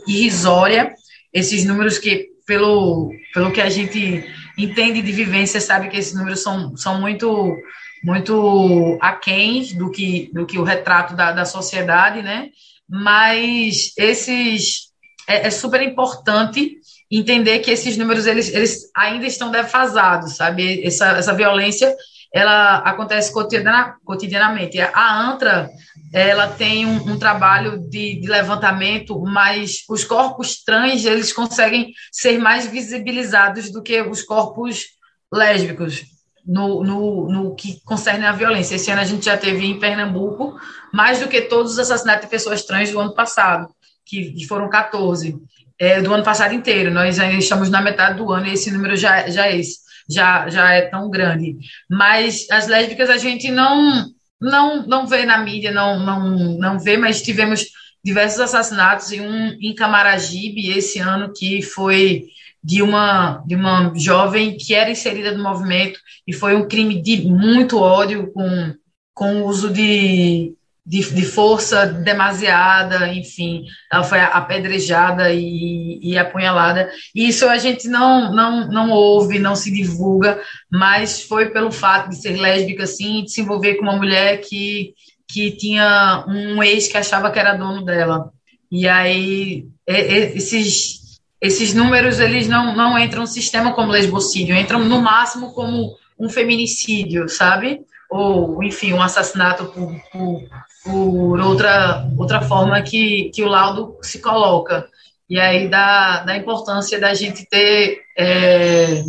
irrisória, 0.08 0.94
esses 1.34 1.66
números 1.66 1.98
que, 1.98 2.30
pelo, 2.46 3.12
pelo 3.34 3.52
que 3.52 3.62
a 3.62 3.70
gente 3.70 4.24
entende 4.58 5.02
de 5.02 5.12
vivência 5.12 5.60
sabe 5.60 5.90
que 5.90 5.98
esses 5.98 6.14
números 6.14 6.42
são, 6.42 6.76
são 6.78 7.00
muito 7.02 7.56
muito 8.04 8.98
aquém 9.02 9.64
do 9.78 9.90
que, 9.90 10.30
do 10.34 10.46
que 10.46 10.60
o 10.60 10.64
retrato 10.64 11.16
da, 11.16 11.32
da 11.32 11.46
sociedade, 11.46 12.22
né? 12.22 12.50
Mas 12.88 13.94
esses 13.98 14.90
é, 15.26 15.48
é 15.48 15.50
super 15.50 15.82
importante 15.82 16.78
entender 17.10 17.60
que 17.60 17.72
esses 17.72 17.96
números 17.96 18.26
eles, 18.26 18.54
eles 18.54 18.92
ainda 18.96 19.26
estão 19.26 19.50
defasados, 19.50 20.36
sabe? 20.36 20.86
Essa, 20.86 21.12
essa 21.18 21.34
violência 21.34 21.96
ela 22.34 22.80
acontece 22.80 23.32
cotidiana, 23.32 23.96
cotidianamente. 24.04 24.82
A 24.82 25.30
ANTRA 25.30 25.70
ela 26.14 26.48
tem 26.48 26.86
um, 26.86 27.14
um 27.14 27.18
trabalho 27.18 27.80
de, 27.90 28.20
de, 28.20 28.28
levantamento, 28.28 29.20
mas 29.22 29.80
os 29.90 30.04
corpos 30.04 30.64
trans 30.64 31.04
eles 31.06 31.34
conseguem 31.34 31.92
ser 32.12 32.38
mais 32.38 32.68
visibilizados 32.68 33.72
do 33.72 33.82
que 33.82 34.00
os 34.02 34.22
corpos 34.22 34.86
lésbicos 35.34 36.04
no, 36.46 36.84
no, 36.84 37.28
no 37.30 37.56
que 37.56 37.82
concerne 37.84 38.26
a 38.26 38.32
violência. 38.32 38.76
Esse 38.76 38.92
ano 38.92 39.02
a 39.02 39.06
gente 39.06 39.26
já 39.26 39.36
teve 39.36 39.66
em 39.66 39.80
Pernambuco 39.80 40.56
mais 40.94 41.20
do 41.20 41.28
que 41.28 41.42
todos 41.42 41.74
os 41.74 41.80
assassinatos 41.80 42.26
de 42.26 42.32
pessoas 42.32 42.64
trans 42.64 42.92
do 42.92 43.00
ano 43.00 43.16
passado, 43.16 43.68
que, 44.06 44.34
que 44.34 44.46
foram 44.46 44.70
14, 44.70 45.36
é, 45.80 46.00
do 46.00 46.14
ano 46.14 46.24
passado 46.24 46.54
inteiro. 46.54 46.92
Nós 46.92 47.20
ainda 47.20 47.40
estamos 47.40 47.72
na 47.72 47.82
metade 47.82 48.20
do 48.20 48.32
ano 48.32 48.46
e 48.46 48.54
esse 48.54 48.70
número 48.72 48.96
já, 48.96 49.28
já 49.30 49.48
é 49.48 49.58
esse 49.58 49.84
já, 50.10 50.50
já 50.50 50.72
é 50.74 50.82
tão 50.84 51.10
grande. 51.10 51.58
Mas 51.90 52.48
as 52.52 52.68
lésbicas 52.68 53.10
a 53.10 53.18
gente 53.18 53.50
não 53.52 54.06
não 54.44 54.86
não 54.86 55.08
vê 55.08 55.26
na 55.26 55.38
mídia, 55.38 55.72
não 55.72 56.00
não 56.00 56.58
não 56.58 56.80
vê, 56.80 56.98
mas 56.98 57.22
tivemos 57.22 57.66
diversos 58.04 58.40
assassinatos 58.42 59.12
e 59.12 59.22
um 59.22 59.58
em 59.62 59.74
Camaragibe 59.74 60.70
esse 60.70 61.00
ano 61.00 61.32
que 61.34 61.62
foi 61.62 62.26
de 62.64 62.82
uma 62.82 63.44
de 63.46 63.56
uma 63.56 63.94
jovem 63.96 64.58
que 64.58 64.74
era 64.74 64.92
inserida 64.92 65.32
no 65.32 65.44
movimento 65.44 66.00
e 66.28 66.34
foi 66.34 66.56
um 66.56 66.68
crime 66.68 67.02
de 67.02 67.24
muito 67.24 67.80
ódio 67.80 68.32
com 68.32 68.76
com 69.14 69.42
o 69.42 69.46
uso 69.46 69.72
de 69.72 70.54
de, 70.86 71.00
de, 71.14 71.26
força 71.26 71.86
demasiada, 71.86 73.08
enfim, 73.08 73.64
ela 73.92 74.04
foi 74.04 74.20
apedrejada 74.20 75.32
e, 75.34 76.00
e 76.02 76.18
apunhalada. 76.18 76.92
Isso 77.16 77.48
a 77.48 77.58
gente 77.58 77.88
não, 77.88 78.34
não, 78.34 78.68
não 78.68 78.92
ouve, 78.92 79.40
não 79.40 79.56
se 79.56 79.72
divulga, 79.72 80.42
mas 80.70 81.22
foi 81.24 81.52
pelo 81.52 81.72
fato 81.72 82.10
de 82.10 82.22
ser 82.22 82.38
lésbica, 82.38 82.84
assim, 82.84 83.24
de 83.24 83.32
se 83.32 83.42
envolver 83.42 83.76
com 83.76 83.84
uma 83.84 83.96
mulher 83.96 84.42
que, 84.42 84.94
que 85.28 85.52
tinha 85.52 86.26
um 86.28 86.62
ex 86.62 86.90
que 86.90 86.98
achava 86.98 87.32
que 87.32 87.40
era 87.40 87.56
dono 87.56 87.86
dela. 87.86 88.30
E 88.70 88.88
aí, 88.88 89.66
esses, 89.88 91.20
esses 91.40 91.74
números, 91.74 92.20
eles 92.20 92.50
não, 92.50 92.76
não 92.76 93.00
entram 93.00 93.22
no 93.22 93.28
sistema 93.28 93.74
como 93.74 93.92
lesbocídio, 93.92 94.56
entram 94.56 94.80
no 94.80 95.02
máximo 95.02 95.54
como 95.54 95.96
um 96.20 96.28
feminicídio, 96.28 97.30
sabe? 97.30 97.82
Ou, 98.14 98.64
enfim, 98.64 98.94
um 98.94 99.02
assassinato 99.02 99.66
por, 99.66 99.94
por 100.12 100.44
por 100.84 101.40
outra, 101.40 102.10
outra 102.18 102.42
forma 102.42 102.82
que, 102.82 103.32
que 103.34 103.42
o 103.42 103.48
laudo 103.48 103.98
se 104.02 104.20
coloca. 104.20 104.88
E 105.30 105.40
aí 105.40 105.70
da, 105.70 106.24
da 106.24 106.36
importância 106.36 107.00
da 107.00 107.14
gente 107.14 107.48
ter 107.50 108.02
é, 108.18 109.02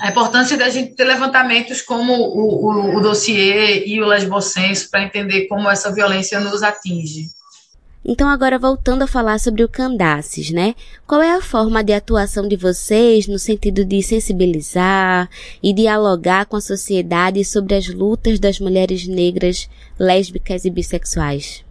a 0.00 0.08
importância 0.08 0.56
da 0.56 0.70
gente 0.70 0.96
ter 0.96 1.04
levantamentos 1.04 1.82
como 1.82 2.14
o, 2.14 2.64
o, 2.64 2.96
o 2.96 3.00
dossiê 3.00 3.86
e 3.86 4.00
o 4.00 4.06
lesbocenso 4.06 4.90
para 4.90 5.04
entender 5.04 5.46
como 5.46 5.70
essa 5.70 5.92
violência 5.92 6.40
nos 6.40 6.62
atinge. 6.62 7.26
Então, 8.04 8.28
agora 8.28 8.58
voltando 8.58 9.02
a 9.02 9.06
falar 9.06 9.38
sobre 9.38 9.62
o 9.62 9.68
Candaces, 9.68 10.50
né? 10.50 10.74
Qual 11.06 11.22
é 11.22 11.30
a 11.30 11.40
forma 11.40 11.84
de 11.84 11.92
atuação 11.92 12.48
de 12.48 12.56
vocês 12.56 13.28
no 13.28 13.38
sentido 13.38 13.84
de 13.84 14.02
sensibilizar 14.02 15.30
e 15.62 15.72
dialogar 15.72 16.46
com 16.46 16.56
a 16.56 16.60
sociedade 16.60 17.44
sobre 17.44 17.76
as 17.76 17.86
lutas 17.88 18.40
das 18.40 18.58
mulheres 18.58 19.06
negras, 19.06 19.70
lésbicas 19.98 20.64
e 20.64 20.70
bissexuais? 20.70 21.64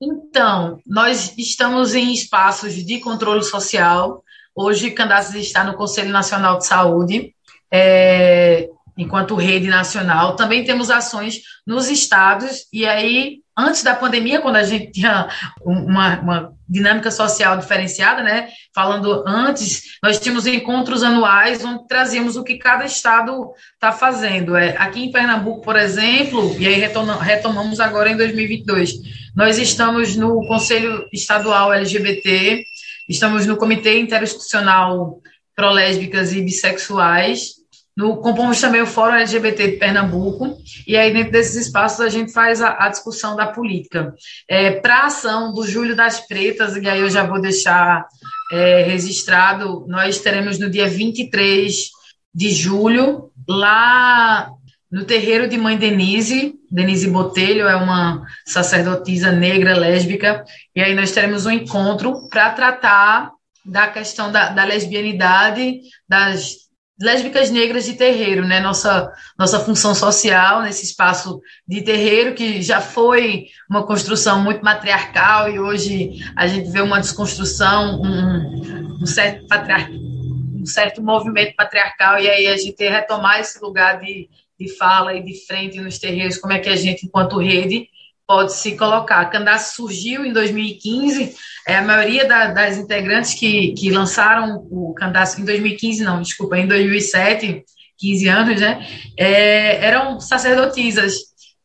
Então, 0.00 0.78
nós 0.86 1.36
estamos 1.36 1.94
em 1.94 2.12
espaços 2.12 2.74
de 2.74 3.00
controle 3.00 3.42
social. 3.42 4.22
Hoje, 4.54 4.92
Candaces 4.92 5.34
está 5.34 5.64
no 5.64 5.74
Conselho 5.74 6.10
Nacional 6.10 6.58
de 6.58 6.66
Saúde. 6.66 7.34
É, 7.72 8.68
enquanto 8.96 9.34
rede 9.34 9.68
nacional. 9.68 10.36
Também 10.36 10.64
temos 10.64 10.90
ações 10.90 11.40
nos 11.66 11.88
estados, 11.88 12.66
e 12.72 12.86
aí 12.86 13.40
antes 13.56 13.82
da 13.82 13.94
pandemia, 13.94 14.40
quando 14.40 14.56
a 14.56 14.62
gente 14.62 14.92
tinha 14.92 15.28
uma, 15.64 16.20
uma, 16.20 16.52
dinâmica 16.68 17.10
social 17.10 17.56
diferenciada, 17.56 18.22
né? 18.22 18.48
Falando 18.74 19.24
antes, 19.26 19.98
nós 20.02 20.18
tínhamos 20.18 20.46
encontros 20.46 21.02
anuais 21.02 21.64
onde 21.64 21.86
trazíamos 21.86 22.36
o 22.36 22.44
que 22.44 22.58
cada 22.58 22.84
estado 22.84 23.52
está 23.74 23.92
fazendo. 23.92 24.56
É, 24.56 24.76
aqui 24.76 25.04
em 25.04 25.12
Pernambuco, 25.12 25.62
por 25.62 25.76
exemplo, 25.76 26.54
e 26.58 26.66
aí 26.66 26.74
retomamos 26.74 27.80
agora 27.80 28.10
em 28.10 28.16
2022, 28.16 28.94
nós 29.34 29.58
estamos 29.58 30.16
no 30.16 30.46
Conselho 30.46 31.08
Estadual 31.12 31.72
LGBT, 31.72 32.64
estamos 33.08 33.46
no 33.46 33.56
Comitê 33.56 34.00
Interinstitucional 34.00 35.20
Prolésbicas 35.54 36.32
e 36.32 36.42
Bissexuais, 36.42 37.54
no, 37.96 38.18
compomos 38.18 38.60
também 38.60 38.82
o 38.82 38.86
Fórum 38.86 39.14
LGBT 39.14 39.70
de 39.70 39.76
Pernambuco, 39.78 40.58
e 40.86 40.96
aí 40.96 41.12
dentro 41.12 41.32
desses 41.32 41.66
espaços 41.66 42.00
a 42.00 42.10
gente 42.10 42.30
faz 42.30 42.60
a, 42.60 42.84
a 42.84 42.88
discussão 42.90 43.34
da 43.34 43.46
política. 43.46 44.14
É, 44.48 44.72
Para 44.72 44.98
a 44.98 45.06
ação 45.06 45.54
do 45.54 45.66
Júlio 45.66 45.96
das 45.96 46.20
Pretas, 46.26 46.76
e 46.76 46.86
aí 46.86 47.00
eu 47.00 47.08
já 47.08 47.24
vou 47.24 47.40
deixar 47.40 48.06
é, 48.52 48.82
registrado, 48.82 49.86
nós 49.88 50.18
teremos 50.18 50.58
no 50.58 50.68
dia 50.68 50.86
23 50.86 51.90
de 52.34 52.50
julho, 52.50 53.30
lá 53.48 54.50
no 54.92 55.04
terreiro 55.04 55.48
de 55.48 55.56
Mãe 55.56 55.78
Denise, 55.78 56.54
Denise 56.70 57.08
Botelho 57.08 57.66
é 57.66 57.76
uma 57.76 58.26
sacerdotisa 58.44 59.32
negra 59.32 59.74
lésbica, 59.74 60.44
e 60.74 60.82
aí 60.82 60.94
nós 60.94 61.12
teremos 61.12 61.46
um 61.46 61.50
encontro 61.50 62.28
para 62.28 62.50
tratar 62.50 63.30
da 63.64 63.88
questão 63.88 64.30
da, 64.30 64.50
da 64.50 64.64
lesbianidade, 64.64 65.80
das 66.08 66.65
lésbicas 66.98 67.50
negras 67.50 67.84
de 67.84 67.94
terreiro, 67.94 68.46
né? 68.46 68.60
Nossa, 68.60 69.12
nossa 69.38 69.60
função 69.60 69.94
social 69.94 70.62
nesse 70.62 70.84
espaço 70.84 71.40
de 71.66 71.82
terreiro, 71.82 72.34
que 72.34 72.62
já 72.62 72.80
foi 72.80 73.46
uma 73.68 73.86
construção 73.86 74.42
muito 74.42 74.64
matriarcal 74.64 75.50
e 75.50 75.58
hoje 75.58 76.24
a 76.34 76.46
gente 76.46 76.70
vê 76.70 76.80
uma 76.80 77.00
desconstrução, 77.00 78.00
um, 78.00 79.02
um 79.02 79.06
certo 79.06 79.46
patriar, 79.46 79.90
um 79.90 80.64
certo 80.64 81.02
movimento 81.02 81.54
patriarcal, 81.54 82.18
e 82.18 82.28
aí 82.28 82.46
a 82.46 82.56
gente 82.56 82.82
retomar 82.88 83.40
esse 83.40 83.60
lugar 83.60 84.00
de, 84.00 84.28
de 84.58 84.76
fala 84.76 85.14
e 85.14 85.22
de 85.22 85.46
frente 85.46 85.80
nos 85.80 85.98
terreiros, 85.98 86.38
como 86.38 86.54
é 86.54 86.58
que 86.58 86.68
a 86.68 86.76
gente, 86.76 87.04
enquanto 87.04 87.38
rede, 87.38 87.88
pode 88.26 88.54
se 88.54 88.76
colocar. 88.76 89.20
A 89.20 89.26
Candace 89.26 89.74
surgiu 89.74 90.24
em 90.24 90.32
2015, 90.32 91.34
é, 91.66 91.76
a 91.76 91.82
maioria 91.82 92.26
da, 92.26 92.48
das 92.48 92.76
integrantes 92.76 93.34
que, 93.34 93.72
que 93.72 93.90
lançaram 93.90 94.66
o 94.70 94.92
Candace 94.94 95.40
em 95.40 95.44
2015, 95.44 96.02
não, 96.02 96.20
desculpa, 96.20 96.58
em 96.58 96.66
2007, 96.66 97.64
15 97.98 98.28
anos, 98.28 98.60
né, 98.60 98.86
é, 99.16 99.84
eram 99.84 100.20
sacerdotisas, 100.20 101.14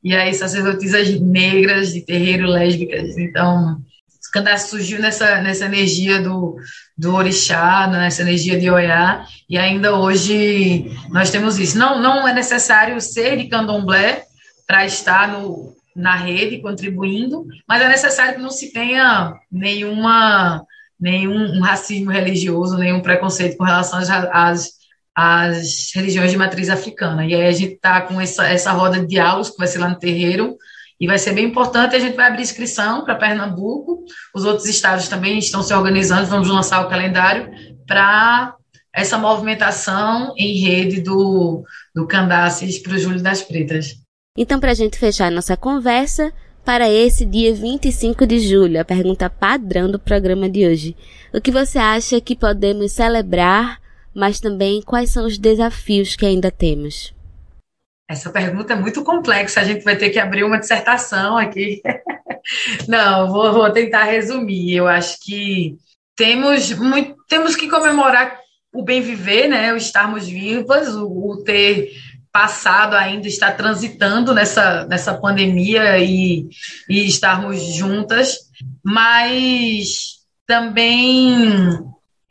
e 0.03 0.15
aí 0.15 0.33
sacerdotisas 0.33 1.19
negras, 1.19 1.93
de 1.93 2.05
terreiro, 2.05 2.47
lésbicas, 2.47 3.17
então... 3.17 3.81
Candace 4.31 4.69
surgiu 4.69 4.97
nessa, 5.01 5.41
nessa 5.41 5.65
energia 5.65 6.21
do, 6.21 6.55
do 6.97 7.13
orixá, 7.13 7.85
nessa 7.87 8.21
energia 8.21 8.57
de 8.57 8.69
Oiá, 8.69 9.25
e 9.49 9.57
ainda 9.57 9.97
hoje 9.97 10.89
nós 11.09 11.29
temos 11.29 11.59
isso. 11.59 11.77
Não, 11.77 12.01
não 12.01 12.25
é 12.25 12.33
necessário 12.33 13.01
ser 13.01 13.35
de 13.35 13.49
candomblé 13.49 14.23
para 14.65 14.85
estar 14.85 15.27
no, 15.27 15.75
na 15.95 16.15
rede, 16.15 16.61
contribuindo, 16.61 17.45
mas 17.67 17.81
é 17.81 17.87
necessário 17.87 18.35
que 18.35 18.41
não 18.41 18.49
se 18.49 18.71
tenha 18.71 19.33
nenhuma, 19.51 20.63
nenhum 20.99 21.57
um 21.57 21.61
racismo 21.61 22.11
religioso, 22.11 22.77
nenhum 22.77 23.01
preconceito 23.01 23.57
com 23.57 23.63
relação 23.63 23.99
às, 23.99 24.09
às, 24.09 24.69
às 25.15 25.91
religiões 25.93 26.31
de 26.31 26.37
matriz 26.37 26.69
africana. 26.69 27.25
E 27.25 27.35
aí 27.35 27.47
a 27.47 27.51
gente 27.51 27.73
está 27.73 28.01
com 28.01 28.19
essa, 28.19 28.47
essa 28.47 28.71
roda 28.71 28.99
de 28.99 29.07
diálogos 29.07 29.49
que 29.49 29.57
vai 29.57 29.67
ser 29.67 29.79
lá 29.79 29.89
no 29.89 29.99
terreiro, 29.99 30.57
e 31.01 31.07
vai 31.07 31.17
ser 31.17 31.33
bem 31.33 31.45
importante. 31.45 31.95
A 31.95 31.99
gente 31.99 32.15
vai 32.15 32.27
abrir 32.27 32.43
inscrição 32.43 33.03
para 33.03 33.15
Pernambuco, 33.15 34.05
os 34.35 34.45
outros 34.45 34.67
estados 34.67 35.07
também 35.07 35.39
estão 35.39 35.63
se 35.63 35.73
organizando, 35.73 36.27
vamos 36.27 36.47
lançar 36.47 36.85
o 36.85 36.89
calendário 36.89 37.49
para 37.87 38.55
essa 38.93 39.17
movimentação 39.17 40.33
em 40.37 40.59
rede 40.59 41.01
do, 41.01 41.63
do 41.95 42.05
Candaces 42.05 42.77
para 42.77 42.93
o 42.93 42.99
Júlio 42.99 43.21
das 43.21 43.41
Pretas. 43.41 43.95
Então, 44.37 44.61
para 44.61 44.71
a 44.71 44.73
gente 44.75 44.97
fechar 44.97 45.29
nossa 45.29 45.57
conversa, 45.57 46.31
para 46.63 46.89
esse 46.89 47.25
dia 47.25 47.53
25 47.53 48.25
de 48.25 48.39
julho, 48.39 48.79
a 48.79 48.85
pergunta 48.85 49.29
padrão 49.29 49.91
do 49.91 49.99
programa 49.99 50.49
de 50.49 50.65
hoje. 50.65 50.95
O 51.33 51.41
que 51.41 51.51
você 51.51 51.77
acha 51.77 52.21
que 52.21 52.33
podemos 52.33 52.93
celebrar, 52.93 53.81
mas 54.15 54.39
também 54.39 54.81
quais 54.81 55.09
são 55.09 55.25
os 55.25 55.37
desafios 55.37 56.15
que 56.15 56.25
ainda 56.25 56.49
temos? 56.49 57.13
Essa 58.09 58.29
pergunta 58.29 58.71
é 58.71 58.75
muito 58.75 59.03
complexa, 59.03 59.59
a 59.59 59.63
gente 59.65 59.83
vai 59.83 59.97
ter 59.97 60.09
que 60.09 60.19
abrir 60.19 60.45
uma 60.45 60.59
dissertação 60.59 61.37
aqui. 61.37 61.81
Não, 62.87 63.29
vou, 63.29 63.51
vou 63.51 63.69
tentar 63.71 64.03
resumir. 64.03 64.75
Eu 64.75 64.87
acho 64.87 65.19
que 65.19 65.77
temos, 66.15 66.71
muito, 66.71 67.15
temos 67.27 67.55
que 67.55 67.69
comemorar 67.69 68.39
o 68.73 68.81
bem 68.81 69.01
viver, 69.01 69.49
né? 69.49 69.73
O 69.73 69.77
estarmos 69.77 70.25
vivos, 70.25 70.95
o, 70.95 71.31
o 71.31 71.43
ter 71.43 71.91
passado 72.31 72.95
ainda 72.95 73.27
está 73.27 73.51
transitando 73.51 74.33
nessa, 74.33 74.85
nessa 74.85 75.13
pandemia 75.13 75.97
e, 75.99 76.47
e 76.89 77.07
estarmos 77.07 77.61
juntas, 77.61 78.37
mas 78.83 80.19
também 80.45 81.79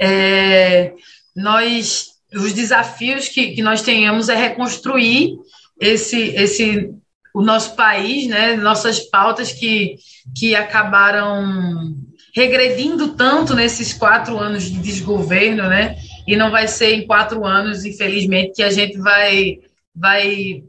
É, 0.03 0.95
nós, 1.37 2.07
os 2.33 2.55
desafios 2.55 3.29
que, 3.29 3.53
que 3.55 3.61
nós 3.63 3.83
tenhamos 3.83 4.31
é 4.31 4.35
reconstruir 4.35 5.37
esse, 5.79 6.35
esse 6.35 6.89
o 7.35 7.43
nosso 7.43 7.77
país, 7.77 8.27
né, 8.27 8.57
nossas 8.57 8.99
pautas 9.01 9.53
que, 9.53 9.97
que 10.35 10.55
acabaram 10.55 11.95
regredindo 12.35 13.09
tanto 13.15 13.55
nesses 13.55 13.93
quatro 13.93 14.39
anos 14.39 14.65
de 14.65 14.79
desgoverno, 14.81 15.69
né, 15.69 15.97
e 16.27 16.35
não 16.35 16.51
vai 16.51 16.67
ser 16.67 16.95
em 16.95 17.07
quatro 17.07 17.45
anos, 17.45 17.85
infelizmente, 17.85 18.55
que 18.57 18.63
a 18.63 18.71
gente 18.71 18.97
vai, 18.97 19.59
vai 19.95 20.63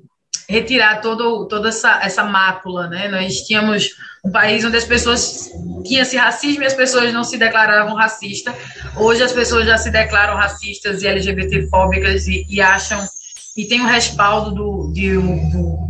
retirar 0.49 1.01
todo, 1.01 1.47
toda 1.47 1.69
essa, 1.69 1.99
essa 2.03 2.23
mácula, 2.23 2.87
né, 2.87 3.07
nós 3.07 3.41
tínhamos 3.41 3.89
um 4.23 4.31
país 4.31 4.65
onde 4.65 4.75
as 4.75 4.83
pessoas 4.83 5.49
tinha 5.85 6.01
esse 6.01 6.17
racismo 6.17 6.63
e 6.63 6.65
as 6.65 6.73
pessoas 6.73 7.13
não 7.13 7.23
se 7.23 7.37
declaravam 7.37 7.95
racistas, 7.95 8.53
hoje 8.97 9.23
as 9.23 9.31
pessoas 9.31 9.65
já 9.65 9.77
se 9.77 9.89
declaram 9.89 10.35
racistas 10.35 11.01
e 11.01 11.07
LGBTfóbicas 11.07 12.27
e, 12.27 12.45
e 12.49 12.59
acham 12.59 12.99
e 13.55 13.65
tem 13.65 13.81
o 13.81 13.85
respaldo 13.85 14.51
do, 14.51 14.91
de, 14.93 15.13
do, 15.15 15.89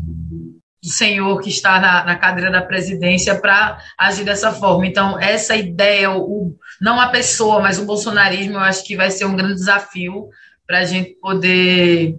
do 0.82 0.90
senhor 0.90 1.40
que 1.42 1.50
está 1.50 1.80
na, 1.80 2.04
na 2.04 2.16
cadeira 2.16 2.52
da 2.52 2.62
presidência 2.62 3.40
para 3.40 3.80
agir 3.98 4.24
dessa 4.24 4.52
forma. 4.52 4.88
Então, 4.88 5.20
essa 5.20 5.56
ideia, 5.56 6.12
o, 6.12 6.56
não 6.82 7.00
a 7.00 7.10
pessoa, 7.10 7.60
mas 7.60 7.78
o 7.78 7.86
bolsonarismo, 7.86 8.54
eu 8.54 8.60
acho 8.60 8.84
que 8.84 8.96
vai 8.96 9.12
ser 9.12 9.26
um 9.26 9.36
grande 9.36 9.56
desafio 9.56 10.30
para 10.66 10.80
a 10.80 10.86
gente 10.86 11.12
poder 11.22 12.18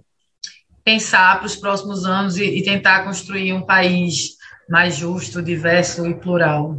pensar 0.83 1.37
para 1.37 1.45
os 1.45 1.55
próximos 1.55 2.05
anos 2.05 2.37
e, 2.37 2.43
e 2.43 2.63
tentar 2.63 3.03
construir 3.03 3.53
um 3.53 3.61
país 3.61 4.37
mais 4.69 4.95
justo, 4.95 5.41
diverso 5.41 6.05
e 6.07 6.13
plural. 6.13 6.77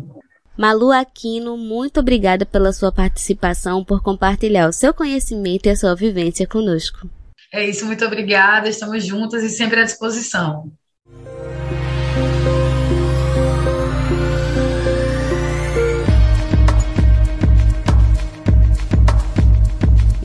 Malu 0.57 0.93
Aquino, 0.93 1.57
muito 1.57 1.99
obrigada 1.99 2.47
pela 2.47 2.73
sua 2.73 2.93
participação, 2.93 3.85
por 3.85 4.03
compartilhar 4.03 4.69
o 4.69 4.73
seu 4.73 4.95
conhecimento 4.95 5.67
e 5.67 5.71
a 5.71 5.77
sua 5.77 5.97
vivência 5.97 6.47
conosco. 6.47 7.09
É 7.53 7.69
isso, 7.69 7.87
muito 7.87 8.05
obrigada. 8.05 8.69
Estamos 8.69 9.05
juntas 9.05 9.43
e 9.43 9.49
sempre 9.49 9.81
à 9.81 9.85
disposição. 9.85 10.73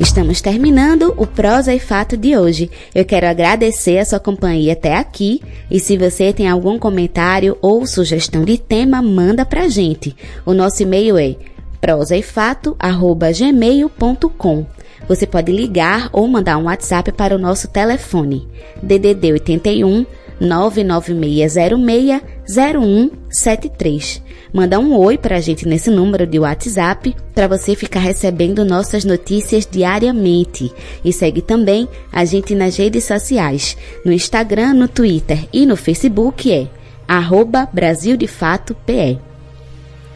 Estamos 0.09 0.41
terminando 0.41 1.13
o 1.17 1.27
Prosa 1.27 1.71
e 1.71 1.79
Fato 1.79 2.17
de 2.17 2.35
hoje. 2.35 2.71
Eu 2.95 3.05
quero 3.05 3.27
agradecer 3.27 3.99
a 3.99 4.05
sua 4.05 4.19
companhia 4.19 4.73
até 4.73 4.95
aqui 4.95 5.39
e 5.69 5.79
se 5.79 5.99
você 5.99 6.33
tem 6.33 6.49
algum 6.49 6.79
comentário 6.79 7.55
ou 7.61 7.85
sugestão 7.85 8.43
de 8.43 8.57
tema, 8.57 9.03
manda 9.03 9.45
pra 9.45 9.67
gente. 9.67 10.15
O 10.43 10.55
nosso 10.55 10.81
e-mail 10.81 11.15
é 11.15 11.35
prosaefato@gmail.com. 11.79 14.65
Você 15.07 15.27
pode 15.27 15.51
ligar 15.51 16.09
ou 16.11 16.27
mandar 16.27 16.57
um 16.57 16.63
WhatsApp 16.63 17.11
para 17.11 17.35
o 17.35 17.39
nosso 17.39 17.67
telefone 17.67 18.47
DDD 18.81 19.33
81 19.33 20.07
99606 20.41 22.19
0173. 22.49 24.23
Manda 24.51 24.79
um 24.79 24.97
oi 24.97 25.17
para 25.17 25.37
a 25.37 25.39
gente 25.39 25.67
nesse 25.67 25.91
número 25.91 26.25
de 26.25 26.39
WhatsApp 26.39 27.15
para 27.35 27.47
você 27.47 27.75
ficar 27.75 27.99
recebendo 27.99 28.65
nossas 28.65 29.05
notícias 29.05 29.67
diariamente. 29.69 30.73
E 31.05 31.13
segue 31.13 31.41
também 31.41 31.87
a 32.11 32.25
gente 32.25 32.55
nas 32.55 32.75
redes 32.75 33.03
sociais, 33.03 33.77
no 34.03 34.11
Instagram, 34.11 34.73
no 34.73 34.87
Twitter 34.87 35.47
e 35.53 35.65
no 35.65 35.75
Facebook 35.75 36.51
é 36.51 36.67
arroba. 37.07 37.69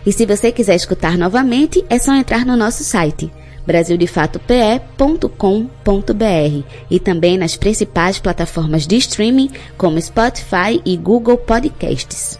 E 0.06 0.12
se 0.12 0.26
você 0.26 0.52
quiser 0.52 0.76
escutar 0.76 1.18
novamente, 1.18 1.86
é 1.90 2.00
só 2.00 2.14
entrar 2.16 2.46
no 2.46 2.58
nosso 2.58 2.84
site 2.84 3.32
brasildefatope.com.br 3.66 6.64
e 6.90 7.00
também 7.00 7.38
nas 7.38 7.56
principais 7.56 8.20
plataformas 8.20 8.86
de 8.86 8.98
streaming 8.98 9.50
como 9.78 10.02
Spotify 10.02 10.82
e 10.86 10.98
Google 10.98 11.38
Podcasts. 11.38 12.38